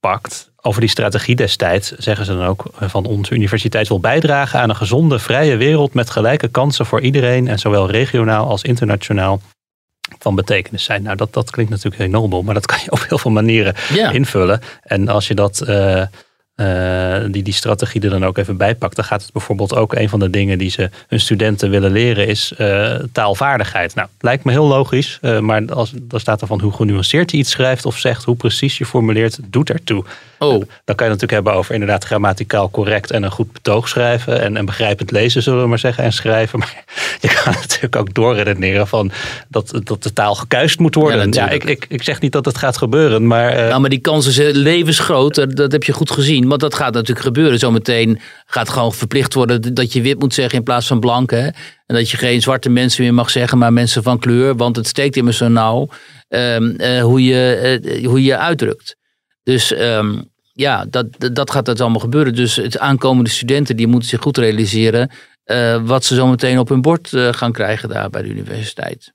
pakt, 0.00 0.50
over 0.62 0.80
die 0.80 0.90
strategie 0.90 1.36
destijds, 1.36 1.90
zeggen 1.90 2.24
ze 2.24 2.36
dan 2.36 2.46
ook 2.46 2.64
van 2.74 3.04
onze 3.04 3.34
universiteit 3.34 3.88
wil 3.88 4.00
bijdragen 4.00 4.60
aan 4.60 4.68
een 4.68 4.76
gezonde, 4.76 5.18
vrije 5.18 5.56
wereld 5.56 5.94
met 5.94 6.10
gelijke 6.10 6.48
kansen 6.48 6.86
voor 6.86 7.00
iedereen 7.00 7.48
en 7.48 7.58
zowel 7.58 7.90
regionaal 7.90 8.48
als 8.48 8.62
internationaal 8.62 9.40
van 10.18 10.34
betekenis 10.34 10.84
zijn. 10.84 11.02
Nou, 11.02 11.16
dat, 11.16 11.32
dat 11.32 11.50
klinkt 11.50 11.70
natuurlijk 11.70 12.02
heel 12.02 12.10
nobel, 12.10 12.42
maar 12.42 12.54
dat 12.54 12.66
kan 12.66 12.78
je 12.84 12.90
op 12.90 13.04
heel 13.08 13.18
veel 13.18 13.30
manieren 13.30 13.74
invullen. 14.12 14.60
En 14.82 15.08
als 15.08 15.28
je 15.28 15.34
dat 15.34 15.62
uh, 16.60 17.16
eh, 17.16 17.32
die 17.32 17.42
die 17.42 17.54
strategie 17.54 18.00
er 18.00 18.10
dan 18.10 18.24
ook 18.24 18.38
even 18.38 18.56
bij 18.56 18.74
pakt. 18.74 18.96
Dan 18.96 19.04
gaat 19.04 19.22
het 19.22 19.32
bijvoorbeeld 19.32 19.74
ook 19.74 19.94
een 19.94 20.08
van 20.08 20.18
de 20.18 20.30
dingen 20.30 20.58
die 20.58 20.70
ze 20.70 20.90
hun 21.08 21.20
studenten 21.20 21.70
willen 21.70 21.90
leren 21.90 22.26
is 22.26 22.52
uh, 22.58 22.94
taalvaardigheid. 23.12 23.94
Nou, 23.94 24.08
lijkt 24.20 24.44
me 24.44 24.50
heel 24.50 24.66
logisch, 24.66 25.18
uh, 25.22 25.38
maar 25.38 25.72
als, 25.72 25.92
dan 25.94 26.20
staat 26.20 26.40
er 26.40 26.46
van 26.46 26.60
hoe 26.60 26.72
genuanceerd 26.72 27.30
je 27.30 27.36
iets 27.36 27.50
schrijft 27.50 27.86
of 27.86 27.98
zegt, 27.98 28.24
hoe 28.24 28.36
precies 28.36 28.78
je 28.78 28.86
formuleert, 28.86 29.38
doet 29.42 29.70
ertoe. 29.70 30.04
Oh. 30.38 30.50
Dan 30.50 30.58
kan 30.60 31.06
je 31.06 31.12
het 31.12 31.20
natuurlijk 31.20 31.32
hebben 31.32 31.52
over 31.52 31.74
inderdaad 31.74 32.04
grammaticaal 32.04 32.70
correct 32.70 33.10
en 33.10 33.22
een 33.22 33.30
goed 33.30 33.52
betoog 33.52 33.88
schrijven 33.88 34.40
en, 34.40 34.56
en 34.56 34.64
begrijpend 34.64 35.10
lezen, 35.10 35.42
zullen 35.42 35.62
we 35.62 35.68
maar 35.68 35.78
zeggen, 35.78 36.04
en 36.04 36.12
schrijven. 36.12 36.58
Maar 36.68 36.84
je 37.20 37.40
kan 37.44 37.52
natuurlijk 37.52 37.96
ook 37.96 38.14
doorredeneren 38.14 38.86
van 38.86 39.10
dat, 39.48 39.80
dat 39.84 40.02
de 40.02 40.12
taal 40.12 40.34
gekuist 40.34 40.78
moet 40.78 40.94
worden. 40.94 41.32
Ja, 41.32 41.44
ja 41.44 41.50
ik, 41.50 41.64
ik, 41.64 41.86
ik 41.88 42.02
zeg 42.02 42.20
niet 42.20 42.32
dat 42.32 42.44
het 42.44 42.58
gaat 42.58 42.76
gebeuren, 42.76 43.26
maar... 43.26 43.54
nou, 43.54 43.80
maar 43.80 43.90
die 43.90 43.98
kans 43.98 44.26
is 44.26 44.36
levensgroot, 44.56 45.56
dat 45.56 45.72
heb 45.72 45.84
je 45.84 45.92
goed 45.92 46.10
gezien. 46.10 46.47
Want 46.48 46.60
dat 46.60 46.74
gaat 46.74 46.94
natuurlijk 46.94 47.26
gebeuren. 47.26 47.58
Zometeen 47.58 48.20
gaat 48.46 48.68
gewoon 48.68 48.92
verplicht 48.92 49.34
worden 49.34 49.74
dat 49.74 49.92
je 49.92 50.02
wit 50.02 50.18
moet 50.18 50.34
zeggen 50.34 50.58
in 50.58 50.64
plaats 50.64 50.86
van 50.86 51.00
blank. 51.00 51.32
En 51.32 51.54
dat 51.86 52.10
je 52.10 52.16
geen 52.16 52.42
zwarte 52.42 52.68
mensen 52.68 53.02
meer 53.02 53.14
mag 53.14 53.30
zeggen, 53.30 53.58
maar 53.58 53.72
mensen 53.72 54.02
van 54.02 54.18
kleur. 54.18 54.56
Want 54.56 54.76
het 54.76 54.86
steekt 54.86 55.16
immers 55.16 55.36
zo 55.36 55.48
nauw 55.48 55.88
um, 56.28 56.74
uh, 56.80 57.02
hoe, 57.02 57.24
je, 57.24 57.80
uh, 57.82 58.06
hoe 58.06 58.22
je 58.22 58.36
uitdrukt. 58.36 58.96
Dus 59.42 59.78
um, 59.78 60.30
ja, 60.52 60.84
dat, 60.90 61.06
dat 61.32 61.50
gaat 61.50 61.64
dat 61.64 61.80
allemaal 61.80 62.00
gebeuren. 62.00 62.34
Dus 62.34 62.56
het 62.56 62.78
aankomende 62.78 63.30
studenten 63.30 63.76
die 63.76 63.86
moeten 63.86 64.08
zich 64.08 64.20
goed 64.20 64.38
realiseren 64.38 65.10
uh, 65.44 65.82
wat 65.84 66.04
ze 66.04 66.14
zometeen 66.14 66.58
op 66.58 66.68
hun 66.68 66.82
bord 66.82 67.08
gaan 67.30 67.52
krijgen 67.52 67.88
daar 67.88 68.10
bij 68.10 68.22
de 68.22 68.28
universiteit. 68.28 69.12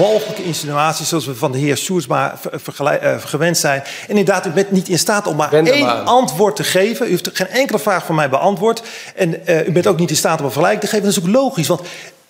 Walgelijke 0.00 0.44
insinuaties 0.44 1.08
zoals 1.08 1.26
we 1.26 1.34
van 1.34 1.52
de 1.52 1.58
heer 1.58 1.76
Soersma 1.76 2.34
uh, 2.52 3.14
gewend 3.18 3.58
zijn. 3.58 3.82
En 4.08 4.16
inderdaad, 4.16 4.46
u 4.46 4.50
bent 4.50 4.70
niet 4.70 4.88
in 4.88 4.98
staat 4.98 5.26
om 5.26 5.36
maar 5.36 5.52
één 5.52 5.84
maar 5.84 5.96
antwoord 5.96 6.56
te 6.56 6.64
geven. 6.64 7.06
U 7.06 7.10
heeft 7.10 7.30
geen 7.32 7.48
enkele 7.48 7.78
vraag 7.78 8.06
van 8.06 8.14
mij 8.14 8.28
beantwoord. 8.28 8.82
En 9.14 9.42
uh, 9.48 9.66
u 9.66 9.72
bent 9.72 9.86
ook 9.86 9.98
niet 9.98 10.10
in 10.10 10.16
staat 10.16 10.38
om 10.38 10.44
een 10.44 10.50
vergelijking 10.50 10.82
te 10.82 10.96
geven. 10.96 11.04
Dat 11.04 11.16
is 11.16 11.24
ook 11.24 11.34
logisch, 11.34 11.68
want 11.68 11.80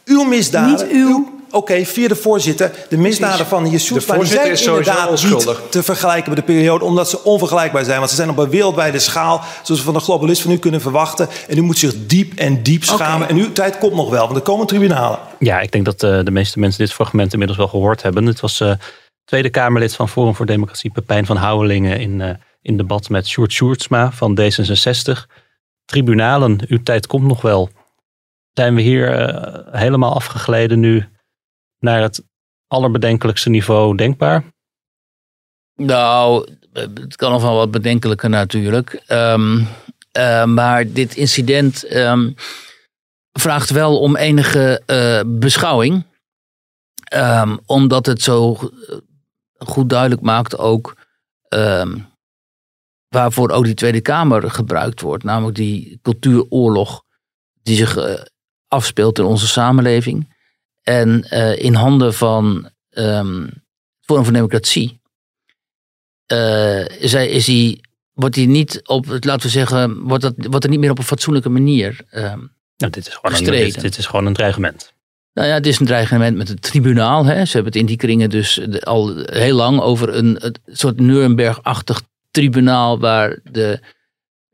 uw 0.05 0.25
misdaden... 0.25 0.87
Niet 0.87 0.95
uw... 0.95 1.09
uw 1.09 1.40
Oké, 1.53 1.57
okay, 1.57 1.87
via 1.87 2.09
de 2.09 2.17
voorzitter. 2.17 2.73
De 2.89 2.97
misdaden 2.97 3.47
van 3.47 3.63
de 3.63 3.69
heer 3.69 3.81
Soesma 3.81 4.17
die 4.17 4.27
zijn 4.27 4.59
inderdaad 4.59 5.25
niet 5.25 5.59
te 5.71 5.83
vergelijken 5.83 6.29
met 6.29 6.39
de 6.39 6.45
periode, 6.53 6.85
omdat 6.85 7.11
ze 7.11 7.25
onvergelijkbaar 7.25 7.85
zijn. 7.85 7.99
Want 7.99 8.11
ze 8.11 8.17
zijn 8.17 8.31
op 8.31 8.39
een 8.39 8.51
wereldwijde 8.51 8.99
schaal, 8.99 9.45
zoals 9.63 9.81
we 9.81 9.87
van 9.87 9.95
de 9.95 10.01
globalist 10.01 10.43
van 10.43 10.51
u 10.51 10.59
kunnen 10.59 10.81
verwachten. 10.81 11.29
En 11.49 11.57
u 11.57 11.61
moet 11.61 11.79
zich 11.79 11.93
diep 12.07 12.39
en 12.39 12.63
diep 12.63 12.85
schamen. 12.85 13.23
Okay. 13.23 13.37
En 13.37 13.37
uw 13.37 13.53
tijd 13.53 13.79
komt 13.79 13.95
nog 13.95 14.11
wel, 14.11 14.25
want 14.25 14.37
er 14.37 14.43
komen 14.43 14.67
tribunalen. 14.67 15.19
Ja, 15.39 15.61
ik 15.61 15.73
denk 15.73 15.85
dat 15.85 16.03
uh, 16.03 16.25
de 16.25 16.31
meeste 16.31 16.59
mensen 16.59 16.85
dit 16.85 16.93
fragment 16.93 17.33
inmiddels 17.33 17.59
wel 17.59 17.69
gehoord 17.69 18.03
hebben. 18.03 18.27
Het 18.27 18.41
was 18.41 18.61
uh, 18.61 18.73
Tweede 19.25 19.51
Kamerlid 19.51 19.95
van 19.95 20.09
Forum 20.09 20.35
voor 20.35 20.47
Democratie, 20.47 20.91
Pepijn 20.91 21.27
van 21.27 21.37
Houwelingen, 21.37 22.01
in, 22.01 22.21
uh, 22.21 22.31
in 22.63 22.77
debat 22.77 23.09
met 23.09 23.29
Sjoerd 23.29 23.53
Sjoerdsma 23.53 24.13
van 24.13 24.39
D66. 24.41 25.27
Tribunalen, 25.85 26.61
uw 26.69 26.83
tijd 26.83 27.07
komt 27.07 27.27
nog 27.27 27.43
wel. 27.43 27.71
Zijn 28.53 28.75
we 28.75 28.81
hier 28.81 29.11
helemaal 29.73 30.15
afgegleden 30.15 30.81
nu 30.81 31.09
naar 31.81 32.03
het 32.03 32.23
allerbedenkelijkste 32.67 33.51
niveau 33.51 33.97
denkbaar? 33.97 34.45
Nou, 35.75 36.49
het 36.73 37.17
kan 37.17 37.31
nog 37.31 37.43
wel 37.43 37.55
wat 37.55 37.71
bedenkelijker 37.71 38.29
natuurlijk. 38.29 39.03
Um, 39.09 39.67
uh, 40.19 40.45
maar 40.45 40.93
dit 40.93 41.17
incident 41.17 41.95
um, 41.95 42.35
vraagt 43.33 43.71
wel 43.71 44.01
om 44.01 44.17
enige 44.17 44.83
uh, 44.87 45.39
beschouwing. 45.39 46.05
Um, 47.15 47.59
omdat 47.67 48.07
het 48.07 48.23
zo 48.23 48.59
goed 49.59 49.89
duidelijk 49.89 50.21
maakt 50.21 50.59
ook 50.59 51.09
waarvoor 53.09 53.51
ook 53.51 53.65
die 53.65 53.75
Tweede 53.75 54.01
Kamer 54.01 54.51
gebruikt 54.51 55.01
wordt. 55.01 55.25
Namelijk 55.25 55.57
die 55.57 55.99
cultuuroorlog 56.03 57.03
die 57.63 57.77
zich 57.77 57.97
uh, 57.97 58.23
afspeelt 58.69 59.19
in 59.19 59.25
onze 59.25 59.49
samenleving. 59.49 60.39
En 60.83 61.27
uh, 61.31 61.59
in 61.59 61.75
handen 61.75 62.15
van 62.15 62.71
um, 62.91 63.43
het 63.45 63.55
Forum 64.01 64.25
voor 64.25 64.33
Democratie 64.33 65.01
uh, 66.33 66.89
is, 66.89 67.13
hij, 67.13 67.29
is 67.29 67.47
hij, 67.47 67.81
wordt 68.13 68.37
hij 68.37 68.47
niet 68.47 68.81
op, 68.87 69.07
laten 69.07 69.43
we 69.43 69.49
zeggen, 69.49 70.01
wordt, 70.01 70.23
dat, 70.23 70.35
wordt 70.37 70.65
er 70.65 70.71
niet 70.71 70.81
meer 70.81 70.91
op 70.91 70.99
een 70.99 71.05
fatsoenlijke 71.05 71.49
manier 71.49 72.01
um, 72.11 72.53
nou, 72.77 72.93
dit, 72.93 73.07
is 73.07 73.15
gewoon 73.15 73.39
een, 73.39 73.45
dit, 73.45 73.81
dit, 73.81 73.99
is 73.99 74.07
gewoon 74.07 74.27
een 74.27 74.33
dreigement. 74.33 74.93
Nou 75.33 75.49
ja, 75.49 75.55
het 75.55 75.67
is 75.67 75.79
een 75.79 75.87
dreigement 75.87 76.37
met 76.37 76.49
het 76.49 76.63
tribunaal. 76.63 77.25
Hè. 77.25 77.45
Ze 77.45 77.53
hebben 77.53 77.73
het 77.73 77.81
in 77.81 77.87
die 77.87 77.97
kringen 77.97 78.31
dus 78.31 78.61
al 78.81 79.17
heel 79.17 79.57
lang 79.57 79.81
over 79.81 80.15
een, 80.15 80.47
een 80.47 80.57
soort 80.67 81.01
Nuremberg-achtig 81.01 82.03
tribunaal 82.31 82.99
waar 82.99 83.39
de 83.45 83.81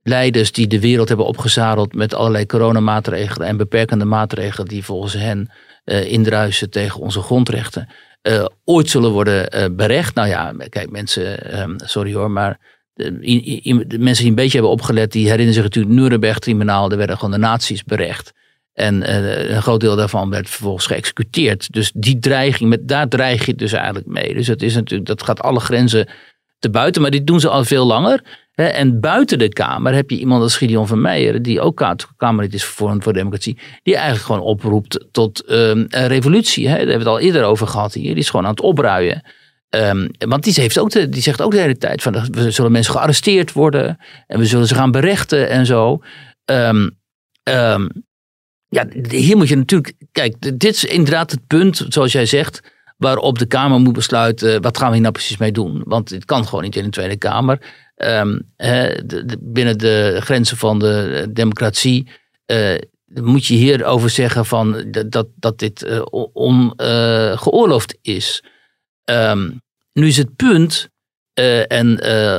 leiders 0.03 0.53
die 0.53 0.67
de 0.67 0.81
wereld 0.81 1.09
hebben 1.09 1.27
opgezadeld 1.27 1.95
met 1.95 2.15
allerlei 2.15 2.47
coronamaatregelen 2.47 3.49
en 3.49 3.57
beperkende 3.57 4.05
maatregelen 4.05 4.69
die 4.69 4.85
volgens 4.85 5.13
hen 5.13 5.51
uh, 5.87 6.13
indruisen 6.13 6.71
tegen 6.71 7.01
onze 7.01 7.21
grondrechten, 7.21 7.89
uh, 8.23 8.45
ooit 8.65 8.91
zullen 8.91 9.11
worden 9.11 9.57
uh, 9.57 9.65
berecht. 9.77 10.15
Nou 10.15 10.29
ja, 10.29 10.55
kijk 10.69 10.91
mensen, 10.91 11.61
um, 11.61 11.77
sorry 11.85 12.15
hoor, 12.15 12.31
maar 12.31 12.59
de, 12.95 13.13
mensen 13.99 14.23
die 14.23 14.27
een 14.27 14.35
beetje 14.35 14.53
hebben 14.53 14.71
opgelet, 14.71 15.13
die 15.13 15.25
herinneren 15.25 15.55
zich 15.55 15.63
natuurlijk 15.63 15.95
Nuremberg-tribunaal, 15.95 16.91
er 16.91 16.97
werden 16.97 17.17
gewoon 17.17 17.31
de 17.31 17.39
naties 17.39 17.85
berecht. 17.85 18.33
En 18.73 19.13
een 19.55 19.63
groot 19.63 19.81
deel 19.81 19.97
daarvan 19.97 20.31
werd 20.31 20.49
vervolgens 20.49 20.87
geëxecuteerd. 20.87 21.73
Dus 21.73 21.93
die 21.95 22.19
dreiging, 22.19 22.71
met, 22.71 22.89
daar 22.89 23.09
dreig 23.09 23.47
je 23.47 23.55
dus 23.55 23.73
eigenlijk 23.73 24.07
mee. 24.07 24.35
Dus 24.35 24.47
het 24.47 24.63
is 24.63 24.75
natuurlijk, 24.75 25.09
dat 25.09 25.23
gaat 25.23 25.41
alle 25.41 25.61
grenzen 25.61 26.09
te 26.59 26.71
buiten. 26.71 27.03
Maar 27.03 27.11
dit 27.11 27.27
doen 27.27 27.41
ze 27.41 27.49
al 27.49 27.65
veel 27.65 27.87
langer. 27.87 28.23
En 28.57 29.01
buiten 29.01 29.39
de 29.39 29.49
Kamer 29.49 29.95
heb 29.95 30.11
je 30.11 30.19
iemand 30.19 30.43
als 30.43 30.57
Gideon 30.57 30.87
van 30.87 31.01
Meijer, 31.01 31.43
die 31.43 31.61
ook 31.61 31.85
Kamerlid 32.17 32.55
is 32.55 32.65
voor, 32.65 32.97
voor 32.99 33.13
Democratie, 33.13 33.59
die 33.83 33.95
eigenlijk 33.95 34.25
gewoon 34.25 34.41
oproept 34.41 35.07
tot 35.13 35.51
um, 35.51 35.87
een 35.89 36.07
revolutie. 36.07 36.65
Daar 36.65 36.77
hebben 36.77 36.93
we 36.93 36.99
het 36.99 37.09
al 37.09 37.19
eerder 37.19 37.45
over 37.45 37.67
gehad 37.67 37.95
hier. 37.95 38.15
Die 38.15 38.23
is 38.23 38.31
gewoon 38.31 38.45
aan 38.45 38.51
het 38.51 38.61
opruien. 38.61 39.23
Um, 39.71 40.11
want 40.19 40.45
die, 40.45 40.55
heeft 40.57 40.79
ook 40.79 40.91
de, 40.91 41.09
die 41.09 41.23
zegt 41.23 41.43
ook 41.43 41.51
de 41.51 41.61
hele 41.61 41.77
tijd 41.77 42.03
van 42.03 42.29
we 42.31 42.51
zullen 42.51 42.73
mensen 42.73 42.93
gearresteerd 42.93 43.53
worden 43.53 43.99
en 44.27 44.39
we 44.39 44.47
zullen 44.47 44.67
ze 44.67 44.75
gaan 44.75 44.91
berechten 44.91 45.49
en 45.49 45.67
zo. 45.67 46.03
Um, 46.45 46.97
ja, 48.69 48.87
hier 49.09 49.37
moet 49.37 49.49
je 49.49 49.57
natuurlijk, 49.57 49.93
kijk, 50.13 50.41
dit 50.41 50.75
is 50.75 50.85
inderdaad 50.85 51.31
het 51.31 51.47
punt, 51.47 51.85
zoals 51.89 52.13
jij 52.13 52.27
zegt, 52.27 52.75
waarop 52.97 53.39
de 53.39 53.47
Kamer 53.47 53.81
moet 53.81 53.93
besluiten 53.93 54.63
wat 54.63 54.79
gaan 54.79 54.87
we 54.87 54.93
hier 54.93 55.03
nou 55.03 55.13
precies 55.13 55.37
mee 55.37 55.53
doen. 55.53 55.83
Want 55.85 56.11
het 56.11 56.25
kan 56.25 56.47
gewoon 56.47 56.65
niet 56.65 56.77
in 56.77 56.85
de 56.85 56.91
Tweede 56.91 57.17
Kamer. 57.17 57.61
De, 57.97 59.39
binnen 59.41 59.79
de 59.79 60.17
grenzen 60.21 60.57
van 60.57 60.79
de 60.79 61.27
democratie 61.31 62.09
uh, 62.47 62.75
moet 63.07 63.47
je 63.47 63.55
hierover 63.55 64.11
zeggen 64.11 64.47
van 64.47 64.95
dat, 65.07 65.27
dat 65.35 65.59
dit 65.59 65.85
uh, 65.85 66.03
ongeoorloofd 66.33 67.99
uh, 68.03 68.15
is. 68.15 68.45
Um, 69.11 69.61
nu 69.93 70.07
is 70.07 70.17
het 70.17 70.37
punt, 70.37 70.89
en 71.69 71.89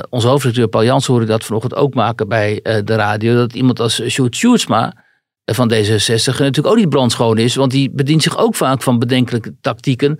onze 0.10 0.28
hoofdredacteur 0.28 0.68
Paul 0.68 0.84
Jans 0.84 1.06
hoorde 1.06 1.26
dat 1.26 1.44
vanochtend 1.44 1.76
ook 1.76 1.94
maken 1.94 2.28
bij 2.28 2.60
de 2.64 2.96
radio, 2.96 3.36
dat 3.36 3.54
iemand 3.54 3.80
als 3.80 4.02
Sjoerd 4.08 4.36
Sjoerdsma 4.36 5.06
van 5.54 5.74
D66 5.74 6.24
natuurlijk 6.24 6.68
ook 6.68 6.76
niet 6.76 6.90
brandschoon 6.90 7.38
is, 7.38 7.56
want 7.56 7.72
die 7.72 7.92
bedient 7.92 8.24
zich 8.24 8.38
ook 8.38 8.56
vaak 8.56 8.82
van 8.82 9.00
bedenkelijke 9.00 9.56
tactieken 9.62 10.20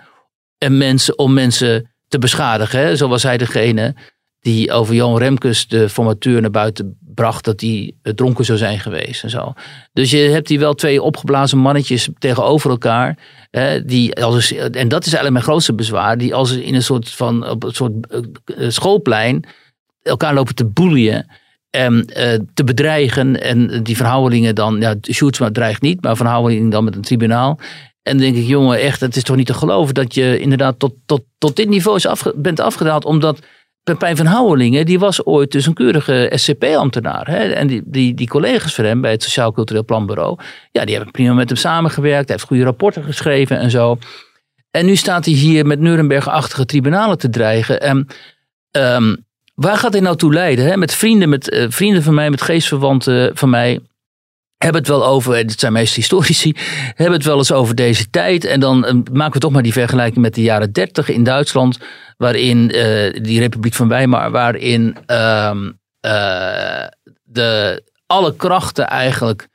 en 0.58 0.78
mensen, 0.78 1.18
om 1.18 1.34
mensen 1.34 1.92
te 2.08 2.20
beschadigen. 2.20 2.80
Hè? 2.80 2.96
Zo 2.96 3.08
was 3.08 3.24
hij 3.24 3.38
degene 3.38 3.96
die 4.48 4.72
over 4.72 4.96
Johan 4.96 5.18
Remkes, 5.18 5.68
de 5.68 5.90
formateur, 5.90 6.42
naar 6.42 6.52
buiten 6.52 6.98
bracht 7.14 7.46
dat 7.46 7.62
hij 7.62 7.94
dronken 8.02 8.46
zou 8.46 8.58
zijn 8.58 8.80
geweest 8.80 9.24
en 9.24 9.30
zo. 9.30 9.54
Dus 9.94 10.12
je 10.12 10.18
hebt 10.18 10.48
hier 10.48 10.60
wel 10.60 10.74
twee 10.74 11.02
opgeblazen 11.02 11.58
mannetjes 11.58 12.10
tegenover 12.18 12.70
elkaar. 12.70 13.18
Hè, 13.52 13.86
die 13.86 14.24
als, 14.24 14.54
en 14.54 14.88
dat 14.88 15.06
is 15.06 15.14
eigenlijk 15.14 15.32
mijn 15.32 15.44
grootste 15.44 15.74
bezwaar. 15.74 16.18
Die 16.18 16.36
als 16.36 16.52
in 16.52 16.76
een 16.76 16.84
soort 16.84 17.10
van 17.10 17.50
op 17.50 17.64
een 17.64 17.74
soort 17.74 17.94
schoolplein 18.68 19.44
elkaar 20.02 20.34
lopen 20.34 20.56
te 20.56 20.66
boeien. 20.66 21.26
En 21.70 21.94
uh, 21.94 22.34
te 22.54 22.64
bedreigen. 22.64 23.42
En 23.42 23.84
die 23.84 23.96
verhoudingen 23.96 24.56
dan, 24.56 24.80
ja, 24.80 24.96
Sjoerdsma 25.12 25.52
dreigt 25.52 25.82
niet, 25.82 26.02
maar 26.04 26.16
verhoudingen 26.16 26.70
dan 26.70 26.84
met 26.84 26.96
een 26.96 27.02
tribunaal. 27.02 27.60
En 28.04 28.18
denk 28.18 28.36
ik, 28.36 28.46
jongen, 28.46 28.80
echt, 28.80 29.00
het 29.00 29.16
is 29.16 29.24
toch 29.24 29.36
niet 29.36 29.46
te 29.46 29.54
geloven 29.54 29.94
dat 29.94 30.14
je 30.14 30.40
inderdaad 30.40 30.80
tot, 30.80 30.94
tot, 31.06 31.24
tot 31.38 31.56
dit 31.56 31.70
niveau 31.70 31.98
is 31.98 32.06
afge, 32.06 32.34
bent 32.36 32.60
afgedaald. 32.60 33.06
Omdat 33.06 33.40
Pepijn 33.94 34.18
van 34.18 34.26
Houwelingen, 34.26 34.86
die 34.86 35.00
was 35.00 35.26
ooit 35.26 35.52
dus 35.52 35.66
een 35.66 35.74
keurige 35.74 36.32
SCP-ambtenaar. 36.36 37.28
En 37.28 37.68
die, 37.68 37.82
die, 37.86 38.14
die 38.14 38.28
collega's 38.28 38.76
van 38.76 38.86
hem 38.86 39.02
bij 39.02 39.12
het 39.12 39.24
Sociaal 39.24 39.52
Cultureel 39.52 39.86
Planbureau, 39.86 40.40
ja, 40.72 40.86
die 40.86 40.96
hebben 40.96 41.12
prima 41.12 41.34
met 41.34 41.50
hem 41.50 41.58
samengewerkt. 41.58 42.28
Hij 42.28 42.36
heeft 42.36 42.48
goede 42.48 42.64
rapporten 42.64 43.04
geschreven 43.04 43.60
en 43.60 43.72
zo. 43.72 43.98
En 44.72 44.86
nu 44.86 44.96
staat 44.96 45.26
hij 45.26 45.34
hier 45.34 45.66
met 45.66 45.80
Nuremberg-achtige 45.80 46.66
tribunalen 46.66 47.18
te 47.18 47.30
dreigen. 47.30 47.82
En 47.82 48.08
um, 48.72 49.26
waar 49.56 49.78
gaat 49.78 49.94
hij 49.94 50.02
nou 50.02 50.16
toe 50.16 50.34
leiden? 50.34 50.66
Hè? 50.66 50.78
Met 50.78 50.94
vrienden, 50.94 51.30
met 51.30 51.54
uh, 51.54 51.66
vrienden 51.70 52.04
van 52.04 52.14
mij, 52.14 52.30
met 52.30 52.42
geestverwanten 52.42 53.38
van 53.38 53.50
mij, 53.50 53.80
hebben 54.58 54.82
het 54.82 54.90
wel 54.90 55.06
over, 55.06 55.48
dit 55.48 55.60
zijn 55.60 55.74
meest 55.74 55.96
historici, 55.96 56.56
hebben 56.96 57.16
het 57.16 57.26
wel 57.26 57.38
eens 57.38 57.52
over 57.52 57.76
deze 57.76 58.10
tijd. 58.10 58.46
En 58.46 58.60
dan 58.60 58.86
eh, 58.86 58.94
maken 59.12 59.34
we 59.34 59.40
toch 59.40 59.52
maar 59.52 59.64
die 59.64 59.72
vergelijking 59.72 60.20
met 60.20 60.36
de 60.36 60.42
jaren 60.42 60.72
dertig 60.72 61.10
in 61.10 61.24
Duitsland, 61.24 61.80
waarin 62.18 62.76
uh, 62.76 63.14
die 63.22 63.40
Republiek 63.40 63.74
van 63.74 63.88
Weimar, 63.88 64.32
waarin 64.32 64.98
uh, 65.08 65.52
de, 67.24 67.84
alle 68.06 68.36
krachten 68.36 68.88
eigenlijk 68.88 69.48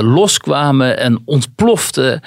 loskwamen 0.00 0.98
en 0.98 1.22
ontploften. 1.24 2.20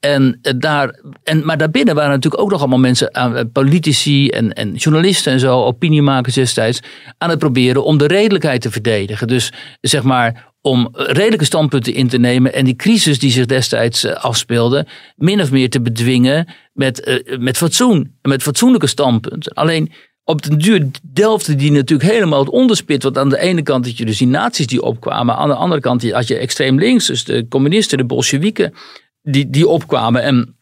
En, 0.00 0.38
daar, 0.56 1.00
en, 1.22 1.44
maar 1.44 1.56
daarbinnen 1.56 1.94
waren 1.94 2.10
natuurlijk 2.10 2.42
ook 2.42 2.50
nog 2.50 2.60
allemaal 2.60 2.78
mensen, 2.78 3.50
politici 3.52 4.28
en, 4.28 4.52
en 4.52 4.74
journalisten 4.74 5.32
en 5.32 5.40
zo, 5.40 5.64
opiniemakers 5.64 6.34
destijds, 6.34 6.80
aan 7.18 7.30
het 7.30 7.38
proberen 7.38 7.84
om 7.84 7.98
de 7.98 8.06
redelijkheid 8.06 8.60
te 8.60 8.70
verdedigen. 8.70 9.26
Dus 9.26 9.52
zeg 9.80 10.02
maar 10.02 10.53
om 10.66 10.88
redelijke 10.92 11.44
standpunten 11.44 11.94
in 11.94 12.08
te 12.08 12.18
nemen 12.18 12.54
en 12.54 12.64
die 12.64 12.76
crisis 12.76 13.18
die 13.18 13.30
zich 13.30 13.46
destijds 13.46 14.04
eh, 14.04 14.24
afspeelde, 14.24 14.86
min 15.16 15.40
of 15.40 15.50
meer 15.50 15.70
te 15.70 15.80
bedwingen 15.80 16.48
met, 16.72 17.08
uh, 17.08 17.38
met 17.38 17.56
fatsoen, 17.56 18.16
met 18.22 18.42
fatsoenlijke 18.42 18.86
standpunten. 18.86 19.52
Alleen 19.52 19.92
op 20.24 20.42
den 20.42 20.58
duur 20.58 20.90
delfde 21.02 21.54
die 21.54 21.70
natuurlijk 21.70 22.10
helemaal 22.10 22.38
het 22.38 22.48
onderspit. 22.48 23.02
Want 23.02 23.18
aan 23.18 23.28
de 23.28 23.38
ene 23.38 23.62
kant 23.62 23.86
had 23.86 23.98
je 23.98 24.04
dus 24.04 24.18
die 24.18 24.26
nazi's 24.26 24.66
die 24.66 24.82
opkwamen. 24.82 25.36
Aan 25.36 25.48
de 25.48 25.54
andere 25.54 25.80
kant 25.80 26.10
had 26.10 26.28
je 26.28 26.36
extreem 26.36 26.78
links, 26.78 27.06
dus 27.06 27.24
de 27.24 27.48
communisten, 27.48 27.98
de 27.98 28.04
bolsjewieken, 28.04 28.74
die, 29.22 29.50
die 29.50 29.68
opkwamen. 29.68 30.22
En 30.22 30.56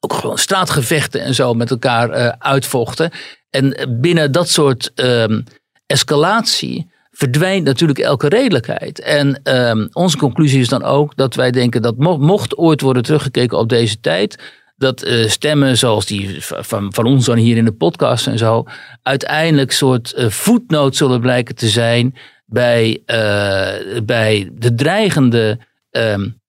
ook 0.00 0.12
gewoon 0.12 0.38
straatgevechten 0.38 1.22
en 1.22 1.34
zo 1.34 1.54
met 1.54 1.70
elkaar 1.70 2.10
uh, 2.10 2.28
uitvochten. 2.38 3.10
En 3.50 3.98
binnen 4.00 4.32
dat 4.32 4.48
soort 4.48 4.92
uh, 4.94 5.38
escalatie 5.86 6.92
verdwijnt 7.16 7.64
natuurlijk 7.64 7.98
elke 7.98 8.28
redelijkheid. 8.28 9.00
En 9.00 9.40
um, 9.42 9.88
onze 9.92 10.16
conclusie 10.16 10.60
is 10.60 10.68
dan 10.68 10.82
ook 10.82 11.16
dat 11.16 11.34
wij 11.34 11.50
denken 11.50 11.82
dat 11.82 11.96
mocht 12.18 12.56
ooit 12.56 12.80
worden 12.80 13.02
teruggekeken 13.02 13.58
op 13.58 13.68
deze 13.68 14.00
tijd, 14.00 14.42
dat 14.76 15.06
uh, 15.06 15.28
stemmen 15.28 15.78
zoals 15.78 16.06
die 16.06 16.36
van, 16.44 16.92
van 16.92 17.04
ons 17.04 17.24
dan 17.24 17.36
hier 17.36 17.56
in 17.56 17.64
de 17.64 17.72
podcast 17.72 18.26
en 18.26 18.38
zo, 18.38 18.64
uiteindelijk 19.02 19.72
soort 19.72 20.14
uh, 20.16 20.28
voetnoot 20.28 20.96
zullen 20.96 21.20
blijken 21.20 21.54
te 21.54 21.68
zijn 21.68 22.14
bij, 22.46 23.02
uh, 23.06 24.00
bij 24.04 24.50
de 24.52 24.74
dreigende 24.74 25.58
um, 25.90 26.40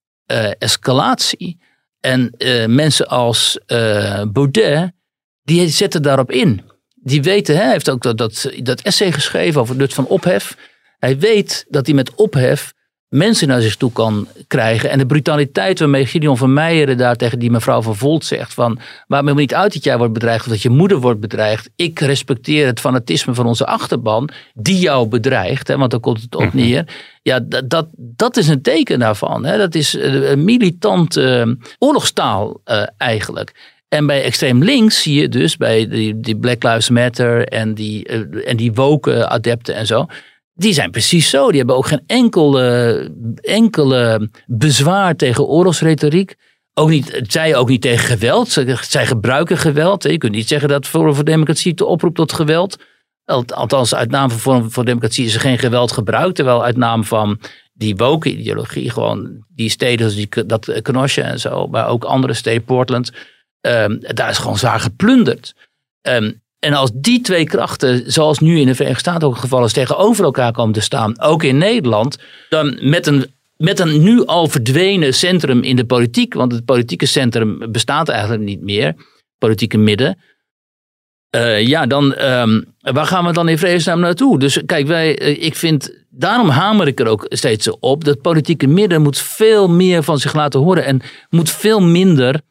escalatie. 0.57 1.63
En 1.99 2.34
mensen 2.68 3.07
als 3.07 3.59
Baudet, 4.32 4.91
die 5.43 5.68
zetten 5.68 6.01
daarop 6.01 6.32
in 6.32 6.61
die 7.06 7.22
weten, 7.22 7.56
hè, 7.56 7.62
hij 7.62 7.72
heeft 7.72 7.89
ook 7.89 8.01
dat, 8.01 8.18
dat, 8.18 8.51
dat 8.58 8.82
essay 8.82 9.12
geschreven 9.12 9.62
over 9.62 9.74
het 9.74 9.82
nut 9.82 9.93
van 9.93 10.08
ophef. 10.08 10.58
Hij 10.99 11.20
weet 11.20 11.66
dat 11.70 11.86
hij 11.86 11.95
met 11.95 12.16
ophef 12.16 12.74
mensen 13.10 13.47
naar 13.47 13.62
zich 13.62 13.76
toe 13.76 13.91
kan 13.91 14.28
krijgen. 14.47 14.89
En 14.89 14.97
de 14.97 15.06
brutaliteit 15.06 15.80
waarmee 15.80 16.06
Gideon 16.06 16.38
van 16.38 16.53
Meijeren 16.53 16.97
daar 16.97 17.16
tegen 17.16 17.39
die 17.39 17.51
mevrouw 17.51 17.82
van 17.82 17.95
Volt 17.95 18.26
zegt 18.26 18.53
van... 18.53 18.80
maak 19.08 19.24
me 19.24 19.34
niet 19.34 19.53
uit 19.53 19.74
dat 19.74 19.84
jij 19.84 19.97
wordt 19.97 20.14
bedreigd 20.14 20.45
of 20.45 20.51
dat 20.51 20.62
je 20.62 20.70
moeder 20.70 20.99
wordt 20.99 21.20
bedreigd. 21.20 21.70
Ik 21.76 21.99
respecteer 21.99 22.66
het 22.66 22.80
fanatisme 22.80 23.34
van 23.34 23.45
onze 23.45 23.66
achterban 23.66 24.30
die 24.53 24.80
jou 24.80 25.08
bedreigt. 25.08 25.68
Hè, 25.68 25.78
want 25.78 25.91
daar 25.91 25.99
komt 25.99 26.22
het 26.22 26.36
op 26.36 26.43
mhm. 26.43 26.58
neer. 26.58 26.88
Ja, 27.22 27.39
dat, 27.39 27.70
dat, 27.70 27.88
dat 27.95 28.38
is 28.38 28.47
een 28.47 28.62
teken 28.62 28.99
daarvan. 28.99 29.45
Hè. 29.45 29.58
Dat 29.58 29.76
is 29.76 29.93
een 29.93 30.43
militant 30.43 31.18
uh, 31.18 31.45
oorlogstaal 31.78 32.62
uh, 32.66 32.84
eigenlijk. 32.97 33.74
En 33.88 34.05
bij 34.05 34.23
extreem 34.23 34.63
links 34.63 35.01
zie 35.01 35.21
je 35.21 35.29
dus 35.29 35.57
bij 35.57 35.88
die, 35.88 36.19
die 36.19 36.38
Black 36.38 36.63
Lives 36.63 36.89
Matter 36.89 37.47
en 37.47 37.73
die, 37.73 38.09
uh, 38.09 38.49
en 38.49 38.57
die 38.57 38.73
woke 38.73 39.27
adepten 39.27 39.75
en 39.75 39.86
zo. 39.86 40.05
Die 40.53 40.73
zijn 40.73 40.91
precies 40.91 41.29
zo. 41.29 41.47
Die 41.47 41.57
hebben 41.57 41.75
ook 41.75 41.88
geen 41.88 42.03
enkele, 42.07 43.11
enkele 43.41 44.29
bezwaar 44.45 45.15
tegen 45.15 45.45
oorlogsretoriek. 45.45 46.36
Ook 46.73 46.89
niet, 46.89 47.21
zij 47.27 47.55
ook 47.55 47.69
niet 47.69 47.81
tegen 47.81 48.05
geweld. 48.05 48.49
Zij 48.81 49.05
gebruiken 49.05 49.57
geweld. 49.57 50.03
Je 50.03 50.17
kunt 50.17 50.33
niet 50.33 50.47
zeggen 50.47 50.69
dat 50.69 50.88
Forum 50.88 51.13
voor 51.15 51.23
Democratie 51.23 51.73
te 51.73 51.86
oproept 51.86 52.15
tot 52.15 52.33
geweld. 52.33 52.77
Althans, 53.25 53.95
uit 53.95 54.11
naam 54.11 54.29
van 54.29 54.39
Forum 54.39 54.71
voor 54.71 54.86
Democratie 54.86 55.25
is 55.25 55.33
er 55.33 55.39
geen 55.39 55.59
geweld 55.59 55.91
gebruikt. 55.91 56.36
Terwijl 56.36 56.63
uit 56.63 56.77
naam 56.77 57.03
van 57.03 57.39
die 57.73 57.95
woke 57.95 58.29
ideologie 58.29 58.89
gewoon 58.89 59.45
die 59.55 59.69
steden, 59.69 60.15
die, 60.15 60.45
dat 60.45 60.81
Kenosha 60.81 61.21
en 61.21 61.39
zo, 61.39 61.67
maar 61.67 61.88
ook 61.88 62.03
andere 62.03 62.33
steden, 62.33 62.63
Portland 62.63 63.11
Um, 63.66 63.99
daar 63.99 64.30
is 64.30 64.38
gewoon 64.38 64.57
zwaar 64.57 64.80
geplunderd. 64.80 65.53
Um, 66.01 66.41
en 66.59 66.74
als 66.74 66.91
die 66.93 67.22
twee 67.22 67.45
krachten, 67.45 68.11
zoals 68.11 68.39
nu 68.39 68.59
in 68.59 68.66
de 68.66 68.76
Verenigde 68.76 69.01
Staten 69.01 69.28
ook 69.28 69.34
het 69.34 69.41
geval 69.41 69.66
is, 69.66 69.74
tegenover 69.74 70.24
elkaar 70.24 70.51
komen 70.51 70.74
te 70.74 70.82
staan, 70.82 71.22
ook 71.22 71.43
in 71.43 71.57
Nederland, 71.57 72.18
dan 72.49 72.78
met 72.82 73.07
een, 73.07 73.26
met 73.57 73.80
een 73.80 74.03
nu 74.03 74.26
al 74.26 74.47
verdwenen 74.47 75.13
centrum 75.13 75.63
in 75.63 75.76
de 75.76 75.86
politiek, 75.86 76.34
want 76.34 76.51
het 76.51 76.66
politieke 76.66 77.05
centrum 77.05 77.72
bestaat 77.72 78.09
eigenlijk 78.09 78.41
niet 78.41 78.61
meer, 78.61 78.93
politieke 79.38 79.78
midden. 79.78 80.18
Uh, 81.36 81.68
ja, 81.68 81.86
dan, 81.86 82.20
um, 82.20 82.66
waar 82.80 83.05
gaan 83.05 83.26
we 83.26 83.32
dan 83.32 83.49
in 83.49 83.57
vredesnaam 83.57 83.99
naartoe? 83.99 84.39
Dus 84.39 84.61
kijk, 84.66 84.88
wij, 84.88 85.22
uh, 85.22 85.43
ik 85.43 85.55
vind, 85.55 86.05
daarom 86.09 86.49
hamer 86.49 86.88
ik 86.88 86.99
er 86.99 87.07
ook 87.07 87.26
steeds 87.30 87.70
op, 87.80 88.03
dat 88.03 88.22
politieke 88.22 88.68
midden 88.68 89.01
moet 89.01 89.18
veel 89.18 89.70
meer 89.70 90.03
van 90.03 90.18
zich 90.18 90.34
laten 90.34 90.59
horen 90.59 90.86
en 90.86 91.01
moet 91.30 91.49
veel 91.49 91.82
minder 91.82 92.41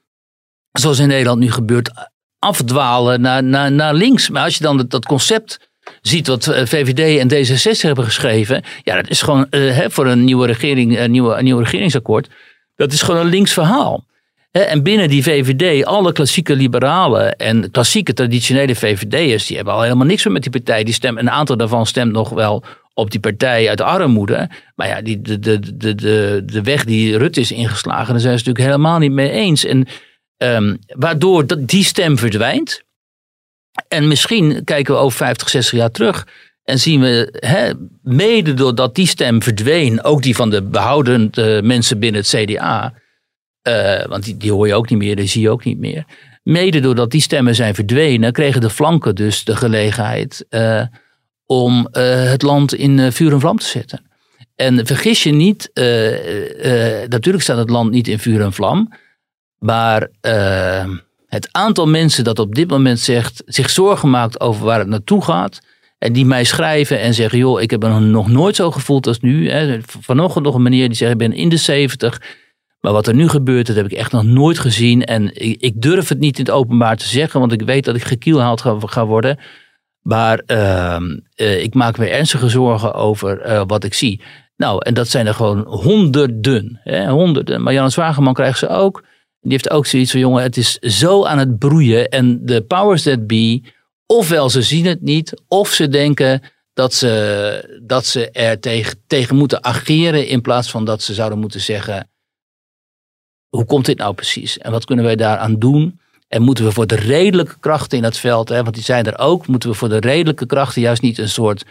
zoals 0.81 0.99
in 0.99 1.09
Nederland 1.09 1.41
nu 1.41 1.51
gebeurt, 1.51 1.91
afdwalen 2.39 3.21
naar, 3.21 3.45
naar, 3.45 3.73
naar 3.73 3.95
links. 3.95 4.31
Maar 4.31 4.45
als 4.45 4.57
je 4.57 4.63
dan 4.63 4.87
dat, 4.89 5.05
concept 5.05 5.71
ziet 6.01 6.27
wat 6.27 6.47
eh, 6.47 6.67
VVD 6.67 7.19
en 7.19 7.31
D66 7.31 7.81
hebben 7.81 8.05
geschreven, 8.05 8.63
ja, 8.83 8.95
dat 8.95 9.09
is 9.09 9.23
gewoon 9.23 9.47
uh, 9.51 9.79
voor 9.89 10.07
een 10.07 10.25
nieuwe 10.25 10.47
regering, 10.47 10.99
een 10.99 11.11
nieuwe, 11.11 11.35
een 11.35 11.45
nieuw 11.45 11.59
regeringsakkoord, 11.59 12.29
dat 12.77 12.93
is 12.93 13.03
gewoon 13.03 13.21
een 13.21 13.31
links 13.31 13.53
verhaal. 13.53 14.05
En 14.51 14.83
binnen 14.83 15.09
die 15.09 15.23
VVD, 15.23 15.85
alle 15.85 16.13
klassieke 16.13 16.57
liberalen 16.57 17.37
en 17.37 17.71
klassieke 17.71 18.13
traditionele 18.13 18.75
VVD'ers, 18.75 19.47
die 19.47 19.57
hebben 19.57 19.75
al 19.75 19.83
helemaal 19.83 20.07
niks 20.07 20.25
meer 20.25 20.33
met 20.33 20.43
die 20.43 20.51
partij. 20.51 20.85
Die 20.85 20.95
stemmen, 20.95 21.23
een 21.23 21.31
aantal 21.31 21.57
daarvan 21.57 21.87
stemt 21.87 22.13
nog 22.13 22.29
wel 22.29 22.65
op 22.95 23.11
die 23.11 23.21
partij 23.21 23.69
uit 23.69 23.79
de 23.79 23.85
armoede. 23.85 24.51
Maar 24.75 24.89
ja, 24.89 25.03
die, 25.03 25.21
de, 25.21 25.39
de, 25.39 25.77
de, 25.77 25.95
de, 25.95 26.43
de 26.47 26.63
weg 26.63 26.85
die 26.85 27.19
Rutte 27.19 27.41
is 27.41 27.53
ingeslagen, 27.53 28.13
daar 28.13 28.21
zijn 28.21 28.39
ze 28.39 28.45
natuurlijk 28.45 28.65
helemaal 28.65 28.99
niet 28.99 29.13
mee 29.13 29.31
eens. 29.31 29.65
En 29.65 29.87
Um, 30.45 30.79
waardoor 30.87 31.67
die 31.67 31.85
stem 31.85 32.19
verdwijnt. 32.19 32.83
En 33.89 34.09
misschien 34.09 34.65
kijken 34.65 34.95
we 34.95 35.01
over 35.01 35.17
50, 35.17 35.49
60 35.49 35.79
jaar 35.79 35.91
terug. 35.91 36.27
En 36.65 36.79
zien 36.79 37.01
we, 37.01 37.89
mede 38.03 38.55
doordat 38.55 38.95
die 38.95 39.07
stem 39.07 39.43
verdween, 39.43 40.05
ook 40.05 40.23
die 40.23 40.37
van 40.37 40.51
de 40.51 40.63
behouden 40.63 41.31
mensen 41.67 41.99
binnen 41.99 42.21
het 42.21 42.31
CDA. 42.31 42.95
Eh, 43.63 44.05
want 44.07 44.25
die, 44.25 44.37
die 44.37 44.53
hoor 44.53 44.67
je 44.67 44.75
ook 44.75 44.91
niet 44.91 44.99
meer, 44.99 45.17
die 45.17 45.27
zie 45.27 45.43
je 45.43 45.51
ook 45.51 45.65
niet 45.65 45.79
meer. 45.79 46.05
Mede 46.43 46.81
doordat 46.81 47.11
die 47.11 47.21
stemmen 47.21 47.55
zijn 47.55 47.75
verdwenen, 47.75 48.33
kregen 48.33 48.61
de 48.61 48.71
flanken 48.71 49.15
dus 49.15 49.45
de 49.45 49.57
gelegenheid 49.57 50.47
uh, 50.51 50.83
om 51.47 51.89
uh, 51.93 52.31
het 52.31 52.43
land 52.43 52.75
in 52.75 53.13
vuur 53.13 53.33
en 53.33 53.41
vlam 53.41 53.59
te 53.59 53.67
zetten. 53.67 54.03
En 54.57 54.87
vergis 54.87 55.23
je 55.23 55.33
niet, 55.33 55.71
natuurlijk 57.09 57.45
staat 57.45 57.59
het 57.59 57.71
land 57.71 57.91
niet 57.91 58.09
in 58.09 58.19
vuur 58.19 58.41
en 58.41 58.53
vlam. 58.53 58.93
Maar 59.65 60.09
uh, 60.23 60.85
het 61.27 61.49
aantal 61.53 61.87
mensen 61.87 62.25
dat 62.25 62.39
op 62.39 62.55
dit 62.55 62.71
moment 62.71 63.01
zegt, 63.01 63.43
zich 63.47 63.71
zorgen 63.71 64.11
maakt 64.11 64.41
over 64.41 64.65
waar 64.65 64.79
het 64.79 64.89
naartoe 64.89 65.25
gaat. 65.25 65.61
En 65.99 66.13
die 66.13 66.25
mij 66.25 66.45
schrijven 66.45 67.01
en 67.01 67.15
zeggen: 67.15 67.39
joh, 67.39 67.61
ik 67.61 67.71
heb 67.71 67.83
me 67.83 68.01
nog 68.01 68.29
nooit 68.29 68.57
zo 68.57 68.71
gevoeld 68.71 69.07
als 69.07 69.21
nu. 69.21 69.51
Hè. 69.51 69.79
Vanochtend 70.01 70.45
nog 70.45 70.55
een 70.55 70.63
meneer 70.63 70.89
die 70.89 70.97
zegt: 70.97 71.13
ik 71.13 71.19
ben 71.19 71.33
in 71.33 71.49
de 71.49 71.57
70. 71.57 72.21
Maar 72.81 72.93
wat 72.93 73.07
er 73.07 73.15
nu 73.15 73.29
gebeurt, 73.29 73.67
dat 73.67 73.77
heb 73.77 73.85
ik 73.85 73.93
echt 73.93 74.13
nog 74.13 74.25
nooit 74.25 74.59
gezien. 74.59 75.05
En 75.05 75.41
ik, 75.61 75.83
durf 75.83 76.09
het 76.09 76.19
niet 76.19 76.39
in 76.39 76.45
het 76.45 76.55
openbaar 76.55 76.97
te 76.97 77.09
zeggen, 77.09 77.41
want 77.41 77.53
ik 77.53 77.63
weet 77.63 77.85
dat 77.85 77.97
ik 77.97 78.05
gekielhaald 78.05 78.61
ga, 78.61 78.77
ga 78.81 79.07
worden. 79.07 79.39
Maar 80.01 80.43
uh, 80.47 80.97
uh, 81.37 81.63
ik 81.63 81.75
maak 81.75 81.99
me 81.99 82.09
ernstige 82.09 82.49
zorgen 82.49 82.95
over 82.95 83.47
uh, 83.47 83.63
wat 83.67 83.85
ik 83.85 83.95
zie. 83.95 84.21
Nou, 84.57 84.79
en 84.85 84.95
dat 84.95 85.09
zijn 85.09 85.27
er 85.27 85.35
gewoon 85.35 85.67
honderden. 85.67 86.81
Hè, 86.83 87.09
honderden. 87.11 87.63
Maar 87.63 87.73
Jan 87.73 87.91
Zwageman 87.91 88.35
krijgt 88.35 88.59
ze 88.59 88.69
ook. 88.69 89.03
Die 89.45 89.53
heeft 89.53 89.71
ook 89.71 89.87
zoiets 89.87 90.11
van, 90.11 90.21
jongen, 90.21 90.43
het 90.43 90.57
is 90.57 90.79
zo 90.79 91.25
aan 91.25 91.39
het 91.39 91.59
broeien. 91.59 92.09
En 92.09 92.47
de 92.47 92.63
powers 92.63 93.03
that 93.03 93.27
be, 93.27 93.63
ofwel 94.07 94.51
ze 94.51 94.63
zien 94.63 94.87
het 94.87 95.01
niet, 95.01 95.43
of 95.49 95.73
ze 95.73 95.89
denken 95.89 96.43
dat 96.73 96.95
ze, 96.95 97.81
dat 97.83 98.07
ze 98.07 98.31
er 98.31 98.61
tegen, 98.61 99.03
tegen 99.07 99.37
moeten 99.37 99.65
ageren. 99.65 100.27
In 100.27 100.41
plaats 100.41 100.71
van 100.71 100.85
dat 100.85 101.03
ze 101.03 101.15
zouden 101.15 101.39
moeten 101.39 101.61
zeggen, 101.61 102.11
hoe 103.49 103.65
komt 103.65 103.85
dit 103.85 103.99
nou 103.99 104.15
precies? 104.15 104.59
En 104.59 104.71
wat 104.71 104.85
kunnen 104.85 105.05
wij 105.05 105.17
daaraan 105.17 105.59
doen? 105.59 106.01
En 106.29 106.43
moeten 106.43 106.65
we 106.65 106.73
voor 106.73 106.87
de 106.87 106.95
redelijke 106.95 107.59
krachten 107.61 107.99
in 107.99 108.05
het 108.05 108.19
veld, 108.19 108.49
hè, 108.49 108.63
want 108.63 108.75
die 108.75 108.85
zijn 108.85 109.07
er 109.07 109.19
ook, 109.19 109.47
moeten 109.47 109.69
we 109.69 109.75
voor 109.75 109.89
de 109.89 110.01
redelijke 110.01 110.47
krachten 110.47 110.83
juist 110.83 111.03
niet 111.03 111.19
een 111.19 111.29
soort 111.29 111.65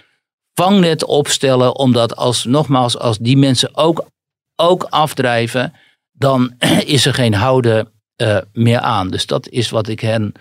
vangnet 0.53 1.05
opstellen, 1.05 1.76
omdat 1.76 2.15
als, 2.15 2.45
nogmaals, 2.45 2.97
als 2.97 3.17
die 3.17 3.38
mensen 3.38 3.76
ook, 3.76 4.05
ook 4.55 4.84
afdrijven, 4.84 5.74
dan 6.14 6.53
is 6.86 7.05
er 7.05 7.14
geen 7.14 7.34
houden 7.34 7.91
uh, 8.22 8.38
meer 8.53 8.80
aan. 8.80 9.09
Dus 9.09 9.26
dat 9.26 9.49
is 9.49 9.70
wat 9.70 9.88
ik 9.88 9.99
hen 9.99 10.34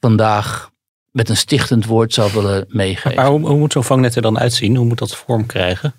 vandaag 0.00 0.70
met 1.10 1.28
een 1.28 1.36
stichtend 1.36 1.86
woord 1.86 2.14
zou 2.14 2.32
willen 2.32 2.64
meegeven. 2.68 3.14
Maar 3.14 3.26
hoe, 3.26 3.46
hoe 3.46 3.58
moet 3.58 3.72
zo'n 3.72 3.84
vangnet 3.84 4.14
er 4.14 4.22
dan 4.22 4.38
uitzien? 4.38 4.76
Hoe 4.76 4.86
moet 4.86 4.98
dat 4.98 5.16
vorm 5.16 5.46
krijgen? 5.46 5.94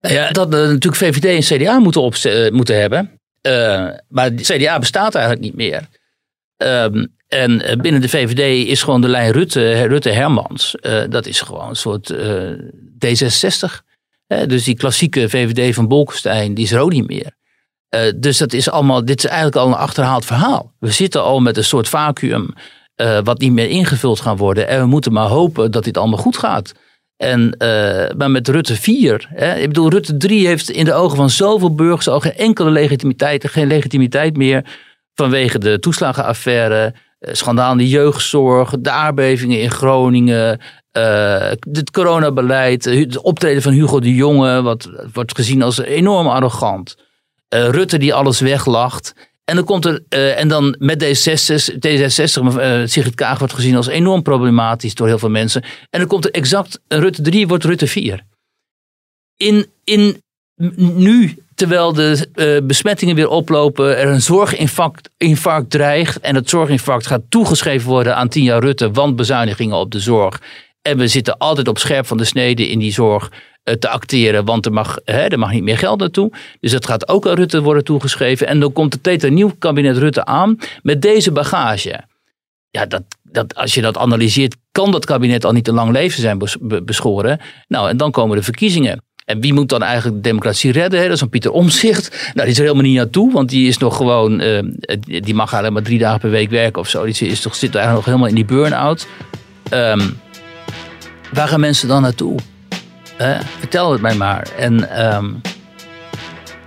Nou 0.00 0.14
ja, 0.14 0.30
dat 0.30 0.54
uh, 0.54 0.60
natuurlijk 0.60 0.96
VVD 0.96 1.24
en 1.24 1.58
CDA 1.58 1.78
moeten, 1.78 2.00
op, 2.00 2.14
moeten 2.50 2.80
hebben. 2.80 3.20
maar 4.08 4.34
de 4.34 4.42
CDA 4.42 4.78
bestaat 4.78 5.14
eigenlijk 5.14 5.44
niet 5.44 5.54
meer. 5.54 5.86
Ehm, 6.56 7.06
en 7.28 7.80
binnen 7.80 8.00
de 8.00 8.08
VVD 8.08 8.68
is 8.68 8.82
gewoon 8.82 9.00
de 9.00 9.08
lijn 9.08 9.32
Rutte, 9.32 9.82
Rutte 9.82 10.10
Hermans. 10.10 10.74
dat 11.08 11.26
is 11.26 11.40
gewoon 11.40 11.68
een 11.68 11.76
soort 11.76 12.14
D66. 13.06 13.82
dus 14.46 14.64
die 14.64 14.76
klassieke 14.76 15.28
VVD 15.28 15.74
van 15.74 15.88
Bolkestein, 15.88 16.54
die 16.54 16.64
is 16.64 16.72
er 16.72 16.80
ook 16.80 16.92
niet 16.92 17.08
meer. 17.08 17.37
Uh, 17.94 18.00
dus 18.16 18.38
dat 18.38 18.52
is 18.52 18.70
allemaal, 18.70 19.04
dit 19.04 19.18
is 19.18 19.24
eigenlijk 19.24 19.56
al 19.56 19.66
een 19.66 19.74
achterhaald 19.74 20.24
verhaal. 20.24 20.72
We 20.78 20.90
zitten 20.90 21.22
al 21.22 21.40
met 21.40 21.56
een 21.56 21.64
soort 21.64 21.88
vacuüm 21.88 22.54
uh, 23.00 23.18
wat 23.24 23.38
niet 23.38 23.52
meer 23.52 23.68
ingevuld 23.68 24.20
gaan 24.20 24.36
worden. 24.36 24.68
En 24.68 24.80
we 24.80 24.86
moeten 24.86 25.12
maar 25.12 25.28
hopen 25.28 25.70
dat 25.70 25.84
dit 25.84 25.96
allemaal 25.96 26.18
goed 26.18 26.36
gaat. 26.36 26.72
En, 27.16 27.54
uh, 27.58 28.16
maar 28.16 28.30
met 28.30 28.48
Rutte 28.48 28.74
4, 28.74 29.28
hè, 29.34 29.54
ik 29.54 29.66
bedoel, 29.68 29.90
Rutte 29.90 30.16
3 30.16 30.46
heeft 30.46 30.70
in 30.70 30.84
de 30.84 30.92
ogen 30.92 31.16
van 31.16 31.30
zoveel 31.30 31.74
burgers 31.74 32.08
al 32.08 32.20
geen 32.20 32.34
enkele 32.34 32.70
legitimiteit, 32.70 33.48
geen 33.48 33.66
legitimiteit 33.66 34.36
meer 34.36 34.64
vanwege 35.14 35.58
de 35.58 35.78
toeslagenaffaire, 35.78 36.94
schandaal 37.20 37.76
de 37.76 37.88
jeugdzorg, 37.88 38.74
de 38.78 38.90
aardbevingen 38.90 39.60
in 39.60 39.70
Groningen, 39.70 40.60
uh, 40.92 41.50
het 41.72 41.90
coronabeleid, 41.90 42.84
het 42.84 43.20
optreden 43.20 43.62
van 43.62 43.72
Hugo 43.72 44.00
de 44.00 44.14
Jonge, 44.14 44.62
wat 44.62 44.90
wordt 45.12 45.34
gezien 45.34 45.62
als 45.62 45.78
enorm 45.78 46.26
arrogant. 46.26 46.96
Uh, 47.54 47.68
Rutte 47.68 47.98
die 47.98 48.14
alles 48.14 48.40
weglacht. 48.40 49.14
En 49.44 49.54
dan 49.54 49.64
komt 49.64 49.84
er, 49.84 50.02
uh, 50.08 50.38
en 50.38 50.48
dan 50.48 50.76
met 50.78 51.04
D66, 51.04 51.74
D66 51.74 52.56
uh, 52.56 52.80
Sigrid 52.84 53.14
Kaag 53.14 53.38
wordt 53.38 53.54
gezien 53.54 53.76
als 53.76 53.86
enorm 53.86 54.22
problematisch 54.22 54.94
door 54.94 55.06
heel 55.06 55.18
veel 55.18 55.30
mensen. 55.30 55.62
En 55.90 55.98
dan 55.98 56.08
komt 56.08 56.24
er 56.24 56.30
exact, 56.30 56.80
Rutte 56.88 57.22
3 57.22 57.48
wordt 57.48 57.64
Rutte 57.64 57.86
4. 57.86 58.24
In, 59.36 59.66
in 59.84 60.22
nu, 60.76 61.36
terwijl 61.54 61.92
de 61.92 62.28
uh, 62.34 62.66
besmettingen 62.66 63.14
weer 63.14 63.28
oplopen, 63.28 63.98
er 63.98 64.08
een 64.08 64.22
zorginfarct 64.22 65.10
infarct 65.16 65.70
dreigt. 65.70 66.20
En 66.20 66.34
het 66.34 66.48
zorginfarct 66.48 67.06
gaat 67.06 67.22
toegeschreven 67.28 67.88
worden 67.88 68.16
aan 68.16 68.28
10 68.28 68.42
jaar 68.42 68.60
Rutte, 68.60 68.90
want 68.90 69.16
bezuinigingen 69.16 69.76
op 69.76 69.92
de 69.92 70.00
zorg. 70.00 70.40
En 70.88 70.98
we 70.98 71.08
zitten 71.08 71.38
altijd 71.38 71.68
op 71.68 71.78
scherp 71.78 72.06
van 72.06 72.16
de 72.16 72.24
snede 72.24 72.68
in 72.68 72.78
die 72.78 72.92
zorg. 72.92 73.30
Eh, 73.68 73.74
te 73.74 73.88
acteren, 73.88 74.44
want 74.44 74.66
er 74.66 74.72
mag, 74.72 74.98
hè, 75.04 75.26
er 75.26 75.38
mag 75.38 75.52
niet 75.52 75.62
meer 75.62 75.78
geld 75.78 76.00
naartoe. 76.00 76.32
Dus 76.60 76.70
dat 76.72 76.86
gaat 76.86 77.08
ook 77.08 77.26
aan 77.26 77.34
Rutte 77.34 77.62
worden 77.62 77.84
toegeschreven. 77.84 78.46
En 78.46 78.60
dan 78.60 78.72
komt 78.72 78.98
het 79.02 79.22
een 79.22 79.34
nieuw 79.34 79.52
kabinet 79.58 79.96
Rutte 79.96 80.24
aan 80.24 80.58
met 80.82 81.02
deze 81.02 81.32
bagage. 81.32 82.00
Ja, 82.70 82.86
dat, 82.86 83.02
dat, 83.22 83.54
als 83.54 83.74
je 83.74 83.80
dat 83.80 83.96
analyseert, 83.96 84.56
kan 84.72 84.90
dat 84.90 85.04
kabinet 85.04 85.44
al 85.44 85.52
niet 85.52 85.64
te 85.64 85.72
lang 85.72 85.92
leven 85.92 86.20
zijn 86.20 86.38
beschoren. 86.84 87.40
Nou, 87.66 87.88
en 87.88 87.96
dan 87.96 88.10
komen 88.10 88.36
de 88.36 88.42
verkiezingen. 88.42 89.02
En 89.24 89.40
wie 89.40 89.52
moet 89.52 89.68
dan 89.68 89.82
eigenlijk 89.82 90.16
de 90.16 90.28
democratie 90.28 90.72
redden? 90.72 91.02
Dat 91.02 91.10
is 91.10 91.20
een 91.20 91.28
Pieter 91.28 91.50
Omzicht. 91.50 92.10
Nou, 92.10 92.34
die 92.34 92.46
is 92.46 92.56
er 92.56 92.62
helemaal 92.62 92.82
niet 92.82 92.96
naartoe, 92.96 93.32
want 93.32 93.48
die 93.48 93.68
is 93.68 93.78
nog 93.78 93.96
gewoon, 93.96 94.40
uh, 94.40 94.62
die 95.04 95.34
mag 95.34 95.54
alleen 95.54 95.72
maar 95.72 95.82
drie 95.82 95.98
dagen 95.98 96.20
per 96.20 96.30
week 96.30 96.50
werken 96.50 96.80
of 96.80 96.88
zo. 96.88 97.04
Die 97.04 97.28
is 97.28 97.40
toch, 97.40 97.54
zit 97.54 97.74
eigenlijk 97.74 97.94
nog 97.94 98.04
helemaal 98.04 98.28
in 98.28 98.46
die 98.46 98.56
burn-out. 98.56 99.06
Um, 99.72 100.20
waar 101.32 101.48
gaan 101.48 101.60
mensen 101.60 101.88
dan 101.88 102.02
naartoe? 102.02 102.38
vertel 103.58 103.92
het 103.92 104.00
mij 104.00 104.14
maar. 104.14 104.48
En, 104.58 105.06
um, 105.16 105.40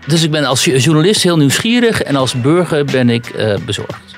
dus 0.07 0.23
ik 0.23 0.31
ben 0.31 0.45
als 0.45 0.65
journalist 0.65 1.23
heel 1.23 1.37
nieuwsgierig 1.37 2.01
en 2.01 2.15
als 2.15 2.41
burger 2.41 2.85
ben 2.85 3.09
ik 3.09 3.33
uh, 3.35 3.55
bezorgd. 3.65 4.15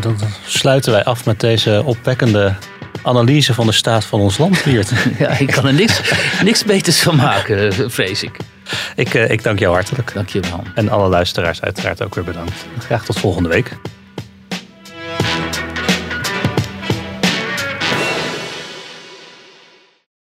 Dan 0.00 0.16
sluiten 0.46 0.92
wij 0.92 1.04
af 1.04 1.24
met 1.24 1.40
deze 1.40 1.82
opwekkende 1.84 2.54
analyse 3.02 3.54
van 3.54 3.66
de 3.66 3.72
staat 3.72 4.04
van 4.04 4.20
ons 4.20 4.38
land, 4.38 4.64
ja, 5.18 5.38
ik 5.38 5.46
kan 5.46 5.66
er 5.66 5.74
niks, 5.74 6.00
niks 6.42 6.64
beters 6.64 7.00
van 7.00 7.16
maken, 7.16 7.90
vrees 7.90 8.22
ik. 8.22 8.36
Ik, 8.96 9.14
uh, 9.14 9.30
ik 9.30 9.42
dank 9.42 9.58
jou 9.58 9.74
hartelijk. 9.74 10.14
Dank 10.14 10.28
je 10.28 10.40
wel. 10.40 10.62
En 10.74 10.88
alle 10.88 11.08
luisteraars 11.08 11.60
uiteraard 11.60 12.02
ook 12.02 12.14
weer 12.14 12.24
bedankt. 12.24 12.66
Graag 12.78 13.04
tot 13.04 13.18
volgende 13.18 13.48
week. 13.48 13.76